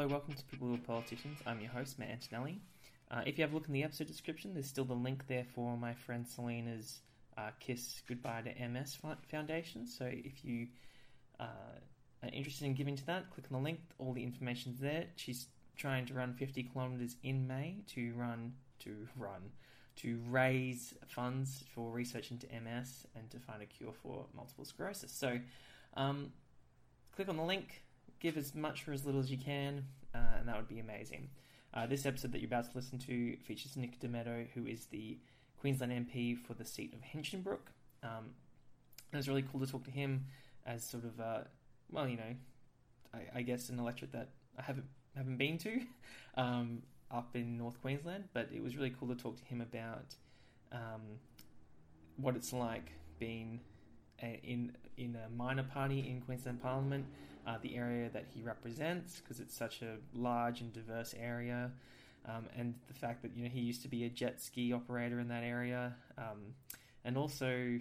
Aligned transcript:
Hello, 0.00 0.12
welcome 0.12 0.32
to 0.32 0.44
People 0.44 0.68
Who 0.68 0.76
Are 0.76 0.78
Politicians. 0.78 1.40
I'm 1.44 1.60
your 1.60 1.68
host, 1.72 1.98
Matt 1.98 2.08
Antonelli. 2.08 2.58
Uh, 3.10 3.20
if 3.26 3.36
you 3.36 3.44
have 3.44 3.52
a 3.52 3.54
look 3.54 3.66
in 3.66 3.74
the 3.74 3.84
episode 3.84 4.06
description, 4.06 4.54
there's 4.54 4.66
still 4.66 4.86
the 4.86 4.94
link 4.94 5.26
there 5.26 5.44
for 5.54 5.76
my 5.76 5.92
friend 5.92 6.26
Selena's 6.26 7.00
uh, 7.36 7.50
Kiss 7.60 8.00
Goodbye 8.08 8.44
to 8.46 8.66
MS 8.68 8.96
Foundation. 9.30 9.86
So 9.86 10.06
if 10.06 10.42
you 10.42 10.68
uh, 11.38 11.44
are 12.22 12.30
interested 12.32 12.64
in 12.64 12.72
giving 12.72 12.96
to 12.96 13.04
that, 13.08 13.28
click 13.28 13.44
on 13.52 13.58
the 13.58 13.62
link. 13.62 13.80
All 13.98 14.14
the 14.14 14.22
information's 14.22 14.80
there. 14.80 15.04
She's 15.16 15.48
trying 15.76 16.06
to 16.06 16.14
run 16.14 16.32
50 16.32 16.62
kilometers 16.72 17.16
in 17.22 17.46
May 17.46 17.82
to 17.88 18.14
run 18.14 18.54
to 18.84 19.06
run 19.18 19.50
to 19.96 20.18
raise 20.30 20.94
funds 21.08 21.62
for 21.74 21.90
research 21.90 22.30
into 22.30 22.46
MS 22.46 23.06
and 23.14 23.28
to 23.32 23.38
find 23.38 23.60
a 23.60 23.66
cure 23.66 23.92
for 24.02 24.24
multiple 24.34 24.64
sclerosis. 24.64 25.12
So 25.12 25.38
um, 25.94 26.32
click 27.14 27.28
on 27.28 27.36
the 27.36 27.42
link, 27.42 27.82
give 28.20 28.36
as 28.36 28.54
much 28.54 28.86
or 28.86 28.92
as 28.92 29.04
little 29.04 29.20
as 29.20 29.30
you 29.30 29.38
can, 29.38 29.84
uh, 30.14 30.38
and 30.38 30.48
that 30.48 30.56
would 30.56 30.68
be 30.68 30.78
amazing. 30.78 31.28
Uh, 31.72 31.86
this 31.86 32.04
episode 32.04 32.32
that 32.32 32.40
you're 32.40 32.48
about 32.48 32.70
to 32.70 32.76
listen 32.76 32.98
to 32.98 33.36
features 33.38 33.76
Nick 33.76 34.00
Dametto, 34.00 34.46
who 34.54 34.66
is 34.66 34.86
the 34.86 35.18
Queensland 35.60 35.92
MP 35.92 36.36
for 36.36 36.54
the 36.54 36.64
seat 36.64 36.94
of 36.94 37.00
Hinchinbrook. 37.00 37.72
Um, 38.02 38.30
it 39.12 39.16
was 39.16 39.28
really 39.28 39.44
cool 39.50 39.60
to 39.60 39.66
talk 39.66 39.84
to 39.84 39.90
him 39.90 40.26
as 40.66 40.84
sort 40.84 41.04
of, 41.04 41.20
uh, 41.20 41.40
well, 41.90 42.08
you 42.08 42.16
know, 42.16 42.34
I, 43.14 43.38
I, 43.38 43.42
guess 43.42 43.68
an 43.68 43.78
electorate 43.78 44.12
that 44.12 44.28
I 44.58 44.62
haven't 44.62 44.86
haven't 45.16 45.36
been 45.36 45.58
to 45.58 45.80
um, 46.36 46.82
up 47.10 47.34
in 47.34 47.56
North 47.56 47.80
Queensland, 47.80 48.24
but 48.32 48.48
it 48.54 48.62
was 48.62 48.76
really 48.76 48.94
cool 48.98 49.08
to 49.08 49.14
talk 49.14 49.36
to 49.36 49.44
him 49.44 49.60
about 49.60 50.14
um, 50.72 51.18
what 52.16 52.36
it's 52.36 52.52
like 52.52 52.92
being 53.18 53.60
in 54.26 54.72
in 54.96 55.16
a 55.16 55.28
minor 55.34 55.62
party 55.62 56.00
in 56.00 56.20
Queensland 56.20 56.62
Parliament 56.62 57.06
uh, 57.46 57.56
the 57.62 57.76
area 57.76 58.08
that 58.10 58.26
he 58.34 58.42
represents 58.42 59.20
because 59.20 59.40
it's 59.40 59.56
such 59.56 59.82
a 59.82 59.96
large 60.14 60.60
and 60.60 60.72
diverse 60.72 61.14
area, 61.18 61.70
um, 62.26 62.46
and 62.56 62.74
the 62.86 62.94
fact 62.94 63.22
that 63.22 63.36
you 63.36 63.42
know 63.42 63.48
he 63.48 63.60
used 63.60 63.82
to 63.82 63.88
be 63.88 64.04
a 64.04 64.08
jet 64.08 64.40
ski 64.40 64.72
operator 64.72 65.20
in 65.20 65.28
that 65.28 65.42
area, 65.42 65.94
um, 66.18 66.54
and 67.04 67.16
also 67.16 67.78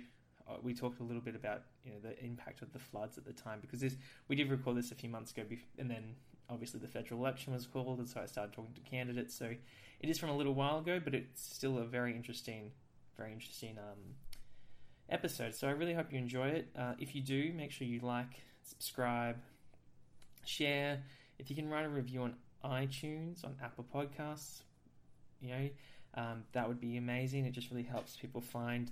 uh, 0.47 0.53
we 0.61 0.73
talked 0.73 0.99
a 0.99 1.03
little 1.03 1.21
bit 1.21 1.35
about 1.35 1.63
you 1.83 1.91
know 1.91 1.97
the 2.01 2.23
impact 2.23 2.61
of 2.61 2.71
the 2.73 2.79
floods 2.79 3.17
at 3.17 3.25
the 3.25 3.33
time 3.33 3.59
because 3.61 3.81
this 3.81 3.95
we 4.27 4.35
did 4.35 4.49
record 4.49 4.77
this 4.77 4.91
a 4.91 4.95
few 4.95 5.09
months 5.09 5.31
ago, 5.31 5.43
and 5.77 5.89
then 5.89 6.15
obviously 6.49 6.79
the 6.79 6.87
federal 6.87 7.19
election 7.19 7.53
was 7.53 7.67
called, 7.67 7.99
and 7.99 8.07
so 8.07 8.21
I 8.21 8.25
started 8.25 8.53
talking 8.53 8.73
to 8.73 8.81
candidates. 8.81 9.35
So 9.35 9.45
it 9.99 10.09
is 10.09 10.17
from 10.17 10.29
a 10.29 10.37
little 10.37 10.55
while 10.55 10.79
ago, 10.79 10.99
but 11.03 11.13
it's 11.13 11.41
still 11.41 11.77
a 11.77 11.85
very 11.85 12.15
interesting, 12.15 12.71
very 13.17 13.33
interesting 13.33 13.77
um, 13.77 14.15
episode. 15.09 15.55
So 15.55 15.67
I 15.67 15.71
really 15.71 15.93
hope 15.93 16.11
you 16.11 16.17
enjoy 16.17 16.49
it. 16.49 16.69
Uh, 16.77 16.93
if 16.99 17.15
you 17.15 17.21
do, 17.21 17.51
make 17.55 17.71
sure 17.71 17.87
you 17.87 17.99
like, 18.01 18.41
subscribe, 18.63 19.37
share. 20.45 21.03
If 21.37 21.49
you 21.49 21.55
can 21.55 21.69
write 21.69 21.85
a 21.85 21.89
review 21.89 22.23
on 22.23 22.35
iTunes, 22.63 23.43
on 23.43 23.55
Apple 23.63 23.85
Podcasts, 23.93 24.61
you 25.41 25.49
know, 25.49 25.69
um, 26.15 26.43
that 26.53 26.67
would 26.67 26.79
be 26.79 26.97
amazing. 26.97 27.45
It 27.45 27.51
just 27.51 27.69
really 27.71 27.83
helps 27.83 28.15
people 28.15 28.41
find 28.41 28.91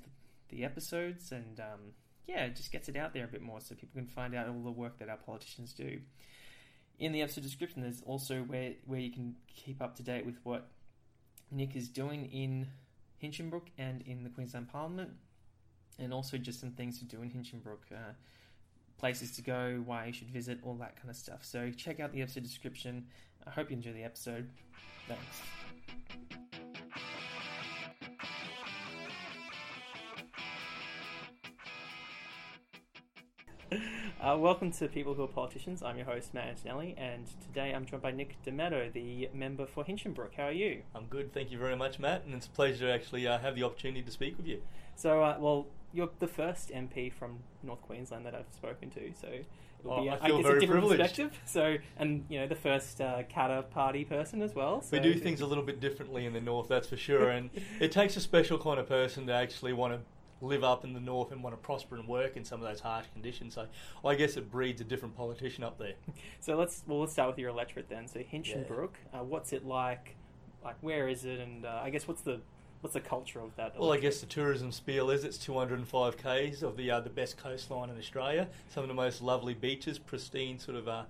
the, 0.49 0.63
episodes 0.63 1.31
and, 1.31 1.59
um, 1.59 1.79
yeah, 2.25 2.45
it 2.45 2.55
just 2.55 2.71
gets 2.71 2.87
it 2.87 2.95
out 2.95 3.13
there 3.13 3.25
a 3.25 3.27
bit 3.27 3.41
more 3.41 3.59
so 3.59 3.75
people 3.75 3.99
can 3.99 4.07
find 4.07 4.33
out 4.33 4.47
all 4.47 4.63
the 4.63 4.71
work 4.71 4.99
that 4.99 5.09
our 5.09 5.17
politicians 5.17 5.73
do. 5.73 5.99
In 6.99 7.11
the 7.11 7.21
episode 7.21 7.43
description, 7.43 7.81
there's 7.81 8.01
also 8.01 8.39
where, 8.39 8.73
where 8.85 8.99
you 8.99 9.11
can 9.11 9.35
keep 9.53 9.81
up 9.81 9.95
to 9.97 10.03
date 10.03 10.25
with 10.25 10.37
what 10.43 10.69
Nick 11.51 11.75
is 11.75 11.89
doing 11.89 12.25
in 12.25 12.67
Hinchinbrook 13.21 13.67
and 13.77 14.01
in 14.03 14.23
the 14.23 14.29
Queensland 14.29 14.69
Parliament, 14.69 15.11
and 15.99 16.13
also 16.13 16.37
just 16.37 16.59
some 16.59 16.71
things 16.71 16.99
to 16.99 17.05
do 17.05 17.21
in 17.21 17.29
Hinchinbrook. 17.29 17.91
Uh, 17.91 18.13
places 18.97 19.31
to 19.31 19.41
go, 19.41 19.81
why 19.85 20.05
you 20.07 20.13
should 20.13 20.29
visit, 20.29 20.59
all 20.63 20.73
that 20.75 20.95
kind 20.95 21.09
of 21.09 21.15
stuff. 21.15 21.45
So 21.45 21.71
check 21.71 21.99
out 21.99 22.11
the 22.11 22.21
episode 22.21 22.43
description. 22.43 23.05
I 23.45 23.51
hope 23.51 23.69
you 23.69 23.77
enjoy 23.77 23.93
the 23.93 24.03
episode. 24.03 24.49
Thanks. 25.07 25.41
Uh, 34.19 34.35
welcome 34.35 34.71
to 34.71 34.87
People 34.87 35.13
Who 35.13 35.23
Are 35.23 35.27
Politicians. 35.27 35.83
I'm 35.83 35.95
your 35.95 36.05
host, 36.07 36.33
Matt 36.33 36.47
Antonelli, 36.47 36.95
and 36.97 37.25
today 37.45 37.71
I'm 37.71 37.85
joined 37.85 38.01
by 38.01 38.11
Nick 38.11 38.35
Di 38.43 38.89
the 38.91 39.29
member 39.31 39.67
for 39.67 39.83
Hinchinbrook. 39.83 40.33
How 40.35 40.45
are 40.45 40.51
you? 40.51 40.81
I'm 40.95 41.05
good, 41.05 41.31
thank 41.33 41.51
you 41.51 41.59
very 41.59 41.75
much, 41.75 41.99
Matt, 41.99 42.25
and 42.25 42.33
it's 42.33 42.47
a 42.47 42.49
pleasure 42.49 42.87
to 42.87 42.91
actually 42.91 43.27
uh, 43.27 43.37
have 43.37 43.55
the 43.55 43.63
opportunity 43.63 44.01
to 44.01 44.11
speak 44.11 44.35
with 44.35 44.47
you. 44.47 44.61
So, 44.95 45.21
uh, 45.21 45.37
well, 45.39 45.67
you're 45.93 46.09
the 46.19 46.27
first 46.27 46.69
MP 46.69 47.11
from 47.11 47.39
North 47.63 47.81
Queensland 47.81 48.25
that 48.25 48.35
I've 48.35 48.53
spoken 48.53 48.89
to, 48.91 49.11
so 49.19 49.27
it'll 49.79 49.91
oh, 49.91 50.01
be, 50.01 50.07
a, 50.07 50.19
I 50.21 50.27
feel 50.27 50.37
I 50.37 50.41
very 50.41 50.57
a 50.57 50.59
different 50.61 50.81
privileged. 50.81 51.01
perspective. 51.01 51.39
So, 51.45 51.77
and 51.97 52.25
you 52.29 52.39
know, 52.39 52.47
the 52.47 52.55
first 52.55 53.01
uh, 53.01 53.23
Katter 53.23 53.69
Party 53.69 54.03
person 54.03 54.41
as 54.41 54.53
well. 54.53 54.81
So. 54.81 54.97
We 54.97 54.99
do 54.99 55.15
things 55.15 55.41
a 55.41 55.45
little 55.45 55.63
bit 55.63 55.79
differently 55.79 56.25
in 56.25 56.33
the 56.33 56.41
North, 56.41 56.67
that's 56.67 56.87
for 56.87 56.97
sure, 56.97 57.29
and 57.29 57.49
it 57.79 57.91
takes 57.91 58.17
a 58.17 58.21
special 58.21 58.57
kind 58.57 58.79
of 58.79 58.87
person 58.87 59.27
to 59.27 59.33
actually 59.33 59.73
want 59.73 59.93
to 59.93 59.99
live 60.41 60.63
up 60.63 60.83
in 60.83 60.93
the 60.93 60.99
north 60.99 61.31
and 61.31 61.43
want 61.43 61.55
to 61.55 61.61
prosper 61.61 61.95
and 61.95 62.07
work 62.07 62.37
in 62.37 62.45
some 62.45 62.61
of 62.61 62.67
those 62.67 62.79
harsh 62.79 63.05
conditions. 63.13 63.55
So 63.55 63.65
I 64.05 64.15
guess 64.15 64.37
it 64.37 64.51
breeds 64.51 64.81
a 64.81 64.83
different 64.83 65.15
politician 65.15 65.63
up 65.63 65.77
there. 65.77 65.93
So 66.39 66.55
let's 66.55 66.83
well 66.87 66.99
let's 66.99 67.13
start 67.13 67.29
with 67.29 67.39
your 67.39 67.49
electorate 67.49 67.89
then. 67.89 68.07
So 68.07 68.19
Hinchinbrook, 68.19 68.91
yeah. 69.11 69.19
uh, 69.19 69.23
what's 69.23 69.53
it 69.53 69.65
like? 69.65 70.15
Like 70.63 70.75
where 70.81 71.07
is 71.07 71.25
it? 71.25 71.39
And 71.39 71.65
uh, 71.65 71.81
I 71.83 71.89
guess 71.89 72.07
what's 72.07 72.21
the 72.21 72.41
what's 72.81 72.93
the 72.93 73.01
culture 73.01 73.39
of 73.39 73.55
that? 73.55 73.79
Well, 73.79 73.93
I 73.93 73.97
guess 73.97 74.19
the 74.19 74.25
tourism 74.25 74.71
spiel 74.71 75.09
is 75.09 75.23
it's 75.23 75.37
205 75.37 76.17
k's 76.17 76.63
of 76.63 76.77
the 76.77 76.91
uh, 76.91 76.99
the 76.99 77.09
best 77.09 77.37
coastline 77.37 77.89
in 77.89 77.97
Australia. 77.97 78.47
Some 78.69 78.83
of 78.83 78.87
the 78.87 78.95
most 78.95 79.21
lovely 79.21 79.53
beaches, 79.53 79.99
pristine 79.99 80.59
sort 80.59 80.77
of, 80.77 80.87
uh, 80.87 81.03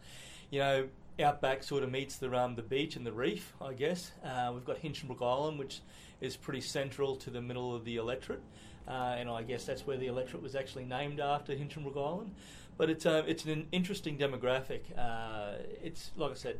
you 0.50 0.60
know, 0.60 0.88
outback 1.20 1.64
sort 1.64 1.84
of 1.84 1.92
meets 1.92 2.18
the 2.18 2.34
um, 2.38 2.56
the 2.56 2.62
beach 2.62 2.96
and 2.96 3.06
the 3.06 3.12
reef. 3.12 3.54
I 3.62 3.74
guess 3.74 4.12
uh, 4.24 4.52
we've 4.54 4.66
got 4.66 4.82
Hinchinbrook 4.82 5.22
Island, 5.22 5.60
which 5.60 5.82
is 6.22 6.36
pretty 6.36 6.62
central 6.62 7.16
to 7.18 7.30
the 7.30 7.42
middle 7.42 7.76
of 7.76 7.86
the 7.86 7.98
electorate, 7.98 8.42
uh, 8.88 9.16
and 9.18 9.30
I 9.30 9.44
guess 9.44 9.66
that's 9.66 9.86
where 9.86 9.98
the 9.98 10.08
electorate 10.08 10.44
was 10.44 10.56
actually 10.56 10.86
named 10.86 11.20
after 11.20 11.54
Hinchinbrook 11.54 11.98
Island. 11.98 12.34
But 12.78 12.90
it's 12.90 13.06
uh, 13.06 13.24
it's 13.28 13.46
an 13.46 13.68
interesting 13.72 14.18
demographic. 14.18 14.82
Uh, 14.98 15.54
it's 15.84 16.12
like 16.16 16.32
I 16.32 16.36
said 16.36 16.60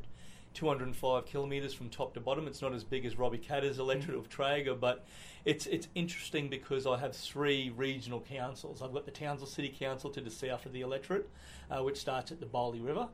205 0.58 1.28
kilometres 1.28 1.72
from 1.72 1.88
top 1.88 2.16
to 2.16 2.20
bottom. 2.20 2.48
It's 2.48 2.64
not 2.64 2.74
as 2.74 2.84
big 2.84 3.06
as 3.06 3.16
Robbie 3.16 3.38
Katter's 3.38 3.78
electorate 3.78 4.18
mm. 4.18 4.22
of 4.22 4.28
Traeger, 4.28 4.74
but 4.74 5.06
it's 5.46 5.68
it's 5.68 5.88
interesting 5.94 6.50
because 6.50 6.88
I 6.88 6.98
have 6.98 7.16
three 7.16 7.72
regional 7.78 8.22
councils. 8.22 8.82
I've 8.82 8.92
got 8.92 9.06
the 9.06 9.12
Townsville 9.12 9.48
City 9.48 9.70
Council 9.70 10.10
to 10.10 10.20
the 10.20 10.32
south 10.32 10.66
of 10.66 10.74
the 10.74 10.82
electorate, 10.82 11.30
uh, 11.70 11.84
which 11.84 11.98
starts 11.98 12.32
at 12.32 12.40
the 12.40 12.48
Bohle 12.48 12.80
River. 12.84 13.08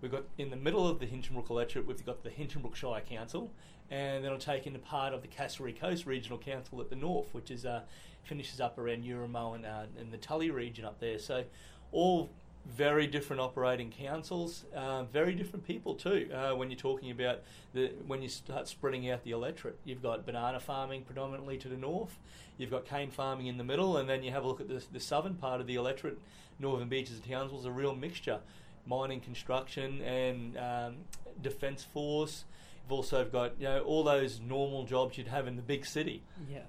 We've 0.00 0.12
got 0.12 0.26
in 0.38 0.48
the 0.48 0.56
middle 0.56 0.86
of 0.86 1.00
the 1.00 1.06
Hinchinbrook 1.06 1.50
electorate, 1.50 1.88
we've 1.88 2.06
got 2.06 2.22
the 2.22 2.30
Hinchinbrook 2.30 2.76
Shire 2.76 3.00
Council, 3.00 3.50
and 3.90 4.24
then 4.24 4.30
I'll 4.30 4.38
take 4.38 4.68
into 4.68 4.78
part 4.78 5.12
of 5.12 5.22
the 5.22 5.28
Cassowary 5.28 5.72
Coast 5.72 6.06
Regional 6.06 6.38
Council 6.38 6.80
at 6.80 6.88
the 6.88 6.96
north, 6.96 7.26
which 7.32 7.50
is 7.50 7.66
uh, 7.66 7.80
finishes 8.22 8.60
up 8.60 8.78
around 8.78 9.02
Euramo 9.02 9.56
and, 9.56 9.66
uh, 9.66 9.86
and 9.98 10.12
the 10.12 10.18
Tully 10.18 10.52
region 10.52 10.84
up 10.84 11.00
there. 11.00 11.18
So 11.18 11.42
all 11.90 12.30
very 12.74 13.06
different 13.06 13.40
operating 13.40 13.90
councils, 13.90 14.64
uh, 14.74 15.04
very 15.04 15.34
different 15.34 15.66
people 15.66 15.94
too. 15.94 16.28
Uh, 16.32 16.54
when 16.54 16.70
you're 16.70 16.78
talking 16.78 17.10
about 17.10 17.42
the 17.72 17.92
when 18.06 18.22
you 18.22 18.28
start 18.28 18.68
spreading 18.68 19.08
out 19.10 19.22
the 19.24 19.30
electorate, 19.30 19.78
you've 19.84 20.02
got 20.02 20.26
banana 20.26 20.58
farming 20.58 21.02
predominantly 21.02 21.56
to 21.58 21.68
the 21.68 21.76
north, 21.76 22.18
you've 22.58 22.70
got 22.70 22.84
cane 22.84 23.10
farming 23.10 23.46
in 23.46 23.56
the 23.56 23.64
middle, 23.64 23.96
and 23.96 24.08
then 24.08 24.22
you 24.22 24.30
have 24.30 24.44
a 24.44 24.46
look 24.46 24.60
at 24.60 24.68
the, 24.68 24.82
the 24.92 25.00
southern 25.00 25.34
part 25.34 25.60
of 25.60 25.66
the 25.66 25.76
electorate. 25.76 26.18
Northern 26.58 26.88
Beaches 26.88 27.16
and 27.16 27.24
Townsville 27.24 27.60
is 27.60 27.66
a 27.66 27.70
real 27.70 27.94
mixture, 27.94 28.40
mining, 28.86 29.20
construction, 29.20 30.00
and 30.00 30.56
um, 30.56 30.96
defence 31.42 31.84
force. 31.84 32.44
You've 32.84 32.92
also 32.92 33.24
got 33.24 33.52
you 33.58 33.64
know 33.64 33.80
all 33.80 34.02
those 34.02 34.40
normal 34.40 34.84
jobs 34.84 35.18
you'd 35.18 35.28
have 35.28 35.46
in 35.46 35.56
the 35.56 35.62
big 35.62 35.86
city. 35.86 36.22
Yeah 36.50 36.60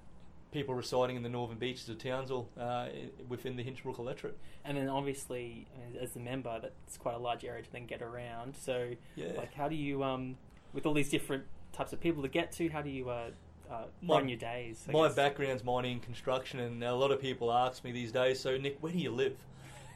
people 0.57 0.73
residing 0.73 1.15
in 1.15 1.21
the 1.21 1.29
northern 1.29 1.59
beaches 1.59 1.87
of 1.87 1.99
Townsville 1.99 2.49
uh, 2.59 2.87
within 3.29 3.55
the 3.55 3.63
Hinchinbrook 3.63 3.99
electorate. 3.99 4.35
And 4.65 4.75
then 4.75 4.89
obviously, 4.89 5.67
as 6.01 6.15
a 6.15 6.19
member, 6.19 6.59
that's 6.59 6.97
quite 6.97 7.13
a 7.13 7.19
large 7.19 7.45
area 7.45 7.61
to 7.61 7.71
then 7.71 7.85
get 7.85 8.01
around. 8.01 8.55
So, 8.55 8.93
yeah. 9.15 9.33
like, 9.37 9.53
how 9.53 9.69
do 9.69 9.75
you, 9.75 10.03
um, 10.03 10.35
with 10.73 10.87
all 10.87 10.95
these 10.95 11.09
different 11.09 11.43
types 11.73 11.93
of 11.93 11.99
people 11.99 12.23
to 12.23 12.27
get 12.27 12.51
to, 12.53 12.69
how 12.69 12.81
do 12.81 12.89
you 12.89 13.07
uh, 13.07 13.29
uh, 13.69 13.83
my, 14.01 14.15
run 14.15 14.27
your 14.27 14.39
days? 14.39 14.83
I 14.89 14.93
my 14.93 15.07
guess? 15.07 15.15
background's 15.15 15.63
mining 15.63 15.93
and 15.93 16.01
construction, 16.01 16.59
and 16.59 16.83
a 16.83 16.95
lot 16.95 17.11
of 17.11 17.21
people 17.21 17.53
ask 17.53 17.83
me 17.83 17.91
these 17.91 18.11
days, 18.11 18.39
so 18.39 18.57
Nick, 18.57 18.77
where 18.81 18.91
do 18.91 18.97
you 18.97 19.11
live? 19.11 19.37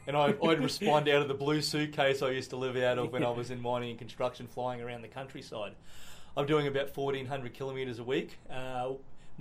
And 0.06 0.16
I, 0.16 0.30
would 0.30 0.62
respond 0.62 1.08
out 1.08 1.22
of 1.22 1.28
the 1.28 1.34
blue 1.34 1.60
suitcase 1.60 2.22
I 2.22 2.30
used 2.30 2.50
to 2.50 2.56
live 2.56 2.76
out 2.76 2.98
of 2.98 3.12
when 3.12 3.24
I 3.24 3.30
was 3.30 3.50
in 3.50 3.60
mining 3.60 3.90
and 3.90 3.98
construction, 3.98 4.46
flying 4.46 4.80
around 4.80 5.02
the 5.02 5.08
countryside. 5.08 5.74
I'm 6.36 6.46
doing 6.46 6.68
about 6.68 6.96
1,400 6.96 7.52
kilometres 7.52 7.98
a 7.98 8.04
week. 8.04 8.38
Uh, 8.48 8.92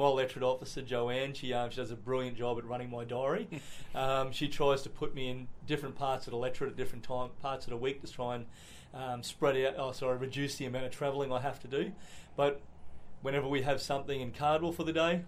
my 0.02 0.08
electorate 0.08 0.44
officer 0.44 0.82
Joanne, 0.82 1.34
she 1.34 1.54
um, 1.54 1.70
she 1.70 1.78
does 1.78 1.92
a 1.92 1.96
brilliant 1.96 2.38
job 2.38 2.58
at 2.58 2.66
running 2.66 2.90
my 2.90 3.04
diary. 3.04 3.48
um, 3.96 4.32
she 4.32 4.48
tries 4.48 4.82
to 4.84 4.90
put 4.90 5.14
me 5.14 5.30
in 5.30 5.48
different 5.68 5.96
parts 5.96 6.28
of 6.28 6.32
the 6.32 6.38
electorate 6.38 6.72
at 6.72 6.78
different 6.78 7.04
time 7.04 7.30
parts 7.42 7.66
of 7.66 7.72
the 7.72 7.78
week 7.78 8.02
to 8.02 8.12
try 8.12 8.36
and 8.36 8.46
um, 8.94 9.24
spread 9.24 9.56
out. 9.58 9.76
Oh, 9.78 9.92
sorry, 9.92 10.18
reduce 10.18 10.56
the 10.56 10.66
amount 10.66 10.86
of 10.86 10.92
travelling 10.92 11.32
I 11.32 11.40
have 11.40 11.60
to 11.62 11.68
do. 11.68 11.92
But 12.36 12.62
whenever 13.22 13.48
we 13.48 13.62
have 13.62 13.82
something 13.82 14.20
in 14.20 14.32
Cardwell 14.32 14.72
for 14.72 14.84
the 14.84 14.94
day, 14.94 15.22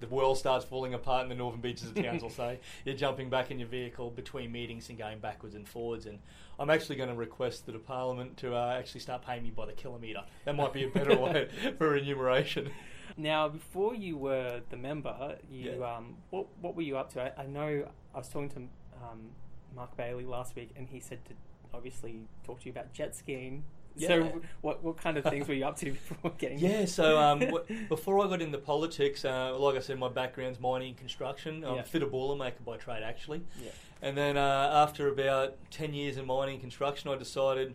the 0.00 0.08
world 0.08 0.38
starts 0.38 0.64
falling 0.64 0.94
apart 0.94 1.24
in 1.24 1.28
the 1.28 1.34
northern 1.34 1.60
beaches 1.60 1.88
of 1.90 1.94
Townsville. 1.94 2.30
say 2.30 2.58
you're 2.84 2.96
jumping 2.96 3.30
back 3.30 3.50
in 3.50 3.58
your 3.58 3.68
vehicle 3.68 4.10
between 4.10 4.50
meetings 4.50 4.88
and 4.88 4.98
going 4.98 5.18
backwards 5.18 5.54
and 5.54 5.68
forwards. 5.68 6.06
And 6.06 6.18
I'm 6.58 6.70
actually 6.70 6.96
going 6.96 7.10
to 7.10 7.14
request 7.14 7.66
that 7.66 7.72
the 7.72 7.78
Parliament 7.78 8.38
to 8.38 8.56
uh, 8.56 8.76
actually 8.78 9.00
start 9.00 9.22
paying 9.24 9.42
me 9.42 9.50
by 9.50 9.66
the 9.66 9.72
kilometre. 9.72 10.24
That 10.46 10.56
might 10.56 10.72
be 10.72 10.84
a 10.84 10.88
better 10.88 11.16
way 11.20 11.48
for 11.78 11.90
remuneration. 11.90 12.70
Now, 13.16 13.48
before 13.48 13.94
you 13.94 14.16
were 14.16 14.60
the 14.70 14.76
member, 14.76 15.36
you 15.50 15.76
Yeah. 15.78 15.96
um, 15.96 16.16
what 16.30 16.46
what 16.60 16.74
were 16.76 16.82
you 16.82 16.96
up 16.96 17.12
to? 17.14 17.22
I, 17.38 17.42
I 17.42 17.46
know 17.46 17.86
I 18.14 18.18
was 18.18 18.28
talking 18.28 18.48
to 18.50 18.56
um, 19.02 19.30
Mark 19.74 19.96
Bailey 19.96 20.24
last 20.24 20.56
week, 20.56 20.70
and 20.76 20.88
he 20.88 21.00
said 21.00 21.24
to 21.26 21.32
obviously 21.72 22.26
talk 22.44 22.60
to 22.60 22.66
you 22.66 22.72
about 22.72 22.92
jet 22.92 23.14
skiing. 23.14 23.64
Yeah. 23.96 24.08
So, 24.08 24.40
what 24.60 24.82
what 24.84 24.96
kind 24.96 25.16
of 25.18 25.24
things 25.24 25.48
were 25.48 25.54
you 25.54 25.64
up 25.66 25.76
to 25.78 25.90
before 26.08 26.30
getting? 26.38 26.58
Yeah, 26.60 26.84
so 26.84 27.18
um, 27.18 27.40
w- 27.40 27.64
before 27.88 28.24
I 28.24 28.28
got 28.28 28.40
into 28.40 28.56
politics, 28.58 29.24
uh, 29.24 29.56
like 29.58 29.76
I 29.76 29.80
said, 29.80 29.98
my 29.98 30.08
background's 30.08 30.60
mining 30.60 30.88
and 30.90 30.96
construction. 30.96 31.64
I'm 31.64 31.74
Yeah. 31.74 31.80
a 31.80 31.84
fitter 31.84 32.06
boiler 32.06 32.36
maker 32.36 32.62
by 32.64 32.76
trade, 32.76 33.02
actually. 33.02 33.42
Yeah. 33.62 33.70
And 34.02 34.16
then 34.16 34.36
uh, 34.38 34.70
after 34.72 35.08
about 35.08 35.56
10 35.72 35.92
years 35.92 36.16
in 36.16 36.24
mining 36.26 36.54
and 36.54 36.60
construction, 36.62 37.10
I 37.10 37.16
decided 37.16 37.74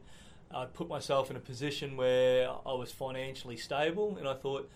I'd 0.51 0.73
put 0.73 0.87
myself 0.87 1.29
in 1.29 1.35
a 1.35 1.39
position 1.39 1.97
where 1.97 2.49
I 2.65 2.73
was 2.73 2.91
financially 2.91 3.57
stable 3.57 4.15
and 4.17 4.27
I 4.27 4.33
thought 4.33 4.71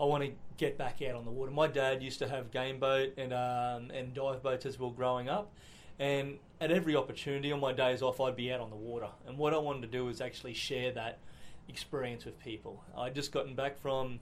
I 0.00 0.04
want 0.04 0.24
to 0.24 0.32
get 0.56 0.76
back 0.76 1.02
out 1.02 1.14
on 1.14 1.24
the 1.24 1.30
water. 1.30 1.50
My 1.50 1.66
dad 1.66 2.02
used 2.02 2.18
to 2.20 2.28
have 2.28 2.50
game 2.50 2.78
boat 2.78 3.14
and, 3.16 3.32
um, 3.32 3.90
and 3.90 4.12
dive 4.12 4.42
boats 4.42 4.66
as 4.66 4.78
well 4.78 4.90
growing 4.90 5.28
up. 5.28 5.52
And 5.98 6.38
at 6.60 6.72
every 6.72 6.96
opportunity 6.96 7.52
on 7.52 7.60
my 7.60 7.72
days 7.72 8.02
off, 8.02 8.20
I'd 8.20 8.34
be 8.34 8.52
out 8.52 8.60
on 8.60 8.70
the 8.70 8.76
water. 8.76 9.08
And 9.26 9.38
what 9.38 9.54
I 9.54 9.58
wanted 9.58 9.82
to 9.82 9.88
do 9.88 10.04
was 10.04 10.20
actually 10.20 10.54
share 10.54 10.90
that 10.92 11.18
experience 11.68 12.24
with 12.24 12.38
people. 12.40 12.82
I'd 12.96 13.14
just 13.14 13.30
gotten 13.30 13.54
back 13.54 13.78
from, 13.78 14.20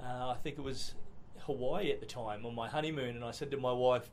uh, 0.00 0.28
I 0.28 0.36
think 0.42 0.58
it 0.58 0.62
was 0.62 0.94
Hawaii 1.40 1.90
at 1.90 2.00
the 2.00 2.06
time, 2.06 2.44
on 2.44 2.54
my 2.54 2.68
honeymoon, 2.68 3.16
and 3.16 3.24
I 3.24 3.30
said 3.30 3.50
to 3.52 3.56
my 3.56 3.72
wife, 3.72 4.10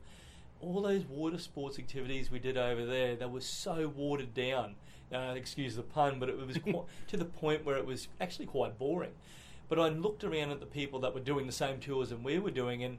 all 0.60 0.80
those 0.80 1.04
water 1.04 1.38
sports 1.38 1.78
activities 1.78 2.30
we 2.30 2.38
did 2.38 2.56
over 2.56 2.86
there, 2.86 3.16
they 3.16 3.26
were 3.26 3.40
so 3.40 3.92
watered 3.94 4.32
down. 4.32 4.76
Uh, 5.12 5.34
excuse 5.36 5.76
the 5.76 5.82
pun, 5.82 6.18
but 6.18 6.30
it 6.30 6.46
was 6.46 6.56
quite, 6.62 6.84
to 7.08 7.16
the 7.18 7.24
point 7.24 7.64
where 7.66 7.76
it 7.76 7.84
was 7.84 8.08
actually 8.20 8.46
quite 8.46 8.78
boring. 8.78 9.12
But 9.68 9.78
I 9.78 9.88
looked 9.88 10.24
around 10.24 10.50
at 10.50 10.60
the 10.60 10.66
people 10.66 11.00
that 11.00 11.14
were 11.14 11.20
doing 11.20 11.46
the 11.46 11.52
same 11.52 11.80
tours 11.80 12.12
and 12.12 12.24
we 12.24 12.38
were 12.38 12.50
doing, 12.50 12.84
and 12.84 12.98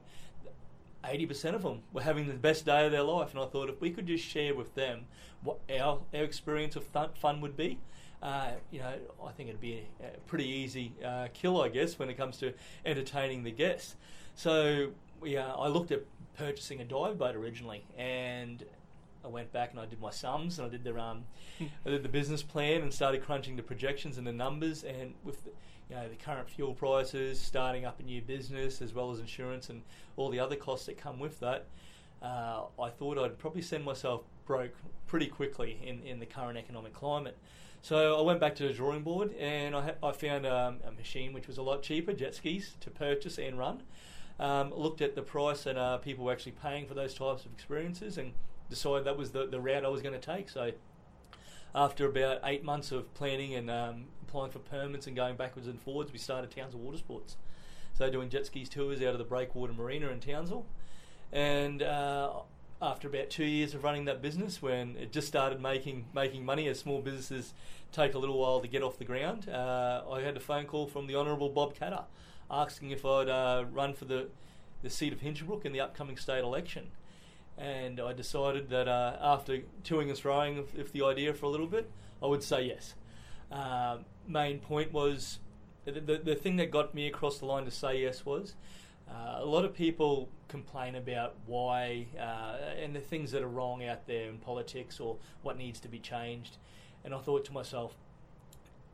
80% 1.03 1.53
of 1.53 1.63
them 1.63 1.81
were 1.91 2.01
having 2.01 2.27
the 2.27 2.33
best 2.33 2.65
day 2.65 2.85
of 2.85 2.91
their 2.91 3.03
life. 3.03 3.31
And 3.31 3.39
I 3.39 3.45
thought 3.45 3.69
if 3.69 3.79
we 3.81 3.91
could 3.91 4.07
just 4.07 4.23
share 4.23 4.55
with 4.55 4.73
them 4.75 5.05
what 5.43 5.59
our, 5.69 5.99
our 6.13 6.23
experience 6.23 6.75
of 6.75 6.85
fun, 6.85 7.09
fun 7.15 7.41
would 7.41 7.57
be, 7.57 7.79
uh, 8.21 8.51
you 8.71 8.79
know, 8.79 8.93
I 9.25 9.31
think 9.31 9.49
it'd 9.49 9.61
be 9.61 9.85
a, 10.01 10.05
a 10.05 10.09
pretty 10.27 10.47
easy 10.47 10.93
uh, 11.05 11.27
kill, 11.33 11.61
I 11.61 11.67
guess, 11.67 11.99
when 11.99 12.09
it 12.09 12.15
comes 12.15 12.37
to 12.37 12.53
entertaining 12.85 13.43
the 13.43 13.51
guests. 13.51 13.95
So 14.35 14.91
we, 15.19 15.37
uh, 15.37 15.53
I 15.55 15.67
looked 15.67 15.91
at 15.91 16.03
purchasing 16.37 16.79
a 16.79 16.85
dive 16.85 17.17
boat 17.17 17.35
originally, 17.35 17.83
and 17.97 18.63
I 19.23 19.27
went 19.27 19.51
back 19.51 19.71
and 19.71 19.79
I 19.79 19.85
did 19.85 20.01
my 20.01 20.09
sums 20.09 20.59
and 20.59 20.67
I 20.67 20.69
did 20.69 20.83
the 20.83 20.99
um, 20.99 21.23
I 21.85 21.89
did 21.89 22.03
the 22.03 22.09
business 22.09 22.43
plan 22.43 22.81
and 22.81 22.93
started 22.93 23.23
crunching 23.23 23.55
the 23.55 23.63
projections 23.63 24.17
and 24.17 24.25
the 24.25 24.33
numbers. 24.33 24.83
And 24.83 25.13
with 25.23 25.43
the, 25.43 25.51
you 25.93 25.99
know 25.99 26.09
the 26.09 26.15
current 26.15 26.49
fuel 26.49 26.73
prices, 26.73 27.39
starting 27.39 27.85
up 27.85 27.99
a 27.99 28.03
new 28.03 28.21
business 28.21 28.81
as 28.81 28.93
well 28.93 29.11
as 29.11 29.19
insurance 29.19 29.69
and 29.69 29.81
all 30.17 30.29
the 30.29 30.39
other 30.39 30.55
costs 30.55 30.87
that 30.87 30.97
come 30.97 31.19
with 31.19 31.39
that, 31.39 31.67
uh, 32.21 32.63
I 32.81 32.89
thought 32.89 33.17
I'd 33.17 33.37
probably 33.37 33.61
send 33.61 33.83
myself 33.83 34.23
broke 34.45 34.73
pretty 35.07 35.27
quickly 35.27 35.79
in, 35.85 36.01
in 36.01 36.19
the 36.19 36.25
current 36.25 36.57
economic 36.57 36.93
climate. 36.93 37.37
So 37.81 38.17
I 38.17 38.21
went 38.21 38.39
back 38.39 38.55
to 38.55 38.67
the 38.67 38.73
drawing 38.73 39.03
board 39.03 39.35
and 39.35 39.75
I, 39.75 39.81
ha- 39.81 40.07
I 40.07 40.11
found 40.13 40.45
um, 40.45 40.77
a 40.87 40.91
machine 40.91 41.33
which 41.33 41.47
was 41.47 41.57
a 41.57 41.61
lot 41.61 41.83
cheaper, 41.83 42.13
jet 42.13 42.33
skis, 42.33 42.75
to 42.79 42.89
purchase 42.89 43.37
and 43.37 43.59
run. 43.59 43.83
Um, 44.39 44.73
looked 44.73 45.01
at 45.01 45.15
the 45.15 45.21
price 45.21 45.65
that 45.65 45.77
uh, 45.77 45.97
people 45.97 46.25
were 46.25 46.31
actually 46.31 46.53
paying 46.53 46.87
for 46.87 46.95
those 46.95 47.13
types 47.13 47.45
of 47.45 47.51
experiences 47.51 48.17
and 48.17 48.33
decided 48.69 49.05
that 49.05 49.17
was 49.17 49.31
the, 49.31 49.45
the 49.45 49.59
route 49.59 49.85
I 49.85 49.89
was 49.89 50.01
going 50.01 50.19
to 50.19 50.35
take. 50.35 50.49
So 50.49 50.71
after 51.75 52.05
about 52.05 52.39
eight 52.43 52.63
months 52.63 52.91
of 52.91 53.13
planning 53.13 53.55
and 53.55 53.69
um, 53.69 54.05
applying 54.21 54.51
for 54.51 54.59
permits 54.59 55.07
and 55.07 55.15
going 55.15 55.35
backwards 55.35 55.67
and 55.67 55.79
forwards, 55.79 56.11
we 56.11 56.19
started 56.19 56.51
Townsville 56.51 56.81
Water 56.81 56.97
Sports. 56.97 57.37
So 57.93 58.09
doing 58.09 58.29
jet 58.29 58.45
skis 58.45 58.69
tours 58.69 59.01
out 59.01 59.09
of 59.09 59.19
the 59.19 59.23
Breakwater 59.23 59.73
Marina 59.73 60.09
in 60.09 60.19
Townsville. 60.19 60.65
And 61.31 61.81
uh, 61.81 62.31
after 62.81 63.07
about 63.07 63.29
two 63.29 63.45
years 63.45 63.73
of 63.73 63.83
running 63.83 64.05
that 64.05 64.21
business, 64.21 64.61
when 64.61 64.95
it 64.97 65.11
just 65.11 65.27
started 65.27 65.61
making 65.61 66.05
making 66.13 66.45
money, 66.45 66.67
as 66.67 66.79
small 66.79 67.01
businesses 67.01 67.53
take 67.91 68.13
a 68.13 68.19
little 68.19 68.39
while 68.39 68.59
to 68.59 68.67
get 68.67 68.83
off 68.83 68.97
the 68.97 69.05
ground, 69.05 69.49
uh, 69.49 70.03
I 70.11 70.21
had 70.21 70.35
a 70.35 70.39
phone 70.39 70.65
call 70.65 70.87
from 70.87 71.07
the 71.07 71.15
Honourable 71.15 71.49
Bob 71.49 71.75
Katter 71.75 72.03
asking 72.49 72.91
if 72.91 73.05
I'd 73.05 73.29
uh, 73.29 73.65
run 73.71 73.93
for 73.93 74.05
the, 74.05 74.29
the 74.81 74.89
seat 74.89 75.13
of 75.13 75.21
Hinchinbrook 75.21 75.65
in 75.65 75.71
the 75.71 75.79
upcoming 75.79 76.17
state 76.17 76.43
election. 76.43 76.91
And 77.57 77.99
I 77.99 78.13
decided 78.13 78.69
that 78.69 78.87
uh, 78.87 79.17
after 79.21 79.59
toing 79.83 80.09
and 80.09 80.17
throwing 80.17 80.65
if, 80.75 80.91
the 80.91 81.03
idea 81.03 81.33
for 81.33 81.45
a 81.45 81.49
little 81.49 81.67
bit, 81.67 81.89
I 82.21 82.27
would 82.27 82.43
say 82.43 82.63
yes. 82.63 82.95
Um 83.51 84.05
main 84.27 84.59
point 84.59 84.93
was 84.93 85.39
the, 85.85 85.91
the, 85.91 86.17
the 86.17 86.35
thing 86.35 86.55
that 86.55 86.71
got 86.71 86.93
me 86.93 87.07
across 87.07 87.39
the 87.39 87.45
line 87.45 87.65
to 87.65 87.71
say 87.71 88.01
yes 88.01 88.25
was 88.25 88.55
uh, 89.09 89.39
a 89.39 89.45
lot 89.45 89.65
of 89.65 89.73
people 89.73 90.29
complain 90.47 90.95
about 90.95 91.35
why 91.45 92.07
uh, 92.17 92.57
and 92.81 92.95
the 92.95 93.01
things 93.01 93.31
that 93.31 93.43
are 93.43 93.49
wrong 93.49 93.83
out 93.83 94.07
there 94.07 94.29
in 94.29 94.37
politics 94.37 94.99
or 94.99 95.17
what 95.41 95.57
needs 95.57 95.79
to 95.81 95.89
be 95.89 95.99
changed. 95.99 96.57
And 97.03 97.13
I 97.13 97.17
thought 97.17 97.43
to 97.45 97.53
myself, 97.53 97.95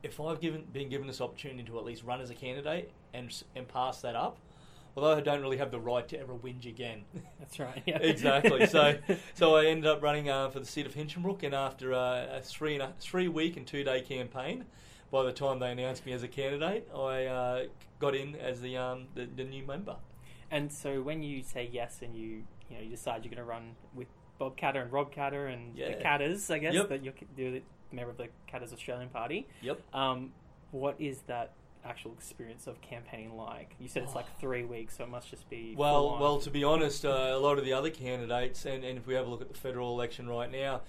if 0.02 0.20
I've 0.20 0.40
given 0.40 0.66
been 0.74 0.90
given 0.90 1.06
this 1.06 1.22
opportunity 1.22 1.64
to 1.64 1.78
at 1.78 1.86
least 1.86 2.04
run 2.04 2.22
as 2.22 2.30
a 2.30 2.34
candidate 2.34 2.92
and 3.14 3.44
and 3.56 3.68
pass 3.68 4.02
that 4.02 4.16
up, 4.16 4.38
although 4.96 5.16
I 5.16 5.22
don't 5.22 5.42
really 5.42 5.58
have 5.58 5.72
the 5.72 5.80
right 5.80 6.08
to 6.10 6.20
ever 6.20 6.34
whinge 6.34 6.66
again. 6.68 7.04
That's 7.40 7.60
right. 7.60 7.82
Yeah. 7.86 7.98
exactly. 8.00 8.66
So, 8.68 8.98
so 9.34 9.56
I 9.56 9.66
ended 9.66 9.88
up 9.88 10.02
running 10.02 10.30
uh, 10.30 10.50
for 10.50 10.60
the 10.60 10.66
seat 10.66 10.86
of 10.86 10.94
Hinchinbrook, 10.96 11.44
and 11.44 11.54
after 11.56 11.94
uh, 11.94 12.38
a 12.38 12.42
three 12.42 12.74
and 12.74 12.84
a, 12.84 12.94
three 13.00 13.28
week 13.28 13.58
and 13.58 13.66
two 13.66 13.84
day 13.84 14.02
campaign, 14.02 14.66
by 15.12 15.24
the 15.24 15.32
time 15.32 15.60
they 15.60 15.72
announced 15.72 16.06
me 16.06 16.14
as 16.14 16.24
a 16.24 16.28
candidate, 16.28 16.88
I 16.96 17.26
uh, 17.26 17.64
got 18.00 18.16
in 18.16 18.36
as 18.36 18.62
the, 18.62 18.78
um, 18.78 19.08
the 19.16 19.26
the 19.26 19.44
new 19.44 19.66
member. 19.66 19.96
And 20.52 20.72
so 20.72 21.02
when 21.02 21.22
you 21.22 21.44
say 21.44 21.70
yes 21.72 22.00
and 22.02 22.16
you 22.16 22.44
you 22.70 22.78
know 22.78 22.82
you 22.84 22.90
decide 22.90 23.24
you're 23.24 23.34
going 23.34 23.38
to 23.38 23.44
run 23.44 23.76
with 23.94 24.08
Bob 24.38 24.58
Katter 24.58 24.82
and 24.82 24.92
Rob 24.92 25.14
Katter 25.14 25.52
and 25.52 25.76
Yeah. 25.76 25.90
the 25.90 26.04
Katters, 26.04 26.50
I 26.50 26.58
guess 26.60 26.74
Yep. 26.74 26.90
that 26.90 27.04
you're 27.04 27.14
you're 27.38 27.52
the 27.52 27.62
member 27.92 28.12
of 28.12 28.18
the 28.18 28.28
Katter's 28.52 28.74
Australian 28.74 29.10
Party. 29.10 29.48
Yep. 29.62 29.80
Um, 29.94 30.32
what 30.72 30.96
is 31.00 31.20
that 31.28 31.54
actual 31.86 32.12
experience 32.14 32.68
of 32.68 32.82
campaigning 32.82 33.36
like? 33.36 33.76
You 33.80 33.88
said 33.88 34.04
it's 34.04 34.16
like 34.16 34.26
three 34.40 34.64
weeks, 34.64 34.98
so 34.98 35.04
it 35.04 35.10
must 35.10 35.30
just 35.30 35.50
be 35.50 35.76
Well, 35.78 36.18
well, 36.20 36.40
to 36.40 36.50
be 36.50 36.64
honest, 36.64 37.06
uh, 37.06 37.32
a 37.34 37.40
lot 37.40 37.58
of 37.58 37.66
the 37.66 37.74
other 37.74 37.90
candidates, 37.90 38.66
and, 38.66 38.84
and 38.84 38.98
if 38.98 39.08
we 39.08 39.14
have 39.14 39.28
a 39.28 39.30
look 39.30 39.42
at 39.42 39.50
the 39.50 39.58
federal 39.58 39.94
election 39.94 40.28
right 40.28 40.52
now, 40.52 40.82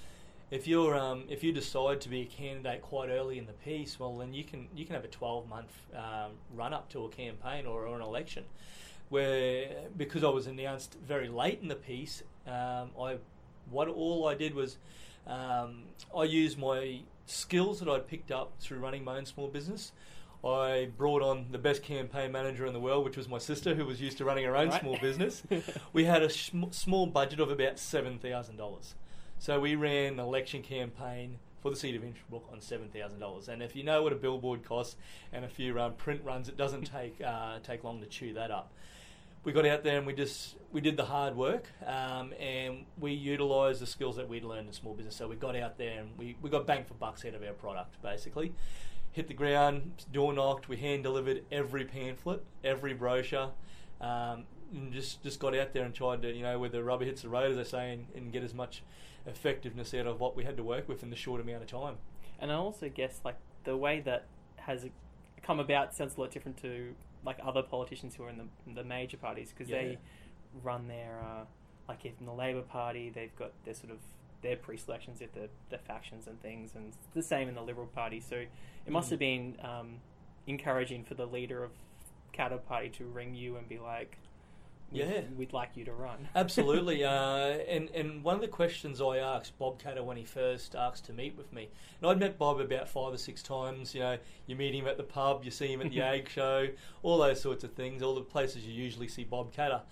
if 0.50 0.66
you're 0.66 0.98
um, 0.98 1.24
if 1.28 1.44
you 1.44 1.52
decide 1.52 2.00
to 2.00 2.08
be 2.08 2.22
a 2.22 2.26
candidate 2.26 2.82
quite 2.82 3.08
early 3.08 3.38
in 3.38 3.46
the 3.46 3.52
piece, 3.52 4.00
well, 4.00 4.16
then 4.18 4.34
you 4.34 4.44
can 4.44 4.66
you 4.74 4.84
can 4.84 4.94
have 4.94 5.04
a 5.04 5.08
12 5.08 5.48
month 5.48 5.72
um, 5.94 6.32
run 6.54 6.74
up 6.74 6.88
to 6.90 7.04
a 7.04 7.08
campaign 7.08 7.66
or, 7.66 7.86
or 7.86 7.96
an 7.96 8.02
election. 8.02 8.44
Where 9.10 9.68
because 9.96 10.22
I 10.22 10.28
was 10.28 10.46
announced 10.46 10.96
very 11.06 11.28
late 11.28 11.60
in 11.62 11.68
the 11.68 11.76
piece, 11.76 12.22
um, 12.46 12.90
I 13.00 13.18
what 13.70 13.88
all 13.88 14.26
I 14.26 14.34
did 14.34 14.54
was 14.54 14.78
um, 15.26 15.84
I 16.16 16.24
used 16.24 16.58
my 16.58 17.00
skills 17.26 17.78
that 17.80 17.88
I'd 17.88 18.08
picked 18.08 18.32
up 18.32 18.52
through 18.58 18.78
running 18.78 19.04
my 19.04 19.16
own 19.16 19.26
small 19.26 19.48
business. 19.48 19.92
I 20.44 20.88
brought 20.96 21.22
on 21.22 21.46
the 21.50 21.58
best 21.58 21.82
campaign 21.82 22.32
manager 22.32 22.64
in 22.64 22.72
the 22.72 22.80
world, 22.80 23.04
which 23.04 23.16
was 23.16 23.28
my 23.28 23.38
sister, 23.38 23.74
who 23.74 23.84
was 23.84 24.00
used 24.00 24.18
to 24.18 24.24
running 24.24 24.44
her 24.44 24.56
own 24.56 24.70
Right. 24.70 24.80
small 24.80 24.98
business. 24.98 25.42
we 25.92 26.04
had 26.04 26.22
a 26.22 26.30
sm- 26.30 26.70
small 26.70 27.06
budget 27.06 27.40
of 27.40 27.50
about 27.50 27.78
seven 27.78 28.18
thousand 28.18 28.56
dollars, 28.56 28.94
so 29.38 29.60
we 29.60 29.74
ran 29.74 30.14
an 30.14 30.20
election 30.20 30.62
campaign 30.62 31.38
for 31.60 31.70
the 31.70 31.76
seat 31.76 31.94
of 31.94 32.02
Inchbrook 32.02 32.50
on 32.50 32.60
seven 32.60 32.88
thousand 32.88 33.18
dollars. 33.20 33.48
And 33.48 33.62
if 33.62 33.76
you 33.76 33.82
know 33.82 34.02
what 34.02 34.12
a 34.12 34.16
billboard 34.16 34.64
costs 34.64 34.96
and 35.32 35.44
a 35.44 35.48
few 35.48 35.78
um, 35.78 35.92
print 35.94 36.22
runs, 36.24 36.48
it 36.48 36.56
doesn't 36.56 36.84
take 36.92 37.20
uh, 37.20 37.58
take 37.62 37.84
long 37.84 38.00
to 38.00 38.06
chew 38.06 38.32
that 38.34 38.50
up 38.50 38.72
we 39.44 39.52
got 39.52 39.64
out 39.66 39.82
there 39.82 39.96
and 39.96 40.06
we 40.06 40.12
just 40.12 40.56
we 40.72 40.80
did 40.80 40.96
the 40.96 41.04
hard 41.04 41.34
work 41.34 41.64
um, 41.86 42.32
and 42.38 42.84
we 43.00 43.12
utilised 43.12 43.80
the 43.80 43.86
skills 43.86 44.16
that 44.16 44.28
we'd 44.28 44.44
learned 44.44 44.66
in 44.68 44.72
small 44.72 44.94
business. 44.94 45.16
So 45.16 45.26
we 45.26 45.36
got 45.36 45.56
out 45.56 45.78
there 45.78 45.98
and 45.98 46.10
we, 46.18 46.36
we 46.42 46.50
got 46.50 46.66
bang 46.66 46.84
for 46.84 46.94
bucks 46.94 47.24
out 47.24 47.34
of 47.34 47.42
our 47.42 47.54
product 47.54 48.00
basically. 48.02 48.52
Hit 49.12 49.28
the 49.28 49.34
ground, 49.34 50.04
door 50.12 50.32
knocked. 50.32 50.68
We 50.68 50.76
hand 50.76 51.02
delivered 51.02 51.44
every 51.50 51.84
pamphlet, 51.84 52.44
every 52.62 52.94
brochure, 52.94 53.50
um, 54.00 54.44
and 54.72 54.92
just 54.92 55.22
just 55.22 55.40
got 55.40 55.54
out 55.56 55.72
there 55.72 55.84
and 55.84 55.92
tried 55.94 56.22
to 56.22 56.32
you 56.32 56.42
know 56.42 56.58
where 56.60 56.68
the 56.68 56.82
rubber 56.84 57.04
hits 57.04 57.22
the 57.22 57.28
road, 57.28 57.50
as 57.50 57.56
they 57.56 57.64
say, 57.64 57.92
and, 57.92 58.06
and 58.14 58.32
get 58.32 58.44
as 58.44 58.54
much 58.54 58.82
effectiveness 59.26 59.92
out 59.94 60.06
of 60.06 60.20
what 60.20 60.36
we 60.36 60.44
had 60.44 60.56
to 60.56 60.62
work 60.62 60.88
with 60.88 61.02
in 61.02 61.10
the 61.10 61.16
short 61.16 61.40
amount 61.40 61.62
of 61.62 61.68
time. 61.68 61.96
And 62.38 62.50
I 62.52 62.54
also 62.54 62.88
guess 62.88 63.20
like 63.24 63.36
the 63.64 63.76
way 63.76 64.00
that 64.00 64.26
has 64.56 64.86
come 65.42 65.58
about 65.60 65.94
sounds 65.94 66.16
a 66.16 66.20
lot 66.20 66.30
different 66.30 66.56
to 66.62 66.94
like 67.24 67.38
other 67.44 67.62
politicians 67.62 68.14
who 68.14 68.22
are 68.24 68.30
in 68.30 68.38
the, 68.38 68.74
the 68.74 68.84
major 68.84 69.16
parties 69.16 69.50
because 69.50 69.68
Yeah. 69.68 69.76
they 69.78 69.98
run 70.62 70.86
their 70.88 71.20
uh, 71.22 71.44
like 71.88 72.04
if 72.04 72.12
in 72.20 72.26
the 72.26 72.32
Labor 72.32 72.62
Party 72.62 73.10
they've 73.10 73.34
got 73.36 73.52
their 73.64 73.74
sort 73.74 73.90
of 73.92 73.98
their 74.42 74.56
pre-selections 74.56 75.20
if 75.20 75.32
the 75.32 75.48
the 75.68 75.78
factions 75.78 76.26
and 76.26 76.40
things 76.40 76.74
and 76.74 76.88
it's 76.88 76.96
the 77.14 77.22
same 77.22 77.48
in 77.48 77.54
the 77.54 77.62
Liberal 77.62 77.86
Party. 77.88 78.20
So 78.20 78.36
it 78.36 78.92
must 78.92 79.10
have 79.10 79.18
been 79.18 79.56
um, 79.62 79.96
encouraging 80.46 81.04
for 81.04 81.14
the 81.14 81.26
leader 81.26 81.62
of 81.62 81.70
Katter 82.32 82.58
Party 82.64 82.88
to 82.90 83.04
ring 83.04 83.34
you 83.34 83.56
and 83.56 83.68
be 83.68 83.78
like, 83.78 84.16
Yeah. 84.92 85.22
we'd 85.36 85.52
like 85.52 85.76
you 85.76 85.84
to 85.84 85.92
run. 85.92 86.28
Absolutely, 86.34 87.04
uh, 87.04 87.10
and 87.68 87.90
and 87.90 88.24
one 88.24 88.34
of 88.36 88.40
the 88.40 88.48
questions 88.48 89.00
I 89.00 89.18
asked 89.18 89.58
Bob 89.58 89.80
Katter 89.82 90.02
when 90.02 90.16
he 90.16 90.24
first 90.24 90.74
asked 90.74 91.04
to 91.06 91.12
meet 91.12 91.36
with 91.36 91.52
me, 91.52 91.68
and 92.00 92.10
I'd 92.10 92.18
met 92.18 92.38
Bob 92.38 92.60
about 92.60 92.88
five 92.88 93.12
or 93.12 93.18
six 93.18 93.42
times. 93.42 93.94
You 93.94 94.00
know, 94.00 94.18
you 94.46 94.56
meet 94.56 94.74
him 94.74 94.86
at 94.86 94.96
the 94.96 95.02
pub, 95.04 95.44
you 95.44 95.50
see 95.50 95.68
him 95.72 95.80
at 95.82 95.90
the 95.90 96.00
Ag 96.12 96.28
Show, 96.28 96.68
all 97.02 97.18
those 97.18 97.40
sorts 97.40 97.62
of 97.64 97.72
things, 97.74 98.02
all 98.02 98.14
the 98.14 98.22
places 98.22 98.64
you 98.64 98.72
usually 98.72 99.08
see 99.08 99.24
Bob 99.24 99.52
Katter, 99.52 99.82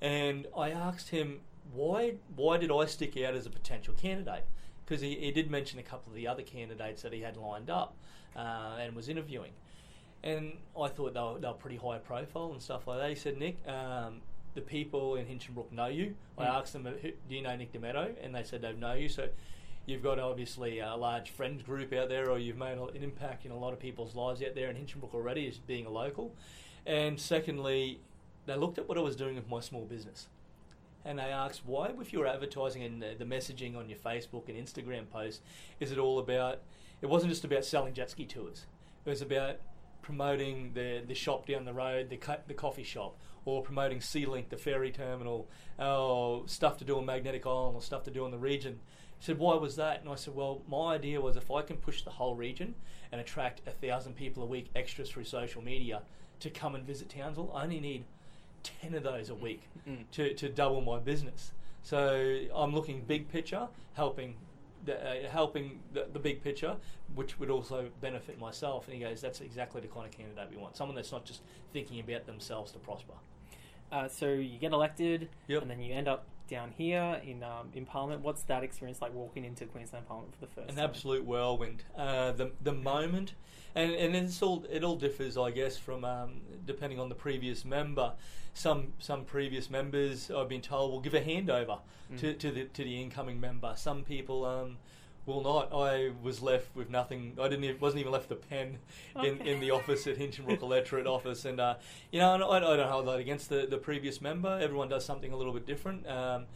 and 0.00 0.46
I 0.56 0.70
asked 0.70 1.10
him 1.10 1.40
why 1.74 2.14
why 2.36 2.56
did 2.56 2.70
I 2.70 2.86
stick 2.86 3.16
out 3.18 3.34
as 3.34 3.46
a 3.46 3.50
potential 3.50 3.94
candidate? 3.94 4.44
Because 4.84 5.00
he, 5.02 5.16
he 5.16 5.30
did 5.32 5.50
mention 5.50 5.78
a 5.78 5.82
couple 5.82 6.10
of 6.10 6.16
the 6.16 6.26
other 6.26 6.42
candidates 6.42 7.02
that 7.02 7.12
he 7.12 7.20
had 7.20 7.36
lined 7.36 7.68
up 7.68 7.94
uh, 8.34 8.76
and 8.80 8.96
was 8.96 9.08
interviewing. 9.08 9.52
And 10.22 10.52
I 10.80 10.88
thought 10.88 11.14
they 11.14 11.20
were, 11.20 11.38
they 11.38 11.46
were 11.46 11.52
pretty 11.54 11.76
high 11.76 11.98
profile 11.98 12.50
and 12.52 12.62
stuff 12.62 12.86
like 12.86 12.98
that. 12.98 13.08
He 13.10 13.14
said, 13.14 13.38
Nick, 13.38 13.56
um, 13.68 14.20
the 14.54 14.62
people 14.62 15.14
in 15.16 15.26
Hinchinbrook 15.26 15.70
know 15.72 15.86
you. 15.86 16.14
I 16.38 16.44
Mm. 16.46 16.54
asked 16.54 16.72
them, 16.72 16.84
do 16.84 17.34
you 17.34 17.42
know 17.42 17.54
Nick 17.54 17.72
Dametto? 17.72 18.14
And 18.22 18.34
they 18.34 18.42
said 18.42 18.62
they 18.62 18.72
know 18.72 18.94
you. 18.94 19.08
So 19.10 19.28
you've 19.86 20.02
got 20.02 20.18
obviously 20.18 20.78
a 20.80 20.96
large 20.96 21.30
friend 21.30 21.62
group 21.64 21.92
out 21.92 22.08
there, 22.08 22.30
or 22.30 22.38
you've 22.38 22.56
made 22.56 22.78
an 22.78 23.02
impact 23.02 23.44
in 23.44 23.52
a 23.52 23.58
lot 23.58 23.72
of 23.74 23.78
people's 23.78 24.14
lives 24.16 24.42
out 24.42 24.54
there 24.54 24.70
in 24.70 24.76
Hinchinbrook 24.76 25.14
already 25.14 25.46
as 25.46 25.58
being 25.58 25.86
a 25.86 25.90
local. 25.90 26.34
And 26.86 27.20
secondly, 27.20 28.00
they 28.46 28.56
looked 28.56 28.78
at 28.78 28.88
what 28.88 28.96
I 28.98 29.02
was 29.02 29.14
doing 29.16 29.36
with 29.36 29.48
my 29.48 29.60
small 29.60 29.84
business. 29.84 30.28
And 31.04 31.18
they 31.18 31.24
asked, 31.24 31.62
why, 31.64 31.90
with 31.90 32.12
your 32.12 32.26
advertising 32.26 32.82
and 32.82 33.00
the, 33.00 33.14
the 33.18 33.24
messaging 33.24 33.76
on 33.76 33.88
your 33.88 33.98
Facebook 33.98 34.48
and 34.48 34.58
Instagram 34.58 35.08
posts, 35.08 35.40
is 35.80 35.92
it 35.92 35.98
all 35.98 36.18
about? 36.18 36.60
It 37.00 37.06
wasn't 37.06 37.30
just 37.30 37.44
about 37.44 37.64
selling 37.64 37.94
jet 37.94 38.10
ski 38.10 38.26
tours. 38.26 38.66
It 39.06 39.10
was 39.10 39.22
about 39.22 39.56
promoting 40.02 40.72
the 40.74 41.02
the 41.06 41.14
shop 41.14 41.46
down 41.46 41.64
the 41.64 41.72
road, 41.72 42.08
the 42.10 42.16
co- 42.16 42.40
the 42.46 42.54
coffee 42.54 42.82
shop, 42.82 43.18
or 43.44 43.62
promoting 43.62 44.00
Sea-Link, 44.00 44.48
the 44.48 44.56
ferry 44.56 44.90
terminal, 44.90 45.48
or 45.78 46.42
stuff 46.46 46.76
to 46.78 46.84
do 46.84 46.98
on 46.98 47.06
Magnetic 47.06 47.46
Island, 47.46 47.76
or 47.76 47.82
stuff 47.82 48.02
to 48.04 48.10
do 48.10 48.24
in 48.24 48.30
the 48.30 48.38
region. 48.38 48.80
He 49.18 49.24
said, 49.24 49.38
why 49.38 49.54
was 49.54 49.76
that? 49.76 50.00
And 50.00 50.08
I 50.08 50.14
said, 50.14 50.34
well, 50.34 50.62
my 50.68 50.94
idea 50.94 51.20
was 51.20 51.36
if 51.36 51.50
I 51.50 51.62
can 51.62 51.76
push 51.76 52.02
the 52.02 52.10
whole 52.10 52.36
region 52.36 52.74
and 53.10 53.20
attract 53.20 53.62
a 53.66 53.70
thousand 53.70 54.14
people 54.14 54.42
a 54.42 54.46
week 54.46 54.70
extras 54.76 55.10
through 55.10 55.24
social 55.24 55.62
media 55.62 56.02
to 56.40 56.50
come 56.50 56.74
and 56.74 56.86
visit 56.86 57.08
Townsville, 57.08 57.52
I 57.54 57.64
only 57.64 57.80
need 57.80 58.04
10 58.82 58.94
of 58.94 59.02
those 59.02 59.30
a 59.30 59.34
week 59.34 59.62
Mm. 59.88 60.04
to, 60.12 60.34
to 60.34 60.48
double 60.48 60.80
my 60.80 60.98
business. 60.98 61.52
So 61.82 62.40
I'm 62.54 62.74
looking 62.74 63.02
big 63.02 63.28
picture, 63.30 63.68
helping 63.94 64.34
the, 64.84 65.26
uh, 65.26 65.28
helping 65.30 65.80
the, 65.92 66.06
the 66.12 66.18
big 66.18 66.42
picture, 66.42 66.76
which 67.14 67.38
would 67.38 67.50
also 67.50 67.88
benefit 68.00 68.38
myself. 68.38 68.86
And 68.86 68.94
he 68.94 69.00
goes, 69.00 69.20
that's 69.20 69.40
exactly 69.40 69.80
the 69.80 69.88
kind 69.88 70.06
of 70.06 70.12
candidate 70.12 70.48
we 70.50 70.56
want. 70.58 70.76
Someone 70.76 70.94
that's 70.96 71.12
not 71.12 71.24
just 71.24 71.40
thinking 71.72 72.00
about 72.00 72.26
themselves 72.26 72.72
to 72.72 72.78
prosper. 72.78 73.14
Uh, 73.90 74.08
so 74.08 74.28
you 74.32 74.58
get 74.58 74.72
elected, 74.72 75.28
Yep. 75.46 75.62
and 75.62 75.70
then 75.70 75.80
you 75.80 75.94
end 75.94 76.08
up 76.08 76.26
down 76.48 76.72
here 76.76 77.20
in 77.24 77.42
um, 77.42 77.68
in 77.74 77.84
Parliament. 77.84 78.22
What's 78.22 78.42
that 78.44 78.62
experience 78.62 79.00
like 79.02 79.12
walking 79.14 79.44
into 79.44 79.66
Queensland 79.66 80.06
Parliament 80.06 80.34
for 80.34 80.46
the 80.46 80.52
first 80.52 80.70
An 80.70 80.76
time? 80.76 80.84
absolute 80.84 81.24
whirlwind. 81.24 81.84
Uh, 81.96 82.32
the 82.32 82.52
the 82.62 82.72
moment, 82.72 83.34
and 83.74 83.92
and 83.92 84.14
it's 84.16 84.42
all 84.42 84.64
it 84.70 84.82
all 84.84 84.96
differs, 84.96 85.36
I 85.36 85.50
guess, 85.50 85.76
from 85.76 86.04
um, 86.04 86.40
depending 86.64 86.98
on 87.00 87.08
the 87.08 87.14
previous 87.14 87.64
member. 87.64 88.14
Some 88.54 88.92
some 88.98 89.24
previous 89.24 89.70
members, 89.70 90.30
I've 90.30 90.48
been 90.48 90.62
told, 90.62 90.90
will 90.92 91.00
give 91.00 91.14
a 91.14 91.20
handover 91.20 91.78
to, 92.18 92.34
Mm. 92.34 92.38
to 92.38 92.50
the 92.50 92.64
to 92.64 92.82
the 92.84 93.00
incoming 93.02 93.38
member. 93.40 93.74
Some 93.76 94.02
people 94.02 94.44
um, 94.44 94.78
will 95.28 95.42
not. 95.42 95.72
I 95.72 96.10
was 96.22 96.42
left 96.42 96.74
with 96.74 96.90
nothing. 96.90 97.36
I 97.40 97.48
didn't 97.48 97.64
even, 97.64 97.78
wasn't 97.78 98.00
even 98.00 98.12
left 98.12 98.32
a 98.32 98.36
pen 98.36 98.78
in, 99.14 99.20
Okay. 99.20 99.52
in 99.52 99.60
the 99.60 99.70
office 99.70 100.06
at 100.08 100.18
Hinchinbrook 100.18 100.62
Electorate 100.62 101.06
office, 101.16 101.44
and 101.44 101.60
uh, 101.60 101.74
you 102.10 102.18
know, 102.18 102.34
and 102.34 102.42
I, 102.42 102.56
I 102.56 102.76
don't 102.76 102.90
hold 102.90 103.06
that 103.06 103.20
against 103.20 103.48
the, 103.48 103.66
the 103.70 103.78
previous 103.78 104.20
member. 104.20 104.58
Everyone 104.60 104.88
does 104.88 105.04
something 105.04 105.32
a 105.32 105.36
little 105.36 105.52
bit 105.52 105.66
different. 105.66 106.08
Um, 106.08 106.46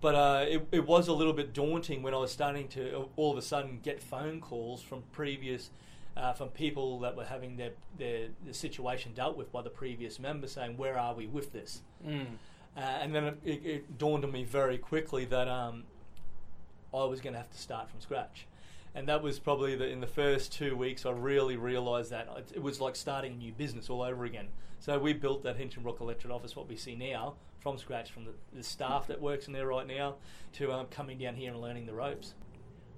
but 0.00 0.14
uh, 0.16 0.44
it, 0.48 0.66
it 0.72 0.86
was 0.86 1.06
a 1.08 1.12
little 1.12 1.32
bit 1.32 1.54
daunting 1.54 2.02
when 2.02 2.12
I 2.12 2.18
was 2.18 2.32
starting 2.32 2.66
to 2.68 2.98
uh, 2.98 3.04
all 3.16 3.30
of 3.32 3.38
a 3.38 3.42
sudden 3.42 3.78
get 3.82 4.02
phone 4.02 4.40
calls 4.40 4.82
from 4.82 5.04
previous, 5.12 5.70
uh, 6.16 6.32
from 6.32 6.48
people 6.48 6.98
that 7.00 7.16
were 7.16 7.24
having 7.24 7.56
their, 7.56 7.70
their, 7.96 8.26
their 8.44 8.52
situation 8.52 9.12
dealt 9.14 9.36
with 9.36 9.52
by 9.52 9.62
the 9.62 9.70
previous 9.70 10.18
member 10.18 10.48
saying, 10.48 10.76
Where 10.76 10.98
are 10.98 11.14
we 11.14 11.28
with 11.28 11.52
this? 11.52 11.82
Mm. 12.04 12.26
Uh, 12.76 12.80
and 12.80 13.14
then 13.14 13.24
it, 13.24 13.38
it, 13.44 13.60
it 13.64 13.98
dawned 13.98 14.24
on 14.24 14.32
me 14.32 14.42
very 14.44 14.76
quickly 14.76 15.24
that 15.26 15.46
um, 15.46 15.84
I 16.94 17.04
was 17.04 17.20
going 17.20 17.32
to 17.32 17.38
have 17.38 17.50
to 17.50 17.58
start 17.58 17.90
from 17.90 18.00
scratch. 18.00 18.46
And 18.94 19.08
that 19.08 19.22
was 19.22 19.38
probably 19.38 19.74
the, 19.74 19.88
in 19.88 20.00
the 20.00 20.06
first 20.06 20.52
two 20.52 20.76
weeks, 20.76 21.06
I 21.06 21.10
really 21.10 21.56
realised 21.56 22.10
that 22.10 22.28
it, 22.36 22.52
it 22.56 22.62
was 22.62 22.80
like 22.80 22.94
starting 22.94 23.32
a 23.32 23.36
new 23.36 23.52
business 23.52 23.88
all 23.88 24.02
over 24.02 24.24
again. 24.24 24.48
So 24.80 24.98
we 24.98 25.12
built 25.12 25.44
that 25.44 25.58
Hinchinbrook 25.58 26.00
Electorate 26.00 26.32
office, 26.32 26.54
what 26.54 26.68
we 26.68 26.76
see 26.76 26.94
now, 26.94 27.34
from 27.60 27.78
scratch, 27.78 28.10
from 28.10 28.24
the, 28.24 28.32
the 28.52 28.62
staff 28.62 29.06
that 29.06 29.20
works 29.20 29.46
in 29.46 29.52
there 29.52 29.66
right 29.66 29.86
now 29.86 30.16
to 30.54 30.72
um, 30.72 30.86
coming 30.90 31.18
down 31.18 31.36
here 31.36 31.52
and 31.52 31.60
learning 31.60 31.86
the 31.86 31.94
ropes. 31.94 32.34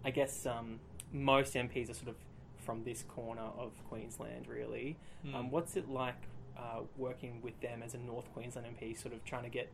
I 0.04 0.10
guess 0.10 0.46
um, 0.46 0.80
most 1.12 1.54
MPs 1.54 1.90
are 1.90 1.94
sort 1.94 2.08
of 2.08 2.16
from 2.64 2.82
this 2.82 3.02
corner 3.02 3.48
of 3.58 3.72
Queensland, 3.88 4.48
really. 4.48 4.96
Mm. 5.26 5.34
Um, 5.34 5.50
what's 5.50 5.76
it 5.76 5.88
like 5.88 6.16
uh, 6.56 6.80
working 6.96 7.40
with 7.42 7.60
them 7.60 7.82
as 7.82 7.94
a 7.94 7.98
North 7.98 8.32
Queensland 8.32 8.66
MP, 8.66 9.00
sort 9.00 9.14
of 9.14 9.24
trying 9.24 9.44
to 9.44 9.50
get 9.50 9.70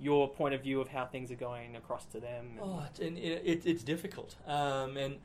your 0.00 0.28
point 0.28 0.54
of 0.54 0.62
view 0.62 0.80
of 0.80 0.88
how 0.88 1.04
things 1.06 1.30
are 1.30 1.36
going 1.36 1.76
across 1.76 2.04
to 2.06 2.20
them? 2.20 2.46
and- 2.52 2.60
Oh, 2.62 2.84
it's, 2.88 3.00
and 3.00 3.18
it, 3.18 3.42
it, 3.44 3.66
it's 3.66 3.82
difficult, 3.84 4.36
um, 4.46 4.96
and 4.96 5.18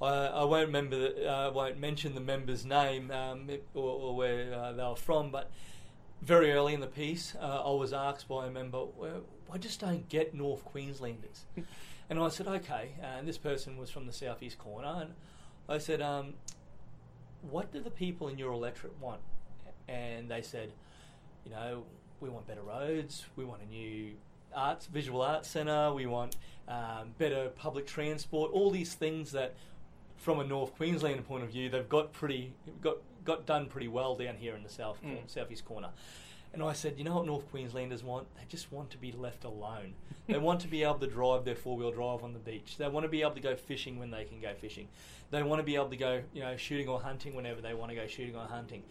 I, 0.00 0.06
I 0.26 0.44
won't 0.44 0.66
remember, 0.66 0.98
the, 0.98 1.30
uh, 1.30 1.50
won't 1.52 1.78
mention 1.78 2.14
the 2.14 2.20
member's 2.20 2.64
name 2.64 3.10
um, 3.10 3.48
or, 3.74 3.82
or 3.82 4.16
where 4.16 4.52
uh, 4.54 4.72
they 4.72 4.82
were 4.82 4.96
from, 4.96 5.30
but 5.30 5.50
very 6.22 6.52
early 6.52 6.72
in 6.74 6.80
the 6.80 6.86
piece, 6.86 7.34
uh, 7.40 7.62
I 7.64 7.70
was 7.74 7.92
asked 7.92 8.28
by 8.28 8.46
a 8.46 8.50
member, 8.50 8.84
well, 8.96 9.22
"I 9.52 9.58
just 9.58 9.80
don't 9.80 10.08
get 10.08 10.34
North 10.34 10.64
Queenslanders," 10.64 11.46
and 12.10 12.18
I 12.20 12.28
said, 12.28 12.46
"Okay." 12.46 12.90
And 13.02 13.26
this 13.26 13.38
person 13.38 13.76
was 13.76 13.90
from 13.90 14.06
the 14.06 14.12
southeast 14.12 14.56
corner, 14.58 15.02
and 15.02 15.14
I 15.68 15.78
said, 15.78 16.00
um, 16.00 16.34
"What 17.42 17.72
do 17.72 17.80
the 17.80 17.90
people 17.90 18.28
in 18.28 18.38
your 18.38 18.52
electorate 18.52 18.98
want?" 19.00 19.20
And 19.88 20.30
they 20.30 20.42
said, 20.42 20.72
"You 21.44 21.50
know, 21.50 21.84
we 22.22 22.28
want 22.30 22.46
better 22.46 22.62
roads. 22.62 23.26
We 23.36 23.44
want 23.44 23.62
a 23.62 23.66
new 23.66 24.12
arts, 24.54 24.86
visual 24.86 25.20
arts 25.20 25.48
centre. 25.48 25.92
We 25.92 26.06
want 26.06 26.36
um, 26.68 27.14
better 27.18 27.48
public 27.48 27.86
transport. 27.86 28.52
All 28.52 28.70
these 28.70 28.94
things 28.94 29.32
that, 29.32 29.54
from 30.16 30.38
a 30.38 30.44
North 30.44 30.74
Queensland 30.76 31.26
point 31.26 31.42
of 31.42 31.50
view, 31.50 31.68
they've 31.68 31.88
got 31.88 32.12
pretty 32.12 32.54
got 32.80 32.98
got 33.24 33.44
done 33.46 33.66
pretty 33.66 33.88
well 33.88 34.14
down 34.16 34.36
here 34.36 34.54
in 34.54 34.62
the 34.62 34.68
south 34.68 34.98
Mm. 35.04 35.18
southeast 35.28 35.64
corner." 35.64 35.90
And 36.54 36.62
I 36.62 36.74
said, 36.74 36.98
you 36.98 37.04
know 37.04 37.14
what 37.16 37.24
North 37.24 37.50
Queenslanders 37.50 38.04
want? 38.04 38.26
They 38.36 38.42
just 38.46 38.70
want 38.70 38.90
to 38.90 38.98
be 38.98 39.10
left 39.10 39.44
alone. 39.44 39.94
they 40.28 40.36
want 40.36 40.60
to 40.60 40.68
be 40.68 40.82
able 40.82 40.98
to 40.98 41.06
drive 41.06 41.46
their 41.46 41.54
four 41.54 41.78
wheel 41.78 41.90
drive 41.90 42.22
on 42.22 42.34
the 42.34 42.38
beach. 42.38 42.76
They 42.76 42.86
want 42.88 43.04
to 43.04 43.08
be 43.08 43.22
able 43.22 43.30
to 43.36 43.40
go 43.40 43.56
fishing 43.56 43.98
when 43.98 44.10
they 44.10 44.24
can 44.24 44.38
go 44.38 44.52
fishing. 44.52 44.88
They 45.30 45.42
want 45.42 45.60
to 45.60 45.64
be 45.64 45.76
able 45.76 45.88
to 45.88 45.96
go, 45.96 46.20
you 46.34 46.42
know, 46.42 46.54
shooting 46.58 46.88
or 46.88 47.00
hunting 47.00 47.34
whenever 47.34 47.62
they 47.62 47.72
want 47.72 47.88
to 47.90 47.96
go 47.96 48.06
shooting 48.06 48.36
or 48.36 48.44
hunting. 48.44 48.82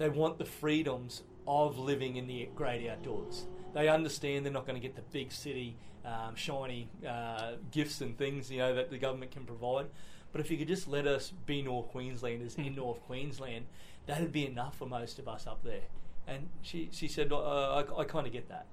They 0.00 0.08
want 0.08 0.38
the 0.38 0.46
freedoms 0.46 1.22
of 1.46 1.78
living 1.78 2.16
in 2.16 2.26
the 2.26 2.48
great 2.54 2.88
outdoors. 2.88 3.44
They 3.74 3.86
understand 3.90 4.46
they're 4.46 4.52
not 4.52 4.66
going 4.66 4.80
to 4.80 4.86
get 4.88 4.96
the 4.96 5.02
big 5.12 5.30
city, 5.30 5.76
um, 6.06 6.34
shiny 6.34 6.88
uh, 7.06 7.52
gifts 7.70 8.00
and 8.00 8.16
things, 8.16 8.50
you 8.50 8.56
know, 8.60 8.74
that 8.74 8.90
the 8.90 8.96
government 8.96 9.30
can 9.30 9.44
provide. 9.44 9.88
But 10.32 10.40
if 10.40 10.50
you 10.50 10.56
could 10.56 10.68
just 10.68 10.88
let 10.88 11.06
us 11.06 11.34
be 11.44 11.60
North 11.60 11.88
Queenslanders 11.88 12.54
in 12.56 12.74
North 12.76 13.02
Queensland, 13.02 13.66
that'd 14.06 14.32
be 14.32 14.46
enough 14.46 14.78
for 14.78 14.86
most 14.86 15.18
of 15.18 15.28
us 15.28 15.46
up 15.46 15.62
there. 15.62 15.82
And 16.26 16.48
she, 16.62 16.88
she 16.92 17.06
said, 17.06 17.30
uh, 17.30 17.84
I, 17.84 18.00
I 18.00 18.04
kind 18.04 18.26
of 18.26 18.32
get 18.32 18.48
that. 18.48 18.64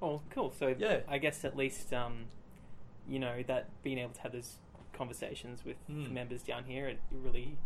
Oh, 0.00 0.22
cool. 0.30 0.54
So 0.58 0.74
Yeah. 0.78 1.00
I 1.06 1.18
guess 1.18 1.44
at 1.44 1.54
least 1.54 1.92
um, 1.92 2.24
you 3.06 3.18
know 3.18 3.42
that 3.46 3.68
being 3.82 3.98
able 3.98 4.14
to 4.14 4.20
have 4.22 4.32
those 4.32 4.56
conversations 4.94 5.66
with 5.66 5.76
Mm. 5.90 6.12
members 6.12 6.42
down 6.42 6.64
here, 6.64 6.88
it 6.88 7.00
really 7.10 7.58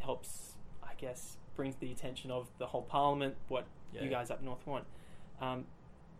helps. 0.00 0.52
I 0.82 0.92
guess 0.98 1.38
brings 1.56 1.76
the 1.76 1.90
attention 1.92 2.30
of 2.30 2.46
the 2.58 2.66
whole 2.66 2.82
parliament 2.82 3.34
what 3.48 3.66
you 3.92 4.08
guys 4.10 4.30
up 4.30 4.42
north 4.42 4.66
want. 4.66 4.84
Um, 5.40 5.64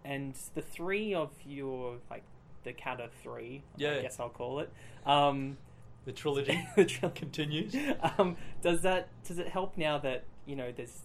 and 0.04 0.34
the 0.54 0.62
three 0.62 1.14
of 1.14 1.30
your 1.44 1.98
like 2.10 2.22
the 2.64 2.72
Katter 2.72 3.08
three, 3.22 3.62
I 3.76 3.80
Yeah. 3.82 4.02
guess 4.02 4.18
I'll 4.18 4.28
call 4.30 4.60
it. 4.60 4.72
Um, 5.04 5.58
The 6.04 6.12
trilogy 6.12 6.66
the 6.76 6.84
trilogy. 6.84 7.18
continues. 7.20 7.76
Um, 8.18 8.36
does 8.62 8.82
that 8.82 9.08
does 9.24 9.38
it 9.38 9.48
help 9.48 9.76
now 9.76 9.98
that 9.98 10.24
you 10.46 10.56
know 10.56 10.72
there's 10.72 11.00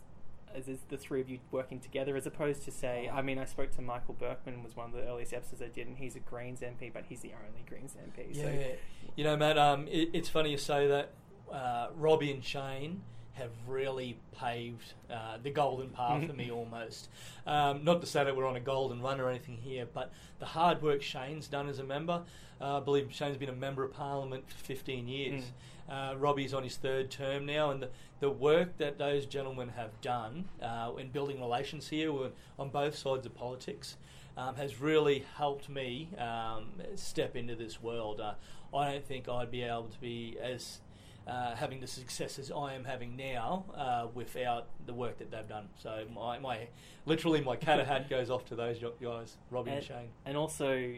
as 0.54 0.68
is 0.68 0.80
the 0.90 0.98
three 0.98 1.22
of 1.22 1.30
you 1.30 1.40
working 1.52 1.80
together 1.80 2.18
as 2.18 2.26
opposed 2.28 2.64
to 2.64 2.72
say 2.72 3.10
I 3.12 3.22
mean 3.22 3.38
I 3.40 3.46
spoke 3.46 3.72
to 3.78 3.82
Michael 3.82 4.14
Berkman 4.16 4.64
was 4.64 4.76
one 4.76 4.88
of 4.88 4.92
the 4.94 5.04
earliest 5.04 5.34
episodes 5.34 5.62
I 5.62 5.68
did 5.68 5.88
and 5.88 5.98
he's 5.98 6.16
a 6.18 6.20
Greens 6.20 6.60
MP 6.60 6.92
but 6.94 7.06
he's 7.08 7.22
the 7.22 7.32
only 7.48 7.64
Greens 7.70 7.96
MP 7.96 8.36
Yeah, 8.36 8.44
so 8.44 8.72
you 9.16 9.24
know, 9.24 9.36
Matt. 9.38 9.58
Um, 9.58 9.88
it, 9.88 10.10
it's 10.14 10.30
funny 10.30 10.52
you 10.52 10.58
say 10.58 10.88
that. 10.88 11.12
Uh, 11.52 11.88
Robbie 11.98 12.32
and 12.32 12.44
Shane, 12.44 13.02
have 13.34 13.52
really 13.68 14.18
paved 14.38 14.94
uh, 15.10 15.38
the 15.42 15.50
golden 15.50 15.90
path 15.90 16.28
for 16.28 16.34
me 16.34 16.52
almost. 16.52 17.10
Um, 17.48 17.84
not 17.84 18.02
to 18.02 18.08
say 18.08 18.24
that 18.24 18.36
we're 18.36 18.48
on 18.48 18.56
a 18.56 18.62
golden 18.62 19.02
run 19.02 19.20
or 19.20 19.30
anything 19.30 19.58
here, 19.58 19.88
but 19.92 20.12
the 20.40 20.46
hard 20.46 20.82
work 20.82 21.02
Shane's 21.02 21.48
done 21.48 21.70
as 21.70 21.80
a 21.80 21.84
member. 21.84 22.24
Uh, 22.60 22.78
I 22.78 22.80
believe 22.82 23.08
Shane's 23.12 23.38
been 23.38 23.50
a 23.50 23.54
member 23.54 23.84
of 23.84 23.94
Parliament 23.94 24.44
for 24.50 24.64
15 24.66 25.08
years. 25.08 25.44
Uh, 25.90 26.16
Robbie's 26.18 26.54
on 26.54 26.64
his 26.64 26.78
third 26.78 27.10
term 27.10 27.46
now, 27.46 27.72
and 27.72 27.82
the, 27.82 27.90
the 28.20 28.30
work 28.30 28.78
that 28.78 28.98
those 28.98 29.26
gentlemen 29.26 29.70
have 29.70 30.00
done 30.02 30.46
uh, 30.62 30.92
in 30.98 31.10
building 31.10 31.40
relations 31.42 31.88
here 31.90 32.12
on 32.60 32.70
both 32.70 32.96
sides 32.98 33.26
of 33.26 33.34
politics 33.34 33.98
um, 34.38 34.56
has 34.56 34.80
really 34.80 35.26
helped 35.38 35.70
me 35.70 36.10
um, 36.18 36.70
step 36.96 37.36
into 37.36 37.56
this 37.56 37.82
world. 37.82 38.22
Uh, 38.22 38.34
I 38.74 38.92
don't 38.92 39.06
think 39.06 39.28
I'd 39.28 39.52
be 39.52 39.64
able 39.64 39.90
to 39.90 40.00
be 40.00 40.38
as 40.42 40.80
uh, 41.28 41.56
having 41.56 41.80
the 41.80 41.88
successes 41.88 42.52
I 42.52 42.74
am 42.74 42.84
having 42.86 43.16
now 43.16 43.66
uh, 43.76 44.08
without 44.14 44.68
the 44.86 44.94
work 44.94 45.18
that 45.20 45.32
they've 45.32 45.48
done. 45.48 45.70
So 45.78 46.06
my, 46.14 46.40
my 46.40 46.68
literally 47.06 47.42
my 47.42 47.56
cat 47.56 47.86
hat 47.86 48.10
goes 48.10 48.30
off 48.30 48.46
to 48.46 48.56
those 48.56 48.78
guys, 49.02 49.38
Robbie 49.50 49.70
and, 49.72 49.78
and, 49.80 49.86
Shane. 49.88 50.10
and 50.26 50.36
also, 50.38 50.96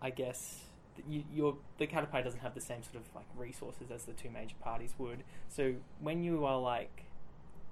I 0.00 0.10
guess 0.10 0.60
you, 1.08 1.24
your 1.32 1.56
the 1.78 1.86
Katter 1.86 2.10
Party 2.10 2.24
doesn't 2.24 2.40
have 2.40 2.54
the 2.54 2.60
same 2.60 2.82
sort 2.82 2.96
of 2.96 3.02
like 3.14 3.24
resources 3.36 3.90
as 3.90 4.04
the 4.04 4.12
two 4.12 4.28
major 4.30 4.56
parties 4.60 4.94
would. 4.98 5.24
So 5.48 5.74
when 6.00 6.22
you 6.22 6.44
are 6.44 6.58
like 6.60 7.04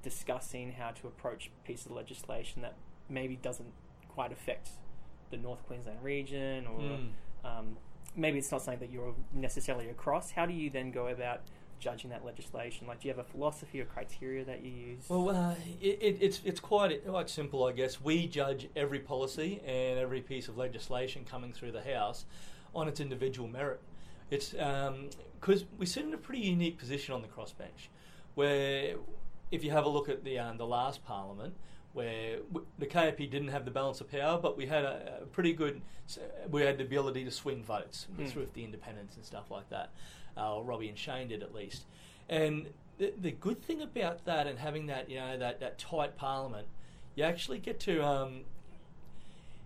discussing 0.03 0.73
how 0.73 0.91
to 0.93 1.07
approach 1.07 1.51
pieces 1.65 1.87
of 1.87 1.93
legislation 1.93 2.63
that 2.63 2.75
maybe 3.09 3.37
doesn't 3.37 3.73
quite 4.09 4.33
affect 4.33 4.71
the 5.31 5.37
North 5.37 5.65
Queensland 5.67 6.03
region, 6.03 6.67
or 6.67 6.81
Mm. 6.81 7.09
um, 7.45 7.77
maybe 8.17 8.39
it's 8.39 8.51
not 8.51 8.63
something 8.63 8.81
that 8.81 8.91
you're 8.93 9.15
necessarily 9.33 9.89
across, 9.89 10.33
how 10.33 10.47
do 10.47 10.53
you 10.53 10.71
then 10.71 10.91
go 10.91 11.07
about 11.09 11.43
judging 11.81 12.11
that 12.11 12.25
legislation? 12.25 12.87
Like, 12.87 13.01
do 13.01 13.09
you 13.09 13.15
have 13.15 13.25
a 13.25 13.29
philosophy 13.29 13.81
or 13.81 13.85
criteria 13.87 14.45
that 14.45 14.63
you 14.63 14.71
use? 14.71 15.05
Well, 15.09 15.31
uh, 15.31 15.55
it, 15.81 15.99
it, 16.01 16.19
it's 16.21 16.41
it's 16.45 16.61
quite 16.61 17.05
quite 17.07 17.29
simple, 17.29 17.65
I 17.65 17.73
guess. 17.73 18.01
We 18.01 18.27
judge 18.29 18.69
every 18.77 19.01
policy 19.01 19.61
and 19.67 19.99
every 19.99 20.21
piece 20.21 20.47
of 20.49 20.57
legislation 20.57 21.25
coming 21.29 21.53
through 21.53 21.73
the 21.73 21.83
House 21.83 22.27
on 22.75 22.87
its 22.87 23.01
individual 23.01 23.49
merit. 23.49 23.81
It's 24.31 24.51
because 25.41 25.65
we 25.79 25.87
sit 25.87 26.05
in 26.05 26.15
a 26.15 26.19
pretty 26.19 26.43
unique 26.43 26.79
position 26.79 27.15
on 27.15 27.23
the 27.23 27.29
crossbench, 27.29 27.89
where 28.37 28.95
if 29.51 29.65
you 29.65 29.73
have 29.73 29.85
a 29.87 29.89
look 29.89 30.09
at 30.09 30.23
the 30.23 30.39
um, 30.39 30.57
the 30.59 30.67
last 30.67 31.05
Parliament, 31.05 31.55
where 31.95 32.37
w- 32.53 32.67
the 32.79 32.87
KAP 32.87 33.17
didn't 33.19 33.49
have 33.49 33.65
the 33.65 33.71
balance 33.73 34.01
of 34.01 34.09
power, 34.09 34.39
but 34.39 34.57
we 34.57 34.67
had 34.67 34.85
a, 34.85 35.21
a 35.23 35.27
pretty 35.27 35.53
good, 35.53 35.81
we 36.49 36.63
had 36.63 36.79
the 36.79 36.85
ability 36.85 37.25
to 37.25 37.31
swing 37.33 37.65
votes 37.65 38.07
Hmm. 38.15 38.27
through 38.27 38.47
the 38.55 38.63
independents 38.63 39.17
and 39.17 39.25
stuff 39.25 39.51
like 39.51 39.69
that. 39.71 39.91
Uh, 40.41 40.55
or 40.55 40.65
Robbie 40.65 40.89
and 40.89 40.99
Shane 40.99 41.29
did 41.29 41.43
at 41.43 41.55
least. 41.55 41.85
And 42.29 42.67
the, 42.99 43.13
the 43.21 43.33
good 43.33 43.63
thing 43.63 43.83
about 43.83 44.25
that 44.25 44.47
and 44.47 44.59
having 44.59 44.87
that, 44.87 45.11
you 45.11 45.17
know, 45.17 45.37
that, 45.39 45.61
that 45.61 45.79
tight 45.79 46.17
parliament, 46.17 46.67
you 47.15 47.25
actually 47.25 47.59
get 47.59 47.81
to 47.81 48.05
um, 48.05 48.43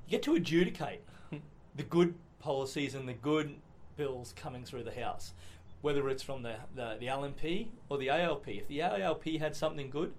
you 0.06 0.10
get 0.10 0.22
to 0.24 0.34
adjudicate 0.34 1.02
the 1.76 1.82
good 1.82 2.14
policies 2.38 2.94
and 2.94 3.08
the 3.08 3.14
good 3.14 3.54
bills 3.96 4.34
coming 4.36 4.64
through 4.64 4.82
the 4.82 4.94
House, 4.94 5.32
whether 5.82 6.08
it's 6.08 6.22
from 6.22 6.42
the, 6.42 6.56
the, 6.74 6.96
the 6.98 7.06
LNP 7.06 7.68
or 7.88 7.98
the 7.98 8.10
ALP. 8.10 8.48
If 8.48 8.68
the 8.68 8.82
ALP 8.82 9.24
had 9.38 9.54
something 9.54 9.90
good, 9.90 10.12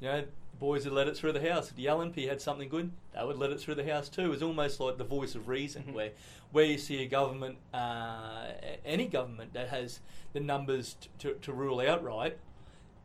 you 0.00 0.08
know, 0.08 0.24
the 0.54 0.60
boys 0.60 0.84
would 0.84 0.94
let 0.94 1.08
it 1.08 1.16
through 1.16 1.32
the 1.32 1.50
House. 1.52 1.70
If 1.70 1.76
the 1.76 1.86
LNP 1.86 2.28
had 2.28 2.40
something 2.40 2.68
good, 2.68 2.92
they 3.12 3.24
would 3.24 3.38
let 3.38 3.50
it 3.50 3.60
through 3.60 3.74
the 3.74 3.84
House 3.92 4.08
too. 4.08 4.32
It's 4.32 4.42
almost 4.42 4.78
like 4.80 4.98
the 4.98 5.04
voice 5.04 5.34
of 5.34 5.48
reason, 5.48 5.84
Mhm. 5.84 5.92
where 5.94 6.12
where 6.52 6.64
you 6.64 6.78
see 6.78 7.02
a 7.02 7.06
government, 7.06 7.58
uh, 7.72 8.52
any 8.84 9.08
government 9.08 9.52
that 9.54 9.68
has 9.70 9.98
the 10.34 10.38
numbers 10.38 10.94
t- 11.00 11.08
to, 11.18 11.34
to 11.34 11.52
rule 11.52 11.80
outright, 11.80 12.38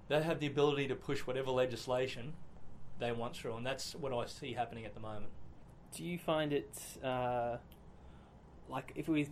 they 0.07 0.21
have 0.21 0.39
the 0.39 0.45
ability 0.45 0.87
to 0.87 0.93
push 0.95 1.21
whatever 1.25 1.49
legislation 1.49 2.33
they 2.99 3.11
want 3.11 3.35
through, 3.35 3.55
and 3.55 3.65
that's 3.65 3.95
what 3.95 4.13
I 4.13 4.27
see 4.27 4.53
happening 4.53 4.85
at 4.85 4.93
the 4.93 4.99
moment. 4.99 5.31
Do 5.95 6.03
you 6.03 6.19
find 6.19 6.53
it 6.53 6.69
uh, 7.03 7.57
like 8.69 8.91
if 8.95 9.07
we 9.07 9.29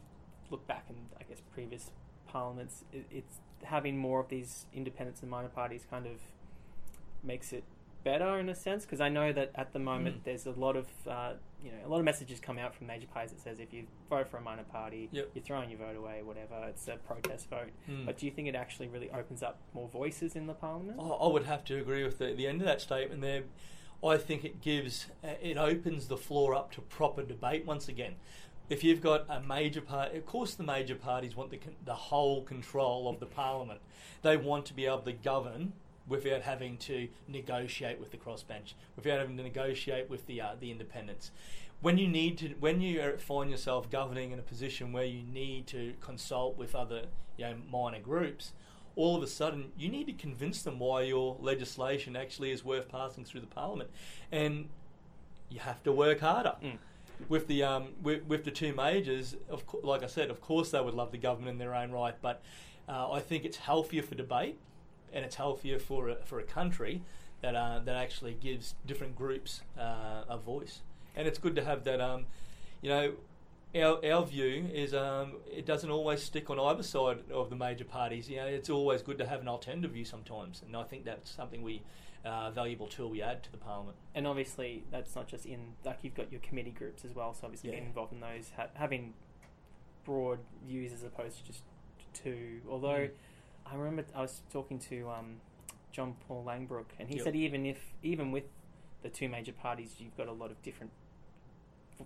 look 0.49 0.65
back 0.65 0.85
in 0.89 0.95
I 1.19 1.23
guess 1.23 1.41
previous 1.53 1.91
parliaments, 2.27 2.83
it, 2.91 3.05
it's 3.11 3.39
having 3.63 3.97
more 3.99 4.19
of 4.19 4.29
these 4.29 4.65
independents 4.73 5.21
and 5.21 5.29
minor 5.29 5.49
parties 5.49 5.85
kind 5.87 6.07
of 6.07 6.19
makes 7.23 7.53
it 7.53 7.63
better 8.11 8.39
in 8.39 8.47
a 8.49 8.55
sense 8.55 8.81
because 8.85 9.01
I 9.01 9.09
know 9.09 9.29
that 9.33 9.49
at 9.55 9.69
the 9.73 9.79
moment 9.79 10.15
Mm. 10.17 10.23
there's 10.25 10.45
a 10.45 10.51
lot 10.65 10.75
of 10.81 10.87
uh, 11.07 11.33
you 11.63 11.71
know 11.71 11.81
a 11.87 11.89
lot 11.93 11.99
of 11.99 12.05
messages 12.05 12.39
come 12.39 12.57
out 12.63 12.71
from 12.75 12.87
major 12.87 13.07
parties 13.15 13.31
that 13.33 13.41
says 13.41 13.59
if 13.59 13.73
you 13.73 13.81
vote 14.09 14.27
for 14.31 14.37
a 14.37 14.41
minor 14.49 14.63
party, 14.79 15.09
Yep. 15.11 15.25
you're 15.33 15.43
throwing 15.49 15.69
your 15.69 15.79
vote 15.79 15.97
away, 16.03 16.17
whatever. 16.23 16.57
It's 16.71 16.87
a 16.87 16.97
protest 17.09 17.49
vote. 17.49 17.71
Mm. 17.89 18.05
But 18.05 18.17
do 18.17 18.25
you 18.27 18.31
think 18.31 18.47
it 18.47 18.55
actually 18.55 18.87
really 18.87 19.09
opens 19.11 19.41
up 19.43 19.55
more 19.73 19.87
voices 20.01 20.35
in 20.35 20.47
the 20.47 20.53
parliament? 20.53 20.97
I 20.99 21.03
I 21.03 21.27
would 21.33 21.45
have 21.53 21.63
to 21.65 21.73
agree 21.83 22.03
with 22.03 22.17
the, 22.21 22.33
the 22.33 22.47
end 22.47 22.61
of 22.61 22.67
that 22.67 22.81
statement 22.81 23.21
there. 23.21 23.43
I 24.13 24.17
think 24.17 24.45
it 24.45 24.61
gives, 24.61 25.07
uh, 25.23 25.29
it 25.41 25.57
opens 25.57 26.07
the 26.07 26.17
floor 26.17 26.53
up 26.59 26.71
to 26.75 26.81
proper 26.81 27.23
debate 27.23 27.65
once 27.65 27.87
again. 27.89 28.13
If 28.69 28.83
you've 28.83 29.01
got 29.01 29.25
a 29.27 29.39
major 29.41 29.81
party, 29.81 30.17
of 30.19 30.25
course, 30.27 30.53
the 30.53 30.63
major 30.63 30.93
parties 30.93 31.35
want 31.35 31.49
the, 31.49 31.57
con- 31.57 31.75
the 31.83 31.95
whole 32.09 32.43
control 32.43 33.09
of 33.09 33.19
the 33.19 33.25
parliament. 33.25 33.79
They 34.21 34.37
want 34.37 34.65
to 34.67 34.73
be 34.75 34.85
able 34.85 34.99
to 35.11 35.13
govern 35.13 35.73
without 36.07 36.41
having 36.41 36.77
to 36.77 37.07
negotiate 37.27 37.99
with 37.99 38.11
the 38.11 38.17
crossbench, 38.17 38.73
without 38.95 39.19
having 39.19 39.37
to 39.37 39.43
negotiate 39.43 40.09
with 40.09 40.25
the 40.27 40.41
uh, 40.41 40.55
the 40.59 40.71
independents. 40.71 41.31
When 41.79 41.97
you 41.99 42.07
need 42.07 42.39
to, 42.39 42.47
when 42.59 42.81
you 42.81 43.17
find 43.17 43.51
yourself 43.51 43.89
governing 43.91 44.31
in 44.31 44.39
a 44.39 44.43
position 44.43 44.91
where 44.91 45.05
you 45.05 45.21
need 45.21 45.67
to 45.67 45.93
consult 46.01 46.57
with 46.57 46.73
other, 46.73 47.03
you 47.37 47.45
know, 47.45 47.55
minor 47.71 47.99
groups, 47.99 48.53
all 48.95 49.15
of 49.15 49.21
a 49.21 49.27
sudden 49.27 49.71
you 49.77 49.89
need 49.89 50.07
to 50.07 50.13
convince 50.13 50.63
them 50.63 50.79
why 50.79 51.03
your 51.03 51.37
legislation 51.39 52.15
actually 52.15 52.51
is 52.51 52.65
worth 52.65 52.89
passing 52.89 53.23
through 53.23 53.41
the 53.41 53.47
parliament, 53.47 53.91
and 54.31 54.69
you 55.49 55.59
have 55.59 55.83
to 55.83 55.91
work 55.91 56.19
harder. 56.21 56.55
Mm. 56.63 56.77
With 57.29 57.47
the 57.47 57.63
um, 57.63 57.89
with, 58.01 58.25
with 58.25 58.43
the 58.43 58.51
two 58.51 58.73
majors, 58.73 59.35
of 59.49 59.65
co- 59.65 59.81
like 59.83 60.03
I 60.03 60.07
said, 60.07 60.29
of 60.29 60.39
course 60.39 60.71
they 60.71 60.79
would 60.79 60.93
love 60.93 61.11
the 61.11 61.17
government 61.17 61.53
in 61.53 61.57
their 61.57 61.73
own 61.73 61.91
right, 61.91 62.15
but 62.21 62.43
uh, 62.87 63.11
I 63.11 63.21
think 63.21 63.43
it's 63.43 63.57
healthier 63.57 64.03
for 64.03 64.15
debate, 64.15 64.59
and 65.13 65.23
it's 65.25 65.35
healthier 65.35 65.79
for 65.79 66.09
a, 66.09 66.15
for 66.25 66.39
a 66.39 66.43
country 66.43 67.01
that 67.41 67.55
uh, 67.55 67.79
that 67.85 67.95
actually 67.95 68.33
gives 68.33 68.75
different 68.85 69.15
groups 69.15 69.61
uh, 69.79 70.23
a 70.29 70.37
voice, 70.37 70.81
and 71.15 71.27
it's 71.27 71.39
good 71.39 71.55
to 71.55 71.63
have 71.63 71.83
that. 71.85 72.01
Um, 72.01 72.25
you 72.81 72.89
know, 72.89 73.13
our, 73.75 74.03
our 74.13 74.25
view 74.25 74.69
is 74.73 74.93
um, 74.93 75.33
it 75.51 75.65
doesn't 75.65 75.89
always 75.89 76.21
stick 76.21 76.49
on 76.49 76.59
either 76.59 76.83
side 76.83 77.19
of 77.31 77.49
the 77.49 77.55
major 77.55 77.85
parties. 77.85 78.29
You 78.29 78.37
know, 78.37 78.45
it's 78.47 78.69
always 78.69 79.01
good 79.01 79.17
to 79.19 79.25
have 79.27 79.41
an 79.41 79.47
alternative 79.47 79.91
view 79.91 80.05
sometimes, 80.05 80.61
and 80.65 80.75
I 80.75 80.83
think 80.83 81.05
that's 81.05 81.29
something 81.29 81.61
we 81.63 81.81
uh, 82.25 82.51
valuable 82.51 82.87
tool 82.87 83.09
we 83.09 83.21
add 83.21 83.41
to 83.43 83.51
the 83.51 83.57
parliament. 83.57 83.95
and 84.13 84.27
obviously 84.27 84.83
that's 84.91 85.15
not 85.15 85.27
just 85.29 85.45
in 85.45 85.59
like 85.85 85.99
you've 86.01 86.15
got 86.15 86.29
your 86.29 86.41
committee 86.41 86.71
groups 86.71 87.05
as 87.05 87.13
well 87.15 87.33
so 87.33 87.41
obviously 87.45 87.69
Yeah. 87.69 87.75
getting 87.75 87.87
involved 87.89 88.11
in 88.11 88.19
those 88.19 88.51
ha- 88.57 88.67
having 88.73 89.13
broad 90.03 90.39
views 90.67 90.91
as 90.91 91.03
opposed 91.03 91.37
to 91.37 91.43
just 91.45 91.61
two 92.13 92.59
although 92.69 93.07
Mm. 93.07 93.11
I 93.71 93.75
remember 93.75 94.05
i 94.15 94.21
was 94.21 94.41
talking 94.51 94.79
to 94.79 95.09
um, 95.09 95.37
john 95.91 96.15
paul 96.27 96.43
Langbroek 96.47 96.85
and 96.99 97.09
he 97.09 97.15
Yep. 97.15 97.23
said 97.23 97.35
even 97.35 97.65
if 97.65 97.93
even 98.03 98.31
with 98.31 98.45
the 99.03 99.09
two 99.09 99.27
major 99.29 99.51
parties 99.53 99.95
you've 99.99 100.15
got 100.17 100.27
a 100.27 100.31
lot 100.31 100.51
of 100.51 100.61
different 100.61 100.91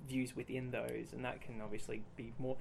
views 0.07 0.35
within 0.35 0.71
those 0.71 1.11
and 1.13 1.23
that 1.25 1.41
can 1.41 1.61
obviously 1.61 2.01
be 2.15 2.33
more 2.39 2.55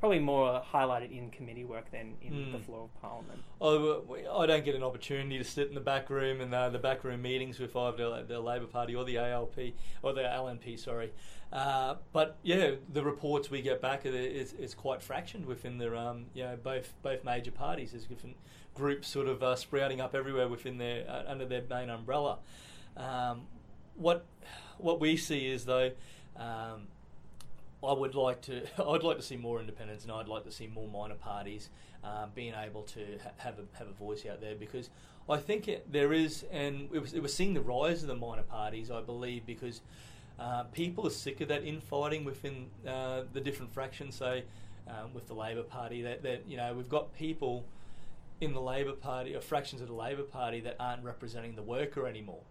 probably 0.00 0.18
more 0.18 0.62
highlighted 0.72 1.10
in 1.16 1.30
committee 1.30 1.64
work 1.64 1.90
than 1.90 2.14
in 2.20 2.52
the 2.52 2.58
Mm. 2.58 2.64
floor 2.64 2.84
of 2.84 3.00
parliament 3.00 3.40
Oh, 3.60 4.04
I 4.38 4.46
don't 4.46 4.64
get 4.64 4.74
an 4.74 4.82
opportunity 4.82 5.38
to 5.38 5.44
sit 5.44 5.68
in 5.68 5.74
the 5.74 5.80
back 5.80 6.10
room 6.10 6.40
and 6.40 6.54
uh, 6.54 6.68
the 6.68 6.78
back 6.78 7.02
room 7.04 7.22
meetings 7.22 7.58
with 7.58 7.74
either 7.74 7.96
the, 8.22 8.24
the 8.34 8.40
Labor 8.40 8.66
Party 8.66 8.94
or 8.94 9.04
the 9.04 9.16
ALP 9.18 9.56
or 10.02 10.12
the 10.12 10.20
LNP. 10.20 10.78
Sorry, 10.78 11.12
uh, 11.52 11.94
but 12.12 12.36
yeah, 12.42 12.72
the 12.92 13.02
reports 13.02 13.50
we 13.50 13.62
get 13.62 13.80
back 13.80 14.04
are- 14.04 14.10
is, 14.10 14.52
is 14.52 14.74
quite 14.74 15.00
fractioned 15.00 15.46
within 15.46 15.78
the 15.78 15.96
um, 15.98 16.26
you 16.34 16.44
know 16.44 16.56
both 16.62 16.92
both 17.02 17.24
major 17.24 17.50
parties. 17.52 17.92
There's 17.92 18.04
different 18.04 18.36
groups 18.74 19.08
sort 19.08 19.26
of 19.28 19.42
uh, 19.42 19.56
sprouting 19.56 20.00
up 20.02 20.14
everywhere 20.14 20.48
within 20.48 20.76
their 20.76 21.08
uh, 21.08 21.22
under 21.26 21.46
their 21.46 21.62
main 21.70 21.88
umbrella. 21.88 22.38
Um, 22.96 23.46
what 23.94 24.26
what 24.78 25.00
we 25.00 25.16
see 25.16 25.46
is 25.46 25.64
though. 25.64 25.92
Um, 26.36 26.88
I 27.84 27.92
would 27.92 28.14
like 28.14 28.42
to. 28.42 28.62
I'd 28.86 29.02
like 29.02 29.16
to 29.16 29.22
see 29.22 29.36
more 29.36 29.60
independents, 29.60 30.04
and 30.04 30.12
I'd 30.12 30.28
like 30.28 30.44
to 30.44 30.52
see 30.52 30.66
more 30.66 30.88
minor 30.88 31.14
parties 31.14 31.70
um, 32.02 32.30
being 32.34 32.54
able 32.54 32.82
to 32.82 33.18
ha- 33.22 33.30
have 33.38 33.58
a 33.58 33.78
have 33.78 33.88
a 33.88 33.92
voice 33.92 34.24
out 34.26 34.40
there 34.40 34.54
because 34.54 34.90
I 35.28 35.38
think 35.38 35.68
it, 35.68 35.90
there 35.92 36.12
is, 36.12 36.44
and 36.50 36.88
it 36.92 37.00
was, 37.00 37.12
it 37.12 37.22
was 37.22 37.34
seeing 37.34 37.54
the 37.54 37.60
rise 37.60 38.02
of 38.02 38.08
the 38.08 38.16
minor 38.16 38.42
parties. 38.42 38.90
I 38.90 39.00
believe 39.00 39.46
because 39.46 39.80
uh, 40.38 40.64
people 40.64 41.06
are 41.06 41.10
sick 41.10 41.40
of 41.40 41.48
that 41.48 41.64
infighting 41.64 42.24
within 42.24 42.66
uh, 42.86 43.22
the 43.32 43.40
different 43.40 43.72
fractions. 43.72 44.16
Say 44.16 44.44
um, 44.88 45.12
with 45.12 45.26
the 45.26 45.34
Labor 45.34 45.62
Party, 45.62 46.02
that, 46.02 46.22
that 46.22 46.44
you 46.48 46.56
know 46.56 46.74
we've 46.74 46.88
got 46.88 47.12
people 47.14 47.64
in 48.40 48.52
the 48.52 48.60
Labor 48.60 48.92
Party 48.92 49.34
or 49.34 49.40
fractions 49.40 49.80
of 49.80 49.88
the 49.88 49.94
Labor 49.94 50.22
Party 50.22 50.60
that 50.60 50.76
aren't 50.78 51.02
representing 51.02 51.56
the 51.56 51.62
worker 51.62 52.06
anymore 52.06 52.42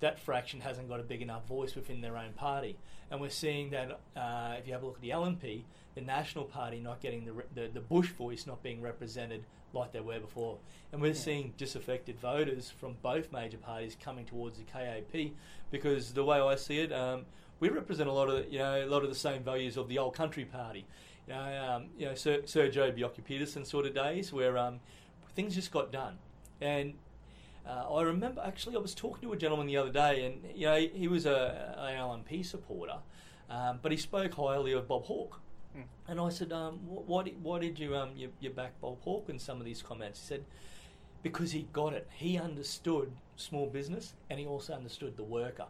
that 0.00 0.18
fraction 0.18 0.60
hasn't 0.60 0.88
got 0.88 1.00
a 1.00 1.02
big 1.02 1.22
enough 1.22 1.46
voice 1.46 1.74
within 1.74 2.00
their 2.00 2.16
own 2.16 2.32
party. 2.32 2.76
And 3.10 3.20
we're 3.20 3.30
seeing 3.30 3.70
that 3.70 4.00
uh, 4.16 4.54
if 4.58 4.66
you 4.66 4.72
have 4.72 4.82
a 4.82 4.86
look 4.86 4.96
at 4.96 5.00
the 5.02 5.10
LNP, 5.10 5.62
the 5.94 6.00
National 6.00 6.44
Party 6.44 6.78
not 6.78 7.00
getting 7.00 7.24
the, 7.24 7.32
re- 7.32 7.44
the, 7.54 7.68
the 7.72 7.80
Bush 7.80 8.10
voice 8.10 8.46
not 8.46 8.62
being 8.62 8.80
represented 8.80 9.44
like 9.72 9.92
they 9.92 10.00
were 10.00 10.20
before. 10.20 10.58
And 10.92 11.00
we're 11.02 11.08
Yeah. 11.08 11.14
seeing 11.14 11.54
disaffected 11.56 12.18
voters 12.20 12.70
from 12.70 12.96
both 13.02 13.32
major 13.32 13.58
parties 13.58 13.96
coming 14.00 14.24
towards 14.24 14.58
the 14.58 14.64
KAP 14.64 15.32
because 15.70 16.12
the 16.12 16.24
way 16.24 16.38
I 16.40 16.54
see 16.54 16.78
it, 16.80 16.92
um, 16.92 17.24
we 17.60 17.68
represent 17.68 18.08
a 18.08 18.12
lot 18.12 18.28
of 18.30 18.50
you 18.52 18.58
know 18.60 18.84
a 18.84 18.86
lot 18.86 19.02
of 19.02 19.08
the 19.08 19.16
same 19.16 19.42
values 19.42 19.76
of 19.76 19.88
the 19.88 19.98
old 19.98 20.14
country 20.14 20.44
party. 20.44 20.86
You 21.26 21.34
know, 21.34 21.64
um, 21.74 21.86
you 21.98 22.06
know 22.06 22.14
Sir, 22.14 22.42
Sir 22.46 22.68
Joe 22.70 22.92
Bjelke-Petersen 22.92 23.64
sort 23.66 23.84
of 23.84 23.94
days 23.94 24.32
where 24.32 24.56
um, 24.56 24.78
things 25.34 25.54
just 25.56 25.72
got 25.72 25.90
done. 25.90 26.18
And 26.60 26.94
uh, 27.68 27.94
I 27.94 28.02
remember 28.02 28.42
actually 28.44 28.76
I 28.76 28.78
was 28.78 28.94
talking 28.94 29.28
to 29.28 29.34
a 29.34 29.36
gentleman 29.36 29.66
the 29.66 29.76
other 29.76 29.92
day, 29.92 30.24
and 30.24 30.56
you 30.56 30.66
know 30.66 30.76
he 30.76 31.06
was 31.06 31.26
a 31.26 31.74
an 31.76 31.96
LNP 31.96 32.44
supporter, 32.46 32.98
um, 33.50 33.78
but 33.82 33.92
he 33.92 33.98
spoke 33.98 34.34
highly 34.34 34.72
of 34.72 34.88
Bob 34.88 35.04
Hawke. 35.04 35.40
Mm. 35.76 35.84
And 36.08 36.20
I 36.20 36.30
said, 36.30 36.50
um, 36.52 36.78
why, 36.86 37.24
did, 37.24 37.42
why 37.42 37.58
did 37.58 37.78
you, 37.78 37.94
um, 37.94 38.10
you 38.16 38.32
you 38.40 38.50
back 38.50 38.80
Bob 38.80 39.00
Hawke 39.02 39.28
in 39.28 39.38
some 39.38 39.58
of 39.58 39.66
these 39.66 39.82
comments? 39.82 40.20
He 40.20 40.26
said, 40.26 40.44
because 41.22 41.52
he 41.52 41.68
got 41.72 41.92
it. 41.92 42.08
He 42.10 42.38
understood 42.38 43.12
small 43.36 43.66
business, 43.66 44.14
and 44.30 44.38
he 44.40 44.46
also 44.46 44.72
understood 44.72 45.16
the 45.16 45.24
worker. 45.24 45.66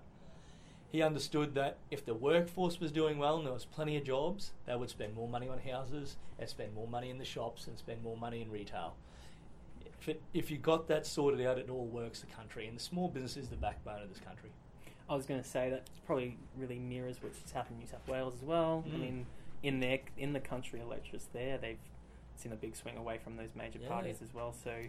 He 0.90 1.02
understood 1.02 1.54
that 1.56 1.78
if 1.90 2.06
the 2.06 2.14
workforce 2.14 2.80
was 2.80 2.92
doing 2.92 3.18
well 3.18 3.37
and 3.37 3.46
there 3.46 3.52
was 3.52 3.66
plenty 3.66 3.96
of 3.96 4.04
jobs, 4.04 4.52
they 4.66 4.74
would 4.74 4.88
spend 4.88 5.14
more 5.14 5.28
money 5.28 5.48
on 5.48 5.58
houses, 5.58 6.16
they'd 6.38 6.48
spend 6.48 6.74
more 6.74 6.88
money 6.88 7.11
in 7.11 7.18
the 7.18 7.24
shops, 7.24 7.66
and 7.66 7.76
spend 7.76 8.02
more 8.02 8.16
money 8.16 8.40
in 8.40 8.50
retail. 8.50 8.94
If, 10.00 10.08
it, 10.08 10.22
if 10.32 10.50
you 10.50 10.58
got 10.58 10.88
that 10.88 11.06
sorted 11.06 11.44
out, 11.46 11.58
it 11.58 11.70
all 11.70 11.87
works 11.87 12.20
the 12.20 12.26
country, 12.26 12.66
and 12.66 12.76
the 12.76 12.82
small 12.82 13.08
business 13.08 13.37
is 13.37 13.48
the 13.48 13.56
backbone 13.56 14.02
of 14.02 14.08
this 14.08 14.20
country. 14.20 14.50
I 15.11 15.16
was 15.16 15.26
going 15.26 15.42
to 15.42 15.48
say 15.48 15.70
that 15.70 15.88
probably 16.06 16.37
really 16.56 16.78
mirrors 16.78 17.16
what's 17.20 17.50
happened 17.50 17.76
in 17.76 17.80
New 17.80 17.90
South 17.90 18.06
Wales 18.06 18.34
as 18.34 18.42
well. 18.42 18.84
I 18.87 18.90
Mm. 18.96 19.00
mean, 19.00 19.26
in 19.62 19.80
their 19.80 19.98
in 20.16 20.32
the 20.32 20.40
country 20.40 20.80
electorates 20.80 21.26
there, 21.32 21.58
they've 21.58 21.78
seen 22.37 22.52
a 22.52 22.56
big 22.56 22.76
swing 22.76 22.96
away 22.96 23.18
from 23.18 23.37
those 23.37 23.54
major 23.56 23.78
Yeah. 23.80 23.88
parties 23.88 24.22
as 24.22 24.32
well. 24.32 24.52
So, 24.52 24.84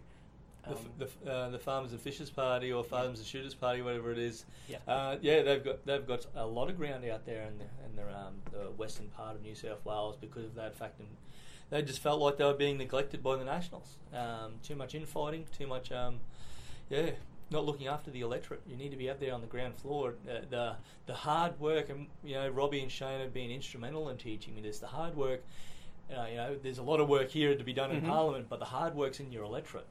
The, 0.64 0.72
um, 0.72 0.78
f- 1.02 1.18
the, 1.24 1.32
uh, 1.32 1.50
the 1.50 1.58
Farmers 1.58 1.94
and 1.94 2.02
Fishers 2.02 2.30
Party 2.30 2.72
or 2.72 2.84
Farmers 2.84 3.18
and 3.20 3.26
Shooters 3.28 3.56
Party, 3.56 3.82
whatever 3.82 4.12
it 4.12 4.18
is, 4.20 4.46
yeah, 4.68 4.78
Uh, 4.88 5.18
yeah, 5.22 5.42
they've 5.42 5.64
got 5.64 5.86
they've 5.86 6.06
got 6.06 6.26
a 6.36 6.46
lot 6.46 6.70
of 6.70 6.76
ground 6.78 7.04
out 7.06 7.26
there 7.26 7.44
in 7.46 7.58
the, 7.58 7.66
in 7.86 7.96
the, 7.96 8.16
um, 8.16 8.42
the 8.52 8.70
western 8.72 9.08
part 9.10 9.36
of 9.38 9.42
New 9.42 9.56
South 9.56 9.84
Wales 9.86 10.18
because 10.18 10.44
of 10.46 10.56
that 10.56 10.76
fact, 10.76 11.00
and 11.00 11.08
they 11.70 11.82
just 11.82 12.00
felt 12.02 12.20
like 12.22 12.38
they 12.38 12.46
were 12.46 12.54
being 12.54 12.78
neglected 12.78 13.22
by 13.24 13.36
the 13.36 13.44
Nationals. 13.46 13.98
Um, 14.14 14.54
too 14.64 14.76
much 14.76 14.96
infighting, 14.96 15.46
too 15.58 15.68
much, 15.68 15.92
um, 15.92 16.20
yeah, 16.90 17.12
not 17.52 17.66
looking 17.66 17.88
after 17.88 18.12
the 18.12 18.22
electorate. 18.22 18.62
You 18.68 18.76
need 18.76 18.90
to 18.92 18.98
be 18.98 19.10
out 19.10 19.20
there 19.20 19.34
on 19.34 19.42
the 19.42 19.48
ground 19.48 19.76
floor. 19.76 20.16
Uh, 20.30 20.42
the 20.50 20.76
the 21.06 21.14
hard 21.14 21.60
work, 21.60 21.90
and 21.90 22.08
you 22.24 22.36
know, 22.36 22.50
Robbie 22.50 22.82
and 22.82 22.92
Shane 22.92 23.20
have 23.22 23.34
been 23.34 23.52
instrumental 23.52 24.10
in 24.10 24.18
teaching 24.18 24.56
me 24.56 24.62
this. 24.62 24.80
The 24.80 24.88
hard 24.88 25.16
work. 25.16 25.44
Uh, 26.16 26.26
you 26.30 26.36
know, 26.38 26.56
there's 26.62 26.80
a 26.80 26.84
lot 26.84 27.00
of 27.00 27.08
work 27.08 27.30
here 27.30 27.56
to 27.56 27.64
be 27.64 27.72
done 27.74 27.92
in 27.92 28.02
Mhm. 28.02 28.08
Parliament, 28.08 28.48
but 28.50 28.58
the 28.60 28.66
hard 28.66 28.96
work's 28.96 29.20
in 29.20 29.32
your 29.32 29.44
electorate 29.44 29.86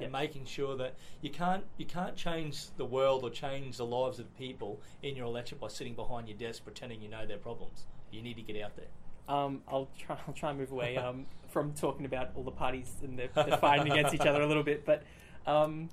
and 0.00 0.10
making 0.12 0.44
sure 0.44 0.76
that 0.76 0.94
you 1.22 1.30
can't 1.30 1.64
you 1.78 1.86
can't 1.86 2.16
change 2.16 2.68
the 2.76 2.84
world 2.84 3.22
or 3.24 3.30
change 3.30 3.76
the 3.78 3.86
lives 3.86 4.18
of 4.18 4.26
people 4.36 4.80
in 5.02 5.16
your 5.16 5.24
electorate 5.24 5.60
by 5.60 5.68
sitting 5.68 5.94
behind 5.94 6.28
your 6.28 6.36
desk 6.36 6.64
pretending 6.64 7.00
you 7.00 7.08
know 7.08 7.24
their 7.24 7.38
problems. 7.38 7.86
You 8.10 8.20
need 8.20 8.34
to 8.36 8.42
get 8.42 8.62
out 8.62 8.76
there. 8.76 8.88
Um, 9.28 9.62
I'll 9.68 9.88
try. 9.98 10.18
I'll 10.26 10.34
try 10.34 10.50
and 10.50 10.58
move 10.58 10.72
away 10.72 10.96
um, 10.96 11.26
from 11.48 11.72
talking 11.72 12.04
about 12.06 12.30
all 12.34 12.42
the 12.42 12.50
parties 12.50 12.90
and 13.02 13.18
they're, 13.18 13.28
they're 13.34 13.56
fighting 13.58 13.90
against 13.92 14.14
each 14.14 14.20
other 14.26 14.42
a 14.42 14.46
little 14.46 14.62
bit. 14.62 14.84
But 14.84 15.02
um, 15.46 15.88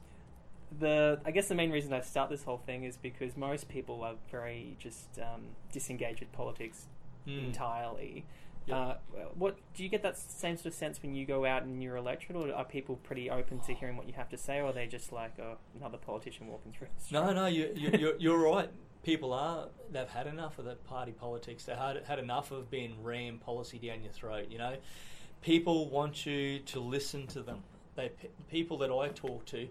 the 0.79 1.19
I 1.25 1.31
guess 1.31 1.47
the 1.47 1.55
main 1.55 1.71
reason 1.71 1.93
I 1.93 2.01
start 2.01 2.29
this 2.29 2.43
whole 2.43 2.57
thing 2.57 2.83
is 2.83 2.97
because 2.97 3.35
most 3.37 3.67
people 3.67 4.03
are 4.03 4.15
very 4.31 4.75
just 4.79 5.19
um, 5.19 5.41
disengaged 5.71 6.19
with 6.19 6.31
politics 6.31 6.87
Mm. 7.27 7.45
entirely. 7.49 8.25
Yep. 8.65 8.75
Uh, 8.75 8.93
what 9.35 9.57
do 9.75 9.83
you 9.83 9.89
get 9.89 10.01
that 10.01 10.17
same 10.17 10.55
sort 10.57 10.67
of 10.67 10.73
sense 10.73 11.01
when 11.03 11.13
you 11.13 11.23
go 11.23 11.45
out 11.45 11.61
in 11.61 11.81
your 11.81 11.95
electorate, 11.97 12.35
or 12.35 12.51
are 12.51 12.65
people 12.65 12.95
pretty 13.03 13.29
open 13.29 13.59
to 13.59 13.75
hearing 13.75 13.95
what 13.95 14.07
you 14.07 14.13
have 14.13 14.29
to 14.29 14.37
say, 14.37 14.57
or 14.57 14.65
are 14.65 14.73
they 14.73 14.87
just 14.87 15.11
like 15.11 15.33
oh, 15.39 15.57
another 15.77 15.99
politician 15.99 16.47
walking 16.47 16.71
through? 16.71 16.87
No, 17.11 17.31
no, 17.31 17.45
you, 17.45 17.71
you, 17.75 17.91
you're, 17.99 18.15
you're 18.17 18.37
right. 18.39 18.71
People 19.03 19.33
are, 19.33 19.67
they've 19.91 20.07
had 20.07 20.27
enough 20.27 20.59
of 20.59 20.65
that 20.65 20.85
party 20.85 21.11
politics. 21.11 21.63
They've 21.65 21.75
had, 21.77 22.03
had 22.05 22.19
enough 22.19 22.51
of 22.51 22.69
being 22.69 23.01
rammed 23.01 23.41
policy 23.41 23.79
down 23.79 24.03
your 24.03 24.11
throat, 24.11 24.47
you 24.49 24.57
know. 24.57 24.75
People 25.41 25.89
want 25.89 26.25
you 26.25 26.59
to 26.59 26.79
listen 26.79 27.25
to 27.27 27.41
them. 27.41 27.63
They, 27.95 28.11
people 28.49 28.77
that 28.79 28.91
I 28.91 29.07
talk 29.09 29.45
to, 29.47 29.67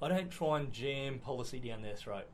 I 0.00 0.08
don't 0.08 0.30
try 0.30 0.58
and 0.58 0.72
jam 0.72 1.20
policy 1.20 1.60
down 1.60 1.82
their 1.82 1.94
throat. 1.94 2.26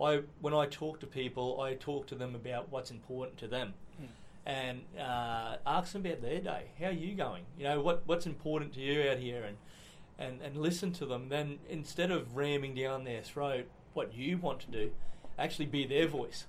I, 0.00 0.22
when 0.40 0.52
I 0.52 0.66
talk 0.66 1.00
to 1.00 1.06
people, 1.06 1.60
I 1.60 1.74
talk 1.74 2.06
to 2.08 2.14
them 2.14 2.34
about 2.34 2.70
what's 2.70 2.90
important 2.90 3.38
to 3.38 3.48
them 3.48 3.74
Hmm. 3.96 4.04
and 4.44 4.80
uh, 4.98 5.56
ask 5.64 5.92
them 5.92 6.04
about 6.04 6.20
their 6.20 6.40
day. 6.40 6.64
How 6.80 6.86
are 6.86 6.92
you 6.92 7.14
going? 7.14 7.44
You 7.56 7.64
know, 7.64 7.80
what 7.80 8.02
what's 8.06 8.26
important 8.26 8.74
to 8.74 8.80
you 8.80 9.08
out 9.08 9.18
here, 9.18 9.44
and 9.44 9.56
and 10.18 10.42
and 10.42 10.56
listen 10.56 10.92
to 10.94 11.06
them. 11.06 11.28
Then 11.28 11.60
instead 11.70 12.10
of 12.10 12.34
ramming 12.34 12.74
down 12.74 13.04
their 13.04 13.22
throat 13.22 13.66
what 13.92 14.12
you 14.14 14.36
want 14.36 14.58
to 14.62 14.66
do, 14.66 14.90
actually 15.38 15.66
be 15.66 15.86
their 15.86 16.06
voice. 16.06 16.46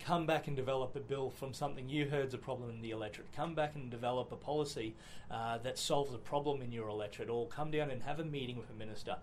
Come 0.00 0.26
back 0.26 0.46
and 0.46 0.56
develop 0.56 0.94
a 0.94 1.00
bill 1.00 1.28
from 1.30 1.52
something 1.52 1.88
you 1.88 2.08
heard's 2.08 2.32
a 2.32 2.38
problem 2.38 2.70
in 2.70 2.80
the 2.80 2.90
electorate. 2.90 3.32
Come 3.32 3.54
back 3.54 3.74
and 3.74 3.90
develop 3.90 4.30
a 4.32 4.36
policy 4.36 4.94
uh, 5.30 5.58
that 5.58 5.76
solves 5.78 6.14
a 6.14 6.18
problem 6.18 6.62
in 6.62 6.70
your 6.72 6.88
electorate, 6.88 7.28
or 7.28 7.46
come 7.48 7.70
down 7.70 7.90
and 7.90 8.02
have 8.02 8.20
a 8.20 8.24
meeting 8.24 8.56
with 8.56 8.70
a 8.70 8.74
minister 8.74 9.16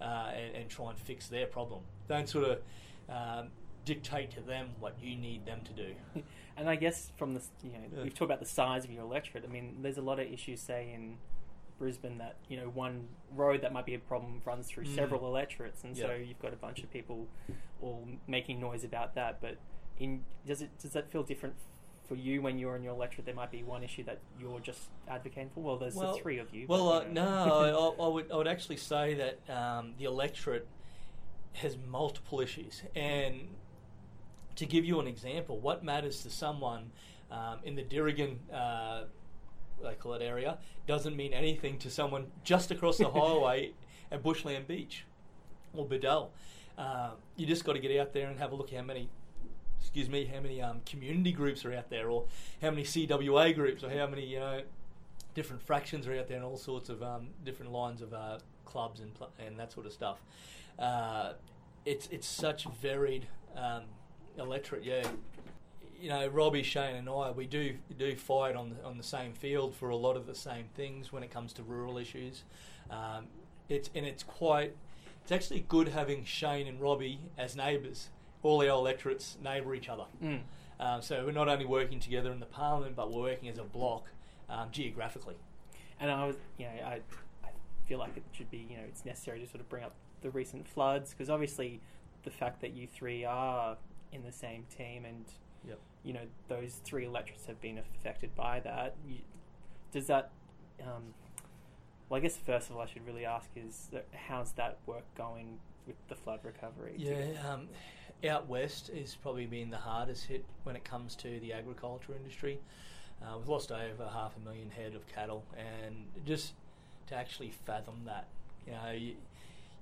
uh, 0.00 0.30
and, 0.34 0.54
and 0.54 0.70
try 0.70 0.90
and 0.90 0.98
fix 0.98 1.26
their 1.26 1.46
problem. 1.46 1.80
Don't 2.08 2.28
sort 2.28 2.44
of 2.48 2.58
um, 3.08 3.48
dictate 3.84 4.30
to 4.32 4.40
them 4.40 4.68
what 4.78 4.94
you 5.02 5.16
need 5.16 5.44
them 5.46 5.60
to 5.64 5.72
do. 5.72 5.94
And 6.56 6.68
I 6.68 6.76
guess 6.76 7.10
from 7.16 7.32
the 7.32 7.40
you 7.62 7.70
know 7.72 7.78
Yeah. 7.96 8.02
we've 8.02 8.12
talked 8.12 8.30
about 8.30 8.40
the 8.40 8.44
size 8.44 8.84
of 8.84 8.90
your 8.90 9.02
electorate. 9.02 9.44
I 9.44 9.46
mean, 9.50 9.76
there's 9.80 9.96
a 9.96 10.02
lot 10.02 10.20
of 10.20 10.30
issues, 10.30 10.60
say 10.60 10.92
in 10.94 11.16
Brisbane, 11.80 12.18
that 12.18 12.36
you 12.48 12.58
know 12.58 12.66
one 12.68 13.08
road 13.34 13.62
that 13.62 13.72
might 13.72 13.86
be 13.86 13.94
a 13.94 13.98
problem 13.98 14.40
runs 14.44 14.68
through 14.68 14.84
Mm. 14.84 14.94
several 14.94 15.26
electorates, 15.26 15.82
and 15.82 15.96
so 15.96 16.12
you've 16.12 16.38
got 16.38 16.52
a 16.52 16.56
bunch 16.56 16.82
of 16.84 16.92
people 16.92 17.26
all 17.82 18.06
making 18.28 18.60
noise 18.60 18.84
about 18.84 19.14
that. 19.14 19.40
But 19.40 19.56
in 19.98 20.24
does 20.46 20.60
it 20.62 20.78
does 20.78 20.92
that 20.92 21.10
feel 21.10 21.22
different 21.22 21.54
for 22.06 22.14
you 22.16 22.42
when 22.42 22.58
you're 22.58 22.76
in 22.76 22.82
your 22.82 22.92
electorate? 22.92 23.24
There 23.24 23.34
might 23.34 23.50
be 23.50 23.62
one 23.62 23.82
issue 23.82 24.04
that 24.04 24.18
you're 24.38 24.60
just 24.60 24.90
advocating 25.08 25.48
for. 25.54 25.60
Well, 25.62 25.78
there's 25.78 25.94
Well- 25.96 26.14
the 26.16 26.20
three 26.22 26.38
of 26.38 26.54
you. 26.54 26.66
Well, 26.68 26.90
but, 26.90 27.06
uh, 27.06 27.12
no. 27.12 27.96
I, 27.98 28.04
I 28.04 28.08
would 28.08 28.30
I 28.30 28.36
would 28.36 28.46
actually 28.48 28.76
say 28.76 29.14
that 29.14 29.50
um, 29.50 29.94
the 29.98 30.04
electorate 30.04 30.68
has 31.54 31.78
multiple 31.78 32.40
issues, 32.42 32.82
and 32.94 33.56
to 34.56 34.66
give 34.66 34.84
you 34.84 35.00
an 35.00 35.06
example, 35.06 35.58
what 35.58 35.82
matters 35.82 36.22
to 36.24 36.30
someone 36.30 36.92
um, 37.30 37.60
in 37.64 37.74
the 37.74 37.82
Deeragun 37.82 38.36
uh, 38.52 39.04
they 39.82 39.94
call 39.94 40.14
it 40.14 40.22
area, 40.22 40.58
doesn't 40.86 41.16
mean 41.16 41.32
anything 41.32 41.78
to 41.78 41.90
someone 41.90 42.26
just 42.44 42.70
across 42.70 42.98
the 42.98 43.08
highway 43.10 43.72
at 44.10 44.22
Bushland 44.22 44.66
Beach 44.66 45.04
or 45.74 45.86
Burdell. 45.86 46.28
Uh, 46.78 47.10
you 47.36 47.46
just 47.46 47.64
got 47.64 47.74
to 47.74 47.78
get 47.78 47.98
out 48.00 48.12
there 48.12 48.28
and 48.28 48.38
have 48.38 48.52
a 48.52 48.54
look 48.54 48.72
how 48.72 48.82
many. 48.82 49.08
Excuse 49.80 50.10
me, 50.10 50.26
how 50.26 50.40
many 50.40 50.60
um, 50.60 50.82
community 50.84 51.32
groups 51.32 51.64
are 51.64 51.72
out 51.72 51.88
there, 51.88 52.10
or 52.10 52.26
how 52.60 52.70
many 52.70 52.84
CWA 52.84 53.54
groups, 53.54 53.82
or 53.82 53.90
how 53.90 54.06
many 54.06 54.26
you 54.26 54.38
know 54.38 54.60
different 55.34 55.62
fractions 55.62 56.06
are 56.06 56.18
out 56.18 56.28
there 56.28 56.36
and 56.36 56.44
all 56.44 56.56
sorts 56.56 56.88
of 56.88 57.02
um, 57.02 57.28
different 57.44 57.72
lines 57.72 58.02
of 58.02 58.12
uh, 58.12 58.38
clubs 58.64 59.00
and 59.00 59.14
pl- 59.14 59.30
and 59.38 59.58
that 59.58 59.72
sort 59.72 59.86
of 59.86 59.92
stuff. 59.92 60.18
Uh, 60.78 61.32
it's 61.84 62.08
it's 62.10 62.26
such 62.26 62.64
varied 62.80 63.26
um, 63.56 63.82
electorate. 64.38 64.84
Yeah, 64.84 65.02
you 66.00 66.08
know, 66.08 66.26
Robbie, 66.28 66.62
Shane, 66.62 66.96
and 66.96 67.08
I 67.08 67.30
we 67.30 67.46
do 67.46 67.76
do 67.98 68.16
fight 68.16 68.56
on 68.56 68.70
the, 68.70 68.84
on 68.84 68.96
the 68.96 69.04
same 69.04 69.32
field 69.32 69.74
for 69.74 69.90
a 69.90 69.96
lot 69.96 70.16
of 70.16 70.26
the 70.26 70.34
same 70.34 70.66
things 70.74 71.12
when 71.12 71.22
it 71.22 71.30
comes 71.30 71.52
to 71.54 71.62
rural 71.62 71.98
issues. 71.98 72.44
Um, 72.90 73.26
it's 73.68 73.90
and 73.94 74.06
it's 74.06 74.22
quite. 74.22 74.76
It's 75.22 75.32
actually 75.32 75.64
good 75.68 75.88
having 75.88 76.24
Shane 76.24 76.66
and 76.66 76.80
Robbie 76.80 77.20
as 77.36 77.54
neighbours. 77.54 78.08
All 78.42 78.62
our 78.62 78.68
electorates 78.68 79.36
neighbour 79.44 79.74
each 79.74 79.88
other. 79.88 80.06
Mm. 80.22 80.40
Um, 80.80 81.02
so 81.02 81.26
we're 81.26 81.32
not 81.32 81.48
only 81.48 81.66
working 81.66 82.00
together 82.00 82.32
in 82.32 82.40
the 82.40 82.46
parliament, 82.46 82.96
but 82.96 83.12
we're 83.12 83.20
working 83.20 83.50
as 83.50 83.58
a 83.58 83.62
block 83.64 84.08
um, 84.48 84.68
geographically. 84.72 85.36
And 86.00 86.10
I 86.10 86.26
was, 86.26 86.36
you 86.56 86.64
know, 86.64 86.72
I, 86.86 87.00
I 87.44 87.50
feel 87.86 87.98
like 87.98 88.16
it 88.16 88.22
should 88.32 88.50
be, 88.50 88.66
you 88.70 88.78
know, 88.78 88.84
it's 88.88 89.04
necessary 89.04 89.40
to 89.40 89.46
sort 89.46 89.60
of 89.60 89.68
bring 89.68 89.84
up 89.84 89.92
the 90.22 90.30
recent 90.30 90.66
floods 90.66 91.10
because 91.10 91.28
obviously 91.28 91.80
the 92.22 92.30
fact 92.30 92.62
that 92.62 92.72
you 92.72 92.86
three 92.86 93.26
are 93.26 93.76
in 94.12 94.24
the 94.24 94.32
same 94.32 94.64
team 94.74 95.04
and, 95.04 95.26
Yep. 95.66 95.78
You 96.04 96.12
know, 96.12 96.26
those 96.48 96.80
three 96.84 97.04
electorates 97.04 97.46
have 97.46 97.60
been 97.60 97.78
affected 97.78 98.34
by 98.34 98.60
that. 98.60 98.94
You, 99.06 99.18
does 99.92 100.06
that, 100.06 100.30
um, 100.82 101.14
well, 102.08 102.18
I 102.18 102.20
guess 102.20 102.36
first 102.36 102.70
of 102.70 102.76
all, 102.76 102.82
I 102.82 102.86
should 102.86 103.06
really 103.06 103.24
ask 103.24 103.48
is 103.56 103.88
that 103.92 104.06
how's 104.28 104.52
that 104.52 104.78
work 104.86 105.04
going 105.16 105.58
with 105.86 105.96
the 106.08 106.14
flood 106.14 106.40
recovery? 106.42 106.94
Yeah, 106.96 107.26
um, 107.48 107.68
out 108.28 108.48
west 108.48 108.90
is 108.90 109.16
probably 109.20 109.46
been 109.46 109.70
the 109.70 109.78
hardest 109.78 110.26
hit 110.26 110.44
when 110.64 110.76
it 110.76 110.84
comes 110.84 111.16
to 111.16 111.40
the 111.40 111.52
agriculture 111.52 112.14
industry. 112.14 112.60
Uh, 113.22 113.36
we've 113.38 113.48
lost 113.48 113.70
over 113.70 114.08
half 114.10 114.36
a 114.36 114.40
million 114.40 114.70
head 114.70 114.94
of 114.94 115.06
cattle, 115.06 115.44
and 115.56 116.06
just 116.24 116.54
to 117.08 117.14
actually 117.14 117.52
fathom 117.66 118.02
that, 118.06 118.28
you 118.66 118.72
know, 118.72 118.92
you, 118.92 119.14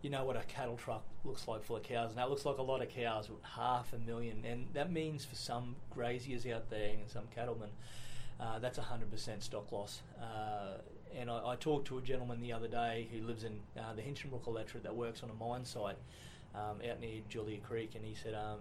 you 0.02 0.10
know 0.10 0.24
what 0.24 0.36
a 0.36 0.42
cattle 0.44 0.76
truck 0.76 1.04
looks 1.24 1.48
like 1.48 1.64
full 1.64 1.76
of 1.76 1.82
cows, 1.82 2.10
and 2.10 2.18
that 2.18 2.30
looks 2.30 2.44
like 2.44 2.58
a 2.58 2.62
lot 2.62 2.82
of 2.82 2.88
cows, 2.88 3.28
half 3.56 3.92
a 3.92 3.98
million, 3.98 4.44
and 4.44 4.66
that 4.72 4.92
means 4.92 5.24
for 5.24 5.34
some 5.34 5.76
graziers 5.90 6.46
out 6.46 6.70
there 6.70 6.90
and 6.90 7.08
some 7.08 7.24
cattlemen, 7.34 7.70
uh, 8.40 8.58
that's 8.58 8.78
100% 8.78 9.42
stock 9.42 9.72
loss. 9.72 10.02
Uh, 10.20 10.78
and 11.18 11.30
I, 11.30 11.52
I, 11.52 11.56
talked 11.56 11.88
to 11.88 11.98
a 11.98 12.02
gentleman 12.02 12.40
the 12.40 12.52
other 12.52 12.68
day 12.68 13.08
who 13.10 13.26
lives 13.26 13.42
in 13.42 13.58
uh, 13.76 13.94
the 13.96 14.02
Hinchinbrook 14.02 14.46
electorate 14.46 14.84
that 14.84 14.94
works 14.94 15.22
on 15.22 15.30
a 15.30 15.34
mine 15.34 15.64
site 15.64 15.96
um, 16.54 16.78
out 16.88 17.00
near 17.00 17.20
Julia 17.28 17.58
Creek, 17.58 17.92
and 17.94 18.04
he 18.04 18.14
said 18.14 18.34
um, 18.34 18.58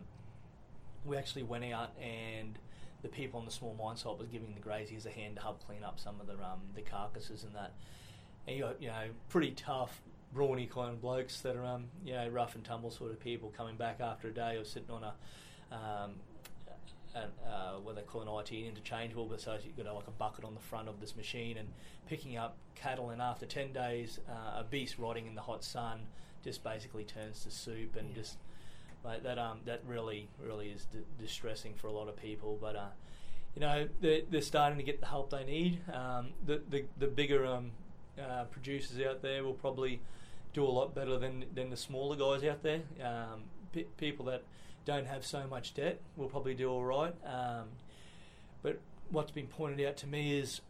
we 1.06 1.18
actually 1.18 1.44
went 1.44 1.66
out 1.66 1.92
and 2.02 2.58
the 3.04 3.08
people 3.08 3.40
on 3.40 3.46
the 3.46 3.52
small 3.52 3.76
mine 3.80 3.96
site 3.96 4.18
was 4.18 4.28
giving 4.28 4.54
the 4.54 4.60
graziers 4.60 5.06
a 5.06 5.12
hand 5.12 5.36
to 5.36 5.42
help 5.42 5.64
clean 5.66 5.84
up 5.84 6.00
some 6.00 6.20
of 6.20 6.28
the 6.28 6.34
um, 6.34 6.62
the 6.76 6.82
carcasses 6.82 7.44
and 7.44 7.54
that. 7.54 7.74
And 8.48 8.58
you 8.58 8.64
got 8.64 8.82
you 8.82 8.88
know 8.88 9.04
pretty 9.30 9.52
tough 9.52 10.02
brawny 10.34 10.66
kind 10.66 10.92
of 10.92 11.02
blokes 11.02 11.42
that 11.42 11.56
are 11.56 11.66
um, 11.66 11.86
you 12.04 12.14
know 12.14 12.28
rough 12.30 12.56
and 12.56 12.64
tumble 12.64 12.92
sort 12.92 13.12
of 13.12 13.20
people 13.20 13.52
coming 13.56 13.76
back 13.76 14.00
after 14.02 14.28
a 14.28 14.34
day 14.34 14.58
of 14.58 14.68
sitting 14.68 14.92
on 14.92 15.04
a 15.04 15.14
um, 15.76 16.16
uh, 17.16 17.74
what 17.82 17.96
they 17.96 18.02
call 18.02 18.22
an 18.22 18.28
IT 18.28 18.52
interchangeable, 18.52 19.26
but 19.26 19.42
so 19.42 19.58
you've 19.64 19.78
got 19.78 19.94
like 19.94 20.08
a 20.08 20.12
bucket 20.12 20.46
on 20.46 20.54
the 20.54 20.60
front 20.60 20.88
of 20.88 21.00
this 21.00 21.16
machine 21.16 21.58
and 21.58 21.68
picking 22.08 22.38
up 22.38 22.58
cattle. 22.76 23.10
And 23.10 23.22
after 23.22 23.46
10 23.46 23.74
days, 23.74 24.20
uh, 24.30 24.60
a 24.60 24.64
beast 24.64 24.98
rotting 24.98 25.28
in 25.28 25.36
the 25.36 25.42
hot 25.42 25.64
sun 25.64 26.02
just 26.44 26.64
basically 26.64 27.04
turns 27.04 27.44
to 27.44 27.52
soup 27.52 27.96
and 27.96 28.10
yeah. 28.10 28.16
just 28.16 28.38
like 29.04 29.24
that. 29.24 29.40
Um, 29.40 29.60
that 29.66 29.82
really, 29.86 30.30
really 30.44 30.70
is 30.70 30.86
d- 30.86 31.00
distressing 31.20 31.74
for 31.74 31.88
a 31.88 31.92
lot 31.92 32.08
of 32.08 32.16
people. 32.16 32.58
But 32.62 32.76
uh, 32.76 32.90
you 33.56 33.62
know, 33.62 33.88
they're, 34.02 34.22
they're 34.30 34.42
starting 34.42 34.78
to 34.78 34.84
get 34.84 35.00
the 35.00 35.08
help 35.08 35.32
they 35.32 35.44
need. 35.44 35.82
Um, 35.92 36.30
the, 36.46 36.62
the 36.70 36.86
the 36.98 37.08
bigger 37.08 37.46
um, 37.46 37.72
uh, 38.22 38.46
producers 38.46 39.00
out 39.06 39.22
there 39.22 39.44
will 39.44 39.54
probably 39.54 40.02
do 40.54 40.64
a 40.64 40.68
lot 40.70 40.96
better 40.96 41.18
than 41.18 41.46
than 41.54 41.70
the 41.70 41.78
smaller 41.78 42.16
guys 42.16 42.44
out 42.48 42.64
there. 42.64 42.82
Um, 43.04 43.44
p- 43.72 43.88
people 43.98 44.26
that 44.26 44.44
don't 44.86 45.08
have 45.08 45.26
so 45.26 45.46
much 45.48 45.74
debt 45.74 46.00
will 46.16 46.30
probably 46.30 46.54
do 46.54 46.70
all 46.70 46.84
right. 46.84 47.14
Um, 47.26 47.66
but 48.64 48.80
what's 49.10 49.32
been 49.32 49.48
pointed 49.48 49.86
out 49.86 49.98
to 49.98 50.08
me 50.08 50.38
is 50.38 50.62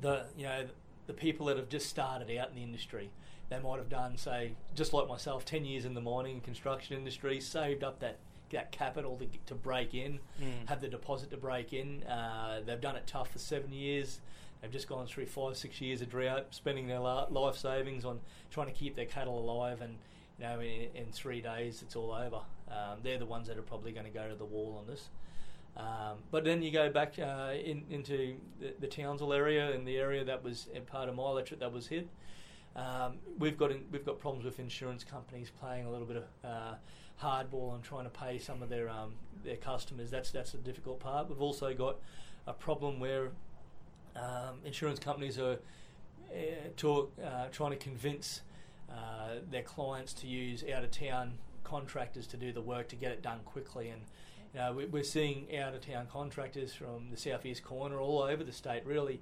the 0.00 0.26
you 0.36 0.44
know 0.44 0.66
the 1.06 1.12
people 1.12 1.46
that 1.46 1.56
have 1.56 1.68
just 1.68 1.88
started 1.88 2.36
out 2.36 2.48
in 2.50 2.56
the 2.56 2.62
industry. 2.62 3.10
They 3.48 3.60
might 3.60 3.78
have 3.78 3.88
done, 3.88 4.16
say, 4.16 4.54
just 4.74 4.92
like 4.92 5.06
myself, 5.06 5.44
ten 5.44 5.64
years 5.64 5.84
in 5.84 5.94
the 5.94 6.00
mining 6.00 6.34
and 6.34 6.42
construction 6.42 6.96
industry, 6.96 7.40
saved 7.40 7.84
up 7.84 8.00
that 8.00 8.18
that 8.50 8.72
capital 8.72 9.16
to, 9.16 9.26
to 9.46 9.54
break 9.54 9.94
in, 9.94 10.20
mm. 10.40 10.68
have 10.68 10.80
the 10.80 10.88
deposit 10.88 11.30
to 11.30 11.36
break 11.36 11.72
in. 11.72 12.02
Uh, 12.04 12.60
they've 12.64 12.80
done 12.80 12.96
it 12.96 13.06
tough 13.06 13.30
for 13.30 13.38
seven 13.38 13.72
years. 13.72 14.20
They've 14.60 14.70
just 14.70 14.88
gone 14.88 15.06
through 15.06 15.26
five, 15.26 15.56
six 15.56 15.80
years 15.80 16.00
of 16.00 16.10
drought, 16.10 16.46
spending 16.50 16.86
their 16.86 17.00
life 17.00 17.56
savings 17.56 18.04
on 18.04 18.20
trying 18.50 18.66
to 18.66 18.72
keep 18.72 18.96
their 18.96 19.06
cattle 19.06 19.38
alive, 19.38 19.80
and 19.80 19.96
you 20.38 20.44
know, 20.44 20.60
in, 20.60 20.88
in 20.94 21.12
three 21.12 21.40
days 21.40 21.82
it's 21.82 21.96
all 21.96 22.12
over. 22.12 22.40
Um, 22.70 22.98
they're 23.02 23.18
the 23.18 23.26
ones 23.26 23.48
that 23.48 23.58
are 23.58 23.62
probably 23.62 23.92
going 23.92 24.06
to 24.06 24.12
go 24.12 24.28
to 24.28 24.34
the 24.34 24.44
wall 24.44 24.76
on 24.80 24.86
this. 24.86 25.08
Um, 25.76 26.18
but 26.30 26.44
then 26.44 26.62
you 26.62 26.70
go 26.70 26.90
back 26.90 27.18
uh, 27.18 27.52
in, 27.52 27.84
into 27.90 28.36
the, 28.60 28.74
the, 28.80 28.86
Townsville 28.86 29.34
area 29.34 29.72
and 29.72 29.86
the 29.86 29.98
area 29.98 30.24
that 30.24 30.42
was 30.42 30.68
part 30.86 31.10
of 31.10 31.14
my 31.14 31.24
electorate 31.24 31.60
that 31.60 31.70
was 31.70 31.86
hit. 31.86 32.08
Um, 32.74 33.18
we've 33.38 33.58
got 33.58 33.70
in, 33.70 33.84
we've 33.92 34.04
got 34.04 34.18
problems 34.18 34.46
with 34.46 34.58
insurance 34.58 35.04
companies 35.04 35.50
playing 35.50 35.84
a 35.84 35.90
little 35.90 36.06
bit 36.06 36.16
of 36.16 36.24
uh, 36.44 36.74
hardball 37.22 37.74
and 37.74 37.84
trying 37.84 38.04
to 38.04 38.10
pay 38.10 38.38
some 38.38 38.62
of 38.62 38.70
their 38.70 38.88
um, 38.88 39.14
their 39.44 39.56
customers. 39.56 40.10
That's 40.10 40.30
that's 40.30 40.52
the 40.52 40.58
difficult 40.58 41.00
part. 41.00 41.28
We've 41.28 41.42
also 41.42 41.74
got 41.74 41.98
a 42.46 42.54
problem 42.54 42.98
where 42.98 43.30
um, 44.16 44.58
insurance 44.64 44.98
companies 44.98 45.38
are 45.38 45.58
uh, 46.32 46.68
talk, 46.76 47.12
uh, 47.24 47.46
trying 47.52 47.70
to 47.70 47.76
convince 47.76 48.42
uh, 48.90 49.40
their 49.50 49.62
clients 49.62 50.12
to 50.14 50.26
use 50.26 50.64
out 50.74 50.84
of 50.84 50.90
town 50.90 51.32
contractors 51.64 52.26
to 52.28 52.36
do 52.36 52.52
the 52.52 52.60
work 52.60 52.88
to 52.88 52.96
get 52.96 53.12
it 53.12 53.22
done 53.22 53.40
quickly. 53.44 53.90
And 53.90 54.02
you 54.54 54.60
know, 54.60 54.86
we, 54.90 55.00
are 55.00 55.04
seeing 55.04 55.46
out 55.58 55.74
of 55.74 55.86
town 55.86 56.06
contractors 56.10 56.72
from 56.72 57.10
the 57.10 57.16
southeast 57.16 57.64
corner 57.64 58.00
all 58.00 58.22
over 58.22 58.42
the 58.44 58.52
state 58.52 58.84
really 58.86 59.20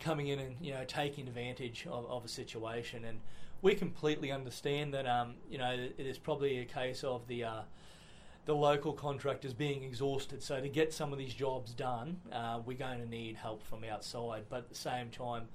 coming 0.00 0.28
in 0.28 0.40
and 0.40 0.56
you 0.60 0.72
know 0.72 0.84
taking 0.86 1.28
advantage 1.28 1.86
of, 1.90 2.06
of 2.10 2.24
a 2.24 2.28
situation. 2.28 3.04
And 3.04 3.20
we 3.62 3.74
completely 3.74 4.30
understand 4.30 4.92
that 4.94 5.06
um, 5.06 5.34
you 5.48 5.58
know 5.58 5.70
it 5.70 6.06
is 6.06 6.18
probably 6.18 6.58
a 6.58 6.64
case 6.64 7.04
of 7.04 7.26
the 7.28 7.44
uh, 7.44 7.62
the 8.44 8.54
local 8.54 8.92
contractors 8.92 9.54
being 9.54 9.82
exhausted. 9.82 10.42
So 10.42 10.60
to 10.60 10.68
get 10.68 10.92
some 10.92 11.12
of 11.12 11.18
these 11.18 11.34
jobs 11.34 11.72
done, 11.72 12.20
uh, 12.30 12.60
we're 12.64 12.76
going 12.76 13.00
to 13.00 13.08
need 13.08 13.36
help 13.36 13.62
from 13.62 13.84
outside. 13.84 14.44
But 14.48 14.58
at 14.58 14.68
the 14.68 14.74
same 14.74 15.10
time, 15.10 15.48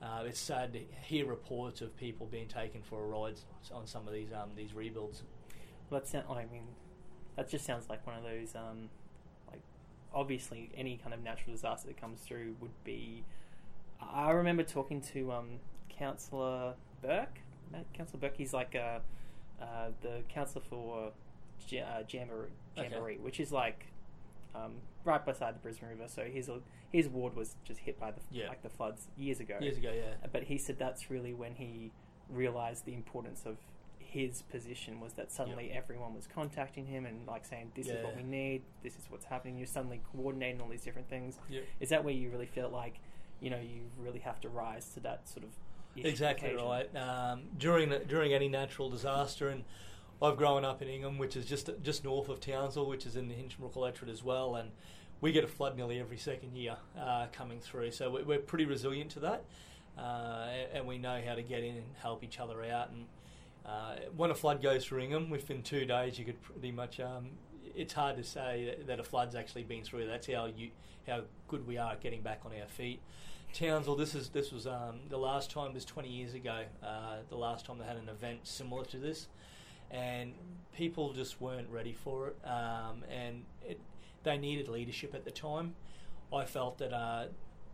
uh, 0.00 0.22
it's 0.26 0.38
sad 0.38 0.72
to 0.74 0.80
hear 1.02 1.26
reports 1.26 1.80
of 1.80 1.96
people 1.96 2.26
being 2.26 2.48
taken 2.48 2.82
for 2.82 3.02
a 3.02 3.06
ride 3.06 3.40
on 3.72 3.86
some 3.86 4.06
of 4.06 4.12
these 4.12 4.28
um, 4.32 4.50
these 4.54 4.74
rebuilds. 4.74 5.22
Well, 5.90 6.00
that 6.00 6.08
sound, 6.08 6.26
I 6.30 6.46
mean, 6.52 6.66
that 7.36 7.48
just 7.48 7.64
sounds 7.64 7.88
like 7.88 8.06
one 8.06 8.16
of 8.16 8.22
those. 8.22 8.54
Um, 8.54 8.90
like, 9.50 9.62
obviously, 10.14 10.70
any 10.76 10.98
kind 10.98 11.14
of 11.14 11.22
natural 11.22 11.52
disaster 11.52 11.88
that 11.88 12.00
comes 12.00 12.20
through 12.20 12.56
would 12.60 12.84
be. 12.84 13.24
I 14.00 14.30
remember 14.30 14.62
talking 14.62 15.00
to 15.12 15.32
um, 15.32 15.48
Councillor 15.88 16.74
Burke. 17.02 17.40
Councillor 17.94 18.20
Burke, 18.20 18.36
he's 18.36 18.52
like 18.52 18.76
uh, 18.76 18.98
uh, 19.60 19.88
the 20.02 20.22
councillor 20.28 20.64
for 20.68 21.12
uh, 21.72 22.02
Jamboree, 22.08 22.48
Jamboree 22.76 23.14
okay. 23.14 23.22
which 23.22 23.40
is 23.40 23.52
like 23.52 23.86
um, 24.54 24.72
right 25.04 25.24
beside 25.24 25.54
the 25.54 25.60
Brisbane 25.60 25.88
River. 25.90 26.04
So 26.08 26.24
his 26.24 26.50
his 26.92 27.08
ward 27.08 27.34
was 27.36 27.56
just 27.64 27.80
hit 27.80 27.98
by 27.98 28.10
the 28.10 28.20
yeah. 28.30 28.48
like 28.48 28.62
the 28.62 28.68
floods 28.68 29.08
years 29.16 29.40
ago. 29.40 29.56
Years 29.60 29.78
ago, 29.78 29.92
yeah. 29.94 30.28
But 30.32 30.44
he 30.44 30.58
said 30.58 30.78
that's 30.78 31.10
really 31.10 31.32
when 31.32 31.54
he 31.54 31.92
realized 32.28 32.84
the 32.84 32.94
importance 32.94 33.42
of 33.46 33.56
his 33.98 34.42
position 34.42 35.00
was 35.00 35.14
that 35.14 35.32
suddenly 35.32 35.68
yep. 35.68 35.76
everyone 35.76 36.14
was 36.14 36.26
contacting 36.32 36.86
him 36.86 37.06
and 37.06 37.26
like 37.26 37.44
saying 37.44 37.70
this 37.74 37.86
yeah. 37.86 37.94
is 37.94 38.04
what 38.04 38.16
we 38.16 38.22
need 38.22 38.62
this 38.82 38.94
is 38.94 39.02
what's 39.08 39.24
happening 39.24 39.58
you're 39.58 39.66
suddenly 39.66 40.00
coordinating 40.12 40.60
all 40.60 40.68
these 40.68 40.82
different 40.82 41.08
things 41.08 41.38
yep. 41.50 41.64
is 41.80 41.88
that 41.88 42.02
where 42.04 42.14
you 42.14 42.30
really 42.30 42.46
felt 42.46 42.72
like 42.72 43.00
you 43.40 43.50
know 43.50 43.58
you 43.58 43.82
really 43.98 44.20
have 44.20 44.40
to 44.40 44.48
rise 44.48 44.88
to 44.94 45.00
that 45.00 45.28
sort 45.28 45.44
of 45.44 45.50
exactly 45.96 46.50
occasion? 46.50 46.66
right 46.66 46.96
um, 46.96 47.42
during 47.58 47.92
during 48.08 48.32
any 48.32 48.48
natural 48.48 48.88
disaster 48.88 49.48
and 49.48 49.64
I've 50.22 50.36
grown 50.36 50.64
up 50.64 50.80
in 50.80 50.88
Ingham, 50.88 51.18
which 51.18 51.36
is 51.36 51.44
just 51.44 51.70
just 51.82 52.04
north 52.04 52.28
of 52.28 52.40
Townsville, 52.40 52.86
which 52.86 53.04
is 53.04 53.16
in 53.16 53.28
the 53.28 53.34
Hinchinbrook 53.34 53.76
electorate 53.76 54.10
as 54.10 54.22
well, 54.22 54.56
and 54.56 54.70
we 55.20 55.32
get 55.32 55.44
a 55.44 55.48
flood 55.48 55.76
nearly 55.76 56.00
every 56.00 56.16
second 56.16 56.56
year 56.56 56.76
uh, 56.98 57.26
coming 57.32 57.60
through. 57.60 57.90
So 57.90 58.10
we're, 58.10 58.24
we're, 58.24 58.38
pretty 58.38 58.64
resilient 58.64 59.10
to 59.12 59.20
that, 59.20 59.44
uh, 59.98 60.48
and 60.72 60.86
we 60.86 60.98
know 60.98 61.20
how 61.26 61.34
to 61.34 61.42
get 61.42 61.62
in 61.62 61.76
and 61.76 61.86
help 62.00 62.24
each 62.24 62.38
other 62.38 62.64
out. 62.64 62.90
And 62.90 63.06
uh, 63.66 63.96
when 64.16 64.30
a 64.30 64.34
flood 64.34 64.62
goes 64.62 64.84
through 64.84 65.00
Ingham, 65.00 65.28
within 65.28 65.62
two 65.62 65.84
days, 65.84 66.18
you 66.18 66.24
could 66.24 66.42
pretty 66.42 66.72
much. 66.72 66.98
Um, 66.98 67.30
it's 67.74 67.92
hard 67.92 68.16
to 68.16 68.24
say 68.24 68.74
that, 68.86 68.98
a 68.98 69.02
flood's 69.02 69.34
actually 69.34 69.64
been 69.64 69.84
through. 69.84 70.06
That's 70.06 70.26
how 70.28 70.46
you 70.46 70.70
how 71.06 71.22
good 71.46 71.66
we 71.66 71.76
are 71.76 71.92
at 71.92 72.00
getting 72.00 72.22
back 72.22 72.40
on 72.46 72.52
our 72.58 72.68
feet. 72.68 73.00
Townsville, 73.52 73.96
this 73.96 74.14
is 74.14 74.30
this 74.30 74.50
was 74.50 74.66
um, 74.66 75.00
the 75.10 75.18
last 75.18 75.50
time. 75.50 75.74
This 75.74 75.84
twenty 75.84 76.08
years 76.08 76.32
ago. 76.32 76.62
Uh, 76.82 77.16
the 77.28 77.36
last 77.36 77.66
time 77.66 77.76
they 77.76 77.84
had 77.84 77.98
an 77.98 78.08
event 78.08 78.40
similar 78.44 78.86
to 78.86 78.96
this 78.96 79.28
and 79.90 80.32
people 80.76 81.12
just 81.12 81.40
weren't 81.40 81.68
ready 81.70 81.92
for 81.92 82.28
it. 82.28 82.36
Um, 82.44 83.04
and 83.10 83.44
it, 83.64 83.80
they 84.22 84.36
needed 84.38 84.68
leadership 84.68 85.14
at 85.14 85.24
the 85.24 85.30
time. 85.30 85.74
I 86.32 86.44
felt 86.44 86.78
that 86.78 86.92
uh, 86.92 87.26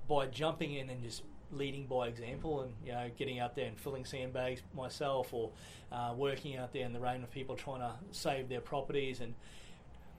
by 0.08 0.26
jumping 0.26 0.74
in 0.74 0.90
and 0.90 1.02
just 1.02 1.22
leading 1.50 1.86
by 1.86 2.08
example, 2.08 2.62
and 2.62 2.72
you 2.84 2.92
know, 2.92 3.10
getting 3.16 3.38
out 3.38 3.54
there 3.56 3.66
and 3.66 3.78
filling 3.78 4.04
sandbags 4.04 4.62
myself, 4.74 5.32
or 5.32 5.50
uh, 5.90 6.12
working 6.16 6.56
out 6.56 6.72
there 6.72 6.84
in 6.84 6.92
the 6.92 7.00
rain 7.00 7.20
with 7.20 7.30
people 7.30 7.56
trying 7.56 7.80
to 7.80 7.92
save 8.10 8.48
their 8.48 8.60
properties 8.60 9.20
and 9.20 9.34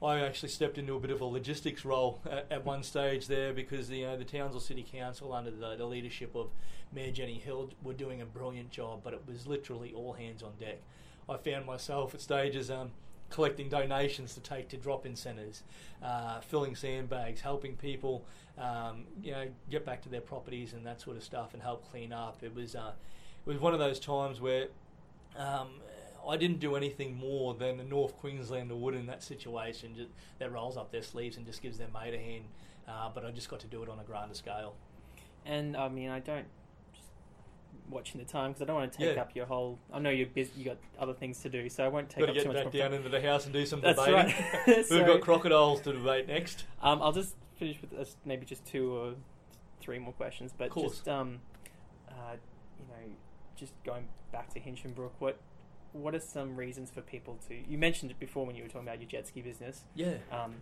I 0.03 0.19
actually 0.19 0.49
stepped 0.49 0.77
into 0.77 0.95
a 0.95 0.99
bit 0.99 1.11
of 1.11 1.21
a 1.21 1.25
logistics 1.25 1.85
role 1.85 2.19
at, 2.29 2.47
at 2.51 2.65
one 2.65 2.83
stage 2.83 3.27
there 3.27 3.53
because 3.53 3.89
you 3.89 4.05
know, 4.05 4.17
the 4.17 4.25
Townsville 4.25 4.59
City 4.59 4.83
Council, 4.83 5.31
under 5.31 5.49
the, 5.49 5.77
the, 5.77 5.85
leadership 5.85 6.35
of 6.35 6.49
Mayor 6.91 7.11
Jenny 7.11 7.39
Hill, 7.39 7.69
were 7.81 7.93
doing 7.93 8.21
a 8.21 8.25
brilliant 8.25 8.69
job, 8.69 8.99
but 9.01 9.13
it 9.13 9.21
was 9.25 9.47
literally 9.47 9.93
all 9.93 10.11
hands 10.11 10.43
on 10.43 10.51
deck. 10.59 10.81
I 11.29 11.37
found 11.37 11.65
myself 11.65 12.13
at 12.13 12.21
stages 12.21 12.69
um, 12.69 12.91
collecting 13.29 13.69
donations 13.69 14.33
to 14.35 14.39
take 14.39 14.69
to 14.69 14.77
drop-in 14.77 15.15
centres, 15.15 15.63
uh, 16.03 16.39
filling 16.41 16.75
sandbags, 16.75 17.41
helping 17.41 17.75
people, 17.75 18.25
um, 18.57 19.05
you 19.21 19.31
know, 19.31 19.47
get 19.69 19.85
back 19.85 20.01
to 20.03 20.09
their 20.09 20.21
properties 20.21 20.73
and 20.73 20.85
that 20.85 21.01
sort 21.01 21.17
of 21.17 21.23
stuff, 21.23 21.53
and 21.53 21.61
help 21.61 21.89
clean 21.89 22.13
up. 22.13 22.37
It 22.41 22.53
was 22.53 22.75
uh, 22.75 22.91
it 23.45 23.49
was 23.49 23.59
one 23.59 23.73
of 23.73 23.79
those 23.79 23.99
times 23.99 24.39
where. 24.39 24.67
Um, 25.35 25.81
I 26.25 26.37
didn't 26.37 26.61
do 26.61 26.77
anything 26.77 27.17
more 27.17 27.53
than 27.53 27.81
a 27.81 27.83
North 27.83 28.15
Queenslander 28.17 28.75
would 28.75 28.95
in 28.95 29.07
that 29.07 29.21
situation, 29.21 29.93
just, 29.93 30.09
that 30.39 30.53
rolls 30.53 30.77
up 30.77 30.89
their 30.89 31.01
sleeves 31.01 31.35
and 31.35 31.45
just 31.45 31.61
gives 31.61 31.77
their 31.77 31.89
mate 31.93 32.13
a 32.13 32.17
hand. 32.17 32.45
Uh, 32.87 33.09
but 33.13 33.25
I 33.25 33.31
just 33.31 33.49
got 33.49 33.59
to 33.61 33.67
do 33.67 33.83
it 33.83 33.89
on 33.89 33.99
a 33.99 34.03
grander 34.03 34.33
scale. 34.33 34.75
And 35.45 35.75
I 35.75 35.89
mean, 35.89 36.09
I 36.09 36.19
don't 36.19 36.45
watching 37.89 38.19
the 38.19 38.25
time 38.25 38.51
because 38.51 38.61
I 38.61 38.65
don't 38.65 38.75
want 38.75 38.91
to 38.91 38.97
take 38.97 39.15
yeah. 39.15 39.21
up 39.21 39.35
your 39.35 39.45
whole. 39.45 39.79
I 39.91 39.99
know 39.99 40.09
you're 40.09 40.27
busy. 40.27 40.51
You 40.57 40.65
got 40.65 40.77
other 40.99 41.13
things 41.13 41.39
to 41.41 41.49
do, 41.49 41.69
so 41.69 41.83
I 41.83 41.87
won't 41.87 42.09
take 42.09 42.25
got 42.25 42.29
up 42.29 42.35
too 42.35 42.47
much. 42.47 42.55
Got 42.55 42.63
to 42.63 42.69
get 42.69 42.81
back 42.81 42.91
down 42.91 42.93
into 42.93 43.09
the 43.09 43.21
house 43.21 43.45
and 43.45 43.53
do 43.53 43.65
some 43.65 43.81
That's 43.81 43.99
debating. 43.99 44.35
Right. 44.67 44.85
so, 44.85 44.95
We've 44.97 45.05
got 45.05 45.21
crocodiles 45.21 45.81
to 45.81 45.93
debate 45.93 46.27
next. 46.27 46.65
Um, 46.81 47.01
I'll 47.01 47.11
just 47.11 47.35
finish 47.57 47.79
with 47.81 47.93
uh, 47.93 48.05
maybe 48.25 48.45
just 48.45 48.65
two 48.65 48.93
or 48.93 49.13
three 49.81 49.99
more 49.99 50.13
questions, 50.13 50.53
but 50.57 50.73
just 50.73 51.07
um, 51.07 51.39
uh, 52.09 52.35
you 52.79 52.85
know, 52.87 53.13
just 53.55 53.73
going 53.83 54.07
back 54.31 54.53
to 54.53 54.59
Hinchinbrook, 54.59 55.11
what 55.19 55.37
what 55.91 56.15
are 56.15 56.19
some 56.19 56.55
reasons 56.55 56.89
for 56.89 57.01
people 57.01 57.37
to? 57.47 57.55
You 57.69 57.77
mentioned 57.77 58.11
it 58.11 58.19
before 58.19 58.45
when 58.45 58.55
you 58.55 58.63
were 58.63 58.69
talking 58.69 58.87
about 58.87 58.99
your 58.99 59.09
jet 59.09 59.27
ski 59.27 59.41
business. 59.41 59.83
Yeah. 59.95 60.15
Um, 60.31 60.55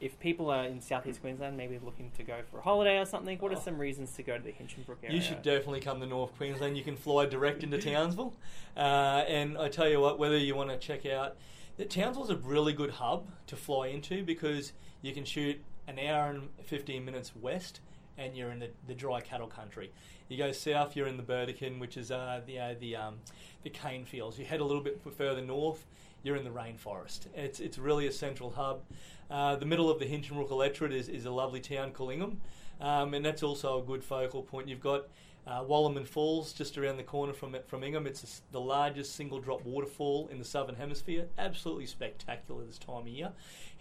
if 0.00 0.18
people 0.20 0.50
are 0.50 0.64
in 0.64 0.80
southeast 0.80 1.20
Queensland, 1.20 1.56
maybe 1.56 1.78
looking 1.82 2.10
to 2.16 2.22
go 2.22 2.38
for 2.50 2.58
a 2.58 2.62
holiday 2.62 2.98
or 2.98 3.04
something, 3.04 3.38
what 3.38 3.52
are 3.52 3.56
Oh. 3.56 3.60
some 3.60 3.78
reasons 3.78 4.12
to 4.14 4.22
go 4.22 4.36
to 4.38 4.42
the 4.44 4.52
Hinchinbrook 4.52 5.02
area? 5.02 5.16
You 5.16 5.20
should 5.22 5.42
definitely 5.42 5.80
come 5.80 5.98
to 6.00 6.06
North 6.06 6.36
Queensland. 6.36 6.76
You 6.76 6.84
can 6.84 6.96
fly 6.96 7.26
direct 7.26 7.62
into 7.64 7.78
Townsville. 7.78 8.34
Uh, 8.76 9.24
and 9.26 9.58
I 9.58 9.68
tell 9.68 9.88
you 9.88 10.00
what, 10.00 10.18
whether 10.18 10.36
you 10.36 10.54
want 10.54 10.70
to 10.70 10.78
check 10.78 11.04
out, 11.04 11.36
that 11.78 11.90
Townsville's 11.90 12.30
a 12.30 12.36
really 12.36 12.72
good 12.72 12.90
hub 12.90 13.26
to 13.48 13.56
fly 13.56 13.88
into 13.88 14.22
because 14.24 14.72
you 15.02 15.12
can 15.12 15.24
shoot 15.24 15.60
an 15.86 15.98
hour 15.98 16.30
and 16.30 16.48
15 16.64 17.04
minutes 17.04 17.32
west 17.34 17.80
and 18.16 18.36
you're 18.36 18.50
in 18.50 18.58
the, 18.58 18.70
the 18.86 18.94
dry 18.94 19.20
cattle 19.20 19.46
country. 19.46 19.90
You 20.28 20.36
go 20.36 20.52
south, 20.52 20.94
you're 20.96 21.06
in 21.06 21.16
the 21.16 21.22
Burdekin, 21.22 21.78
which 21.78 21.96
is 21.96 22.10
uh, 22.10 22.40
the, 22.46 22.58
uh, 22.58 22.74
the, 22.78 22.96
um, 22.96 23.16
the 23.62 23.70
cane 23.70 24.04
fields. 24.04 24.38
You 24.38 24.44
head 24.44 24.60
a 24.60 24.64
little 24.64 24.82
bit 24.82 25.00
further 25.16 25.40
north, 25.40 25.86
you're 26.22 26.36
in 26.36 26.44
the 26.44 26.50
rainforest. 26.50 27.26
It's, 27.34 27.60
it's 27.60 27.78
really 27.78 28.06
a 28.06 28.12
central 28.12 28.50
hub. 28.50 28.82
Uh, 29.30 29.56
the 29.56 29.66
middle 29.66 29.90
of 29.90 29.98
the 29.98 30.06
Hinchinbrook 30.06 30.50
electorate 30.50 30.92
is, 30.92 31.08
is 31.08 31.24
a 31.26 31.30
lovely 31.30 31.60
town 31.60 31.92
called 31.92 32.12
Ingham, 32.12 32.40
um, 32.80 33.14
and 33.14 33.24
that's 33.24 33.42
also 33.42 33.78
a 33.78 33.82
good 33.82 34.02
focal 34.02 34.42
point. 34.42 34.68
You've 34.68 34.80
got 34.80 35.08
uh, 35.46 35.64
Wallaman 35.66 36.04
Falls 36.04 36.52
just 36.52 36.76
around 36.76 36.98
the 36.98 37.02
corner 37.02 37.32
from 37.32 37.56
from 37.66 37.82
Ingham. 37.82 38.06
It's 38.06 38.22
a 38.22 38.52
the 38.52 38.60
largest 38.60 39.14
single 39.14 39.40
drop 39.40 39.64
waterfall 39.64 40.28
in 40.30 40.38
the 40.38 40.44
southern 40.44 40.76
hemisphere. 40.76 41.26
Absolutely 41.38 41.86
spectacular 41.86 42.64
this 42.64 42.78
time 42.78 43.02
of 43.02 43.08
year. 43.08 43.32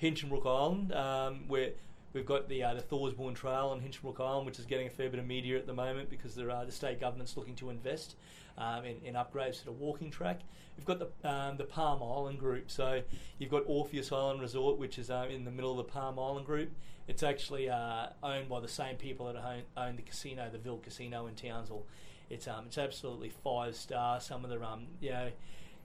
Hinchinbrook 0.02 0.46
Island, 0.46 0.94
um, 0.94 1.48
where 1.48 1.72
we've 2.14 2.26
got 2.26 2.48
the 2.48 2.64
uh, 2.64 2.74
the 2.74 2.82
Thorsbourne 2.82 3.36
Trail 3.36 3.68
on 3.68 3.82
Hinchinbrook 3.82 4.20
Island, 4.20 4.46
which 4.46 4.60
is 4.60 4.66
getting 4.66 4.88
a 4.88 4.90
fair 4.90 5.10
bit 5.10 5.20
of 5.20 5.26
media 5.26 5.58
at 5.58 5.68
the 5.68 5.74
moment 5.74 6.10
because 6.10 6.36
there 6.36 6.52
are 6.52 6.66
the 6.66 6.72
state 6.72 7.00
government's 7.00 7.36
looking 7.36 7.56
to 7.56 7.70
invest 7.70 8.16
um, 8.58 8.84
in, 8.86 9.14
upgrades 9.14 9.60
to 9.60 9.66
the 9.66 9.72
walking 9.72 10.10
track. 10.12 10.42
We've 10.78 10.86
got 10.86 11.00
the 11.00 11.30
um, 11.30 11.58
the 11.58 11.64
Palm 11.64 12.04
Island 12.04 12.40
group, 12.40 12.70
so 12.70 13.02
you've 13.40 13.52
got 13.52 13.64
Orpheus 13.66 14.12
Island 14.12 14.42
Resort, 14.42 14.78
which 14.78 15.00
is 15.00 15.10
uh, 15.10 15.28
in 15.30 15.44
the 15.46 15.52
middle 15.52 15.72
of 15.72 15.78
the 15.78 15.92
Palm 15.92 16.20
Island 16.20 16.46
group. 16.46 16.70
It's 17.08 17.24
actually 17.24 17.70
uh, 17.70 18.08
owned 18.22 18.50
by 18.50 18.60
the 18.60 18.68
same 18.68 18.98
people 18.98 19.26
that 19.28 19.38
own, 19.38 19.64
own 19.78 19.96
the 19.96 20.02
casino, 20.02 20.50
the 20.52 20.58
Ville 20.58 20.78
Casino 20.78 21.28
in 21.28 21.36
Townsville. 21.36 21.86
It's 22.30 22.48
um, 22.48 22.66
it's 22.68 22.78
absolutely 22.78 23.30
five 23.30 23.76
star. 23.76 24.20
Some 24.20 24.44
of 24.44 24.50
the 24.50 24.62
um, 24.64 24.88
you 25.02 25.12
know, 25.12 25.32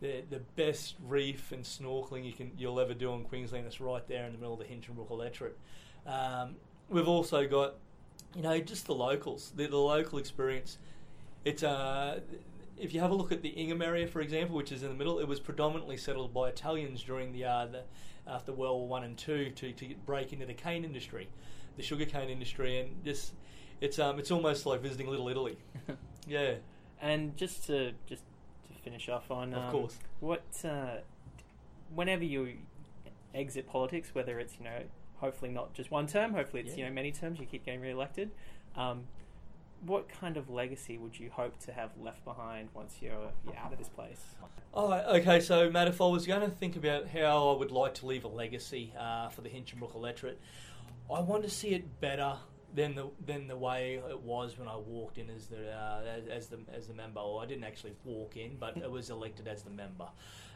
the 0.00 0.24
the 0.28 0.40
best 0.56 0.96
reef 1.06 1.52
and 1.52 1.64
snorkeling 1.64 2.24
you 2.24 2.32
can 2.32 2.50
you'll 2.58 2.80
ever 2.80 2.94
do 2.94 3.12
in 3.14 3.24
Queensland. 3.24 3.66
It's 3.66 3.80
right 3.80 4.06
there 4.08 4.26
in 4.26 4.32
the 4.32 4.38
middle 4.38 4.54
of 4.54 4.58
the 4.58 4.66
Hinchinbrook 4.66 5.11
electorate. 5.11 5.56
Um, 6.06 6.56
we've 6.88 7.08
also 7.08 7.46
got, 7.46 7.74
you 8.35 8.42
know, 8.42 8.58
just 8.61 8.87
the 8.87 8.94
locals, 8.94 9.52
the, 9.56 9.66
the 9.66 9.76
local 9.76 10.18
experience. 10.18 10.78
It's 11.44 11.62
uh, 11.62 12.20
if 12.83 12.92
you 12.92 13.01
have 13.01 13.11
a 13.11 13.14
look 13.14 13.31
at 13.31 13.42
the 13.42 13.51
Ingham 13.51 13.81
area, 13.81 14.07
for 14.07 14.21
example, 14.21 14.57
which 14.57 14.73
is 14.73 14.83
in 14.83 14.88
the 14.88 14.95
middle, 14.95 15.21
it 15.21 15.29
was 15.29 15.38
predominantly 15.38 15.97
settled 15.97 16.35
by 16.35 16.49
Italians 16.49 17.03
during 17.03 17.33
the 17.33 17.45
uh, 17.45 17.66
the 17.66 17.83
after 18.27 18.53
World 18.53 18.81
War 18.81 18.88
One 18.88 19.05
and 19.05 19.16
Two 19.16 19.51
to 19.51 19.73
to 19.73 19.95
break 20.05 20.33
into 20.33 20.47
the 20.47 20.55
cane 20.55 20.85
industry, 20.85 21.29
the 21.77 21.83
sugar 21.83 22.05
cane 22.05 22.29
industry, 22.29 22.81
and 22.81 23.05
just 23.05 23.33
it's 23.81 23.99
um 23.99 24.18
it's 24.18 24.31
almost 24.31 24.66
like 24.66 24.81
visiting 24.81 25.09
Little 25.09 25.29
Italy. 25.29 25.59
Yeah, 26.25 26.55
And 27.01 27.37
just 27.37 27.66
to 27.66 27.92
just 28.07 28.23
to 28.68 28.81
finish 28.85 29.09
off 29.09 29.33
on, 29.33 29.53
Of 29.53 29.64
um, 29.64 29.71
course. 29.73 29.99
what 30.21 30.45
uh, 30.64 30.99
whenever 31.92 32.23
you 32.23 32.59
exit 33.35 33.66
politics, 33.66 34.11
whether 34.12 34.38
it's 34.38 34.57
you 34.57 34.64
know 34.64 34.83
hopefully 35.16 35.51
not 35.51 35.75
just 35.75 35.90
one 35.90 36.07
term, 36.07 36.33
hopefully 36.33 36.62
it's 36.64 36.77
you 36.77 36.85
know 36.85 36.92
many 36.92 37.11
terms, 37.11 37.40
you 37.40 37.47
keep 37.47 37.64
getting 37.64 37.81
re-elected. 37.81 38.31
Um, 38.77 39.09
what 39.85 40.09
kind 40.09 40.37
of 40.37 40.49
legacy 40.49 40.97
would 40.97 41.18
you 41.18 41.31
hope 41.31 41.59
to 41.61 41.73
have 41.73 41.90
left 42.01 42.25
behind 42.25 42.68
once 42.75 42.97
you're, 43.01 43.33
you're 43.45 43.57
out 43.57 43.73
of 43.73 43.79
this 43.79 43.88
place? 43.88 44.25
Oh, 44.75 44.92
okay. 44.92 45.40
So, 45.40 45.71
Matt, 45.71 45.88
if 45.88 46.01
I 46.01 46.07
was 46.07 46.27
going 46.27 46.40
to 46.42 46.55
think 46.55 46.77
about 46.77 47.09
how 47.09 47.51
I 47.51 47.59
would 47.59 47.71
like 47.71 47.95
to 47.95 48.07
leave 48.07 48.25
a 48.25 48.29
legacy 48.29 48.92
uh, 48.99 49.29
for 49.29 49.40
the 49.40 49.49
Hinchinbrook 49.49 49.95
electorate, 49.95 50.40
I 51.12 51.21
want 51.21 51.42
to 51.42 51.51
see 51.51 51.71
it 51.71 52.01
better 52.01 52.37
than 52.75 52.95
the 52.95 53.11
than 53.27 53.49
the 53.49 53.57
way 53.57 54.01
it 54.09 54.21
was 54.21 54.59
when 54.59 54.66
I 54.66 54.77
walked 54.77 55.18
in 55.18 55.29
as 55.29 55.47
the 55.47 55.73
uh, 55.73 56.03
as, 56.16 56.27
as 56.29 56.47
the 56.49 56.59
as 56.73 56.87
the 56.87 56.95
member. 56.95 57.21
Or 57.21 57.42
I 57.42 57.47
didn't 57.47 57.64
actually 57.64 57.95
walk 58.05 58.37
in, 58.37 58.57
but 58.59 58.83
I 58.83 58.87
was 58.87 59.11
elected 59.11 59.47
as 59.47 59.62
the 59.62 59.71
member. 59.71 60.09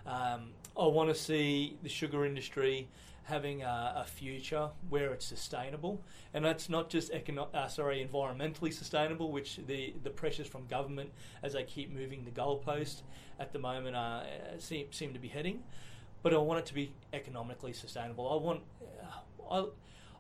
Um, 0.07 0.51
I 0.79 0.87
want 0.87 1.09
to 1.09 1.15
see 1.15 1.77
the 1.83 1.89
sugar 1.89 2.25
industry 2.25 2.89
having 3.25 3.63
a, 3.63 3.95
a 3.97 4.05
future 4.05 4.69
where 4.89 5.13
it's 5.13 5.27
sustainable, 5.27 6.01
and 6.33 6.45
that's 6.45 6.69
not 6.69 6.89
just 6.89 7.13
econo- 7.13 7.53
uh, 7.53 7.67
sorry 7.67 8.07
environmentally 8.07 8.73
sustainable, 8.73 9.33
which 9.33 9.59
the 9.67 9.95
the 10.05 10.11
pressures 10.11 10.47
from 10.47 10.67
government 10.67 11.11
as 11.43 11.55
they 11.55 11.65
keep 11.65 11.93
moving 11.93 12.25
the 12.25 12.31
goalpost 12.31 13.03
at 13.41 13.53
the 13.53 13.59
moment 13.59 13.97
uh, 13.97 14.23
seem 14.59 14.93
seem 14.93 15.13
to 15.13 15.19
be 15.19 15.29
heading, 15.29 15.63
but 16.23 16.33
I 16.33 16.39
want 16.39 16.61
it 16.61 16.67
to 16.67 16.75
be 16.75 16.93
economically 17.13 17.73
sustainable. 17.73 18.31
I 18.31 18.37
want 18.37 18.61
uh, 18.83 19.55
I. 19.55 19.67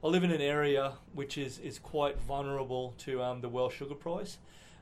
I 0.04 0.08
live 0.08 0.24
in 0.24 0.30
an 0.30 0.42
area 0.42 0.92
which 1.14 1.38
is, 1.38 1.58
is 1.58 1.78
quite 1.78 2.20
vulnerable 2.20 2.94
to 2.98 3.22
um, 3.22 3.40
the 3.40 3.48
world 3.48 3.72
sugar 3.72 3.94
price. 3.94 4.36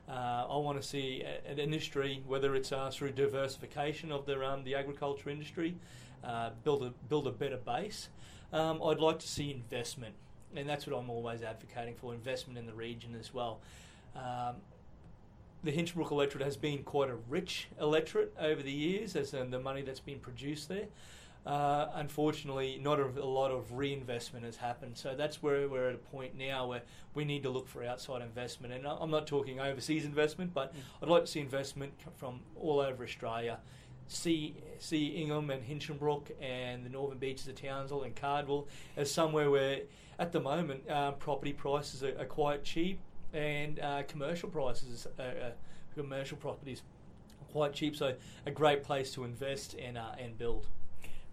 Uh, 0.07 0.45
I 0.49 0.57
want 0.57 0.79
to 0.79 0.87
see 0.87 1.23
an 1.47 1.57
industry, 1.57 2.21
whether 2.27 2.55
it's 2.55 2.71
uh, 2.71 2.91
through 2.91 3.11
diversification 3.11 4.11
of 4.11 4.25
the 4.25 4.39
um, 4.45 4.63
the 4.63 4.75
agriculture 4.75 5.29
industry, 5.29 5.75
uh, 6.23 6.51
build 6.63 6.83
a 6.83 6.93
build 7.09 7.27
a 7.27 7.31
better 7.31 7.57
base. 7.57 8.09
Um, 8.53 8.81
I'd 8.83 8.99
like 8.99 9.19
to 9.19 9.27
see 9.27 9.51
investment, 9.51 10.13
and 10.55 10.69
that's 10.69 10.85
what 10.85 10.95
I'm 10.95 11.09
always 11.09 11.41
advocating 11.41 11.95
for: 11.95 12.13
investment 12.13 12.59
in 12.59 12.67
the 12.67 12.73
region 12.73 13.15
as 13.19 13.33
well. 13.33 13.61
Um, 14.15 14.57
the 15.63 15.71
Hinchinbrook 15.71 16.11
electorate 16.11 16.43
has 16.43 16.55
been 16.55 16.83
quite 16.83 17.09
a 17.09 17.15
rich 17.27 17.67
electorate 17.81 18.31
over 18.39 18.61
the 18.61 18.71
years, 18.71 19.15
as 19.15 19.33
in 19.33 19.49
the 19.49 19.59
money 19.59 19.81
that's 19.81 19.99
been 19.99 20.19
produced 20.19 20.69
there. 20.69 20.85
Uh, 21.45 21.89
unfortunately, 21.93 22.79
not 22.81 22.99
a, 22.99 23.05
a 23.05 23.23
lot 23.23 23.51
of 23.51 23.73
reinvestment 23.73 24.43
has 24.43 24.55
happened. 24.55 24.97
So 24.97 25.13
that's 25.15 25.43
where 25.43 25.67
we're 25.69 25.89
at 25.89 25.95
a 25.95 25.99
point 25.99 26.35
now 26.35 26.67
where 26.67 26.81
we 27.13 27.23
need 27.23 27.43
to 27.43 27.51
look 27.51 27.67
for 27.67 27.83
outside 27.83 28.23
investment. 28.23 28.73
And 28.73 28.87
I'm 28.87 29.11
not 29.11 29.27
talking 29.27 29.59
overseas 29.59 30.05
investment, 30.05 30.55
but 30.55 30.73
I'd 31.01 31.09
like 31.09 31.25
to 31.25 31.31
see 31.31 31.41
investment 31.41 31.93
from 32.17 32.39
all 32.59 32.79
over 32.79 33.03
Australia. 33.03 33.59
See, 34.07 34.55
see 34.79 35.07
Ingham 35.21 35.51
and 35.51 35.63
Hinchinbrook 35.63 36.31
and 36.41 36.83
the 36.83 36.89
northern 36.89 37.19
beaches 37.19 37.47
of 37.47 37.55
Townsville 37.55 38.03
and 38.03 38.15
Cardwell 38.15 38.67
as 38.97 39.11
somewhere 39.11 39.51
where, 39.51 39.81
at 40.17 40.31
the 40.31 40.39
moment, 40.39 40.89
uh, 40.89 41.11
property 41.11 41.53
prices 41.53 42.03
are, 42.03 42.19
are 42.19 42.25
quite 42.25 42.63
cheap 42.63 42.99
and 43.33 43.79
uh, 43.79 44.03
commercial 44.07 44.49
prices, 44.49 45.07
commercial 45.95 46.37
properties, 46.37 46.81
are 47.41 47.51
quite 47.51 47.73
cheap. 47.73 47.95
So 47.95 48.15
a 48.45 48.51
great 48.51 48.83
place 48.83 49.11
to 49.13 49.23
invest 49.23 49.75
and 49.75 49.97
uh, 49.97 50.11
and 50.19 50.37
build. 50.37 50.67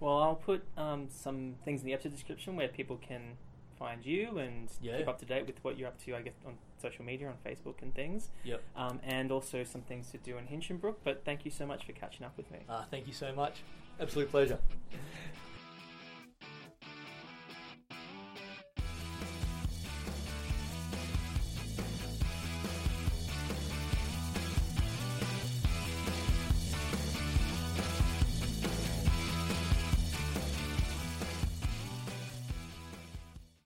Well, 0.03 0.19
I'll 0.19 0.35
put 0.35 0.65
um, 0.77 1.07
some 1.09 1.55
things 1.65 1.83
in 1.83 1.87
the 1.87 1.93
episode 1.93 2.11
description 2.11 2.57
where 2.57 2.67
people 2.67 2.97
can 2.97 3.37
find 3.79 4.05
you 4.05 4.37
and 4.39 4.69
Yeah. 4.81 4.97
keep 4.99 5.07
up 5.07 5.21
to 5.21 5.25
date 5.25 5.47
with 5.47 5.63
what 5.63 5.79
you're 5.79 5.87
up 5.87 5.97
to, 6.05 6.17
I 6.17 6.23
guess, 6.23 6.35
on 6.45 6.55
social 6.77 7.05
media, 7.05 7.29
on 7.29 7.37
Facebook 7.47 7.83
and 7.83 7.95
things. 7.95 8.31
Yep. 8.43 8.63
Um, 8.75 8.99
and 9.05 9.31
also 9.31 9.63
some 9.63 9.83
things 9.83 10.11
to 10.11 10.19
do 10.19 10.39
in 10.39 10.47
Hinchinbrook. 10.49 10.97
But 11.05 11.25
thank 11.25 11.45
you 11.45 11.53
so 11.53 11.67
much 11.67 11.87
for 11.87 11.93
catching 11.93 12.27
up 12.27 12.37
with 12.37 12.51
me. 12.51 12.59
Uh, 12.69 12.83
thank 12.91 13.07
you 13.07 13.13
so 13.13 13.33
much. 13.33 13.63
Absolute 14.01 14.29
pleasure. 14.29 14.59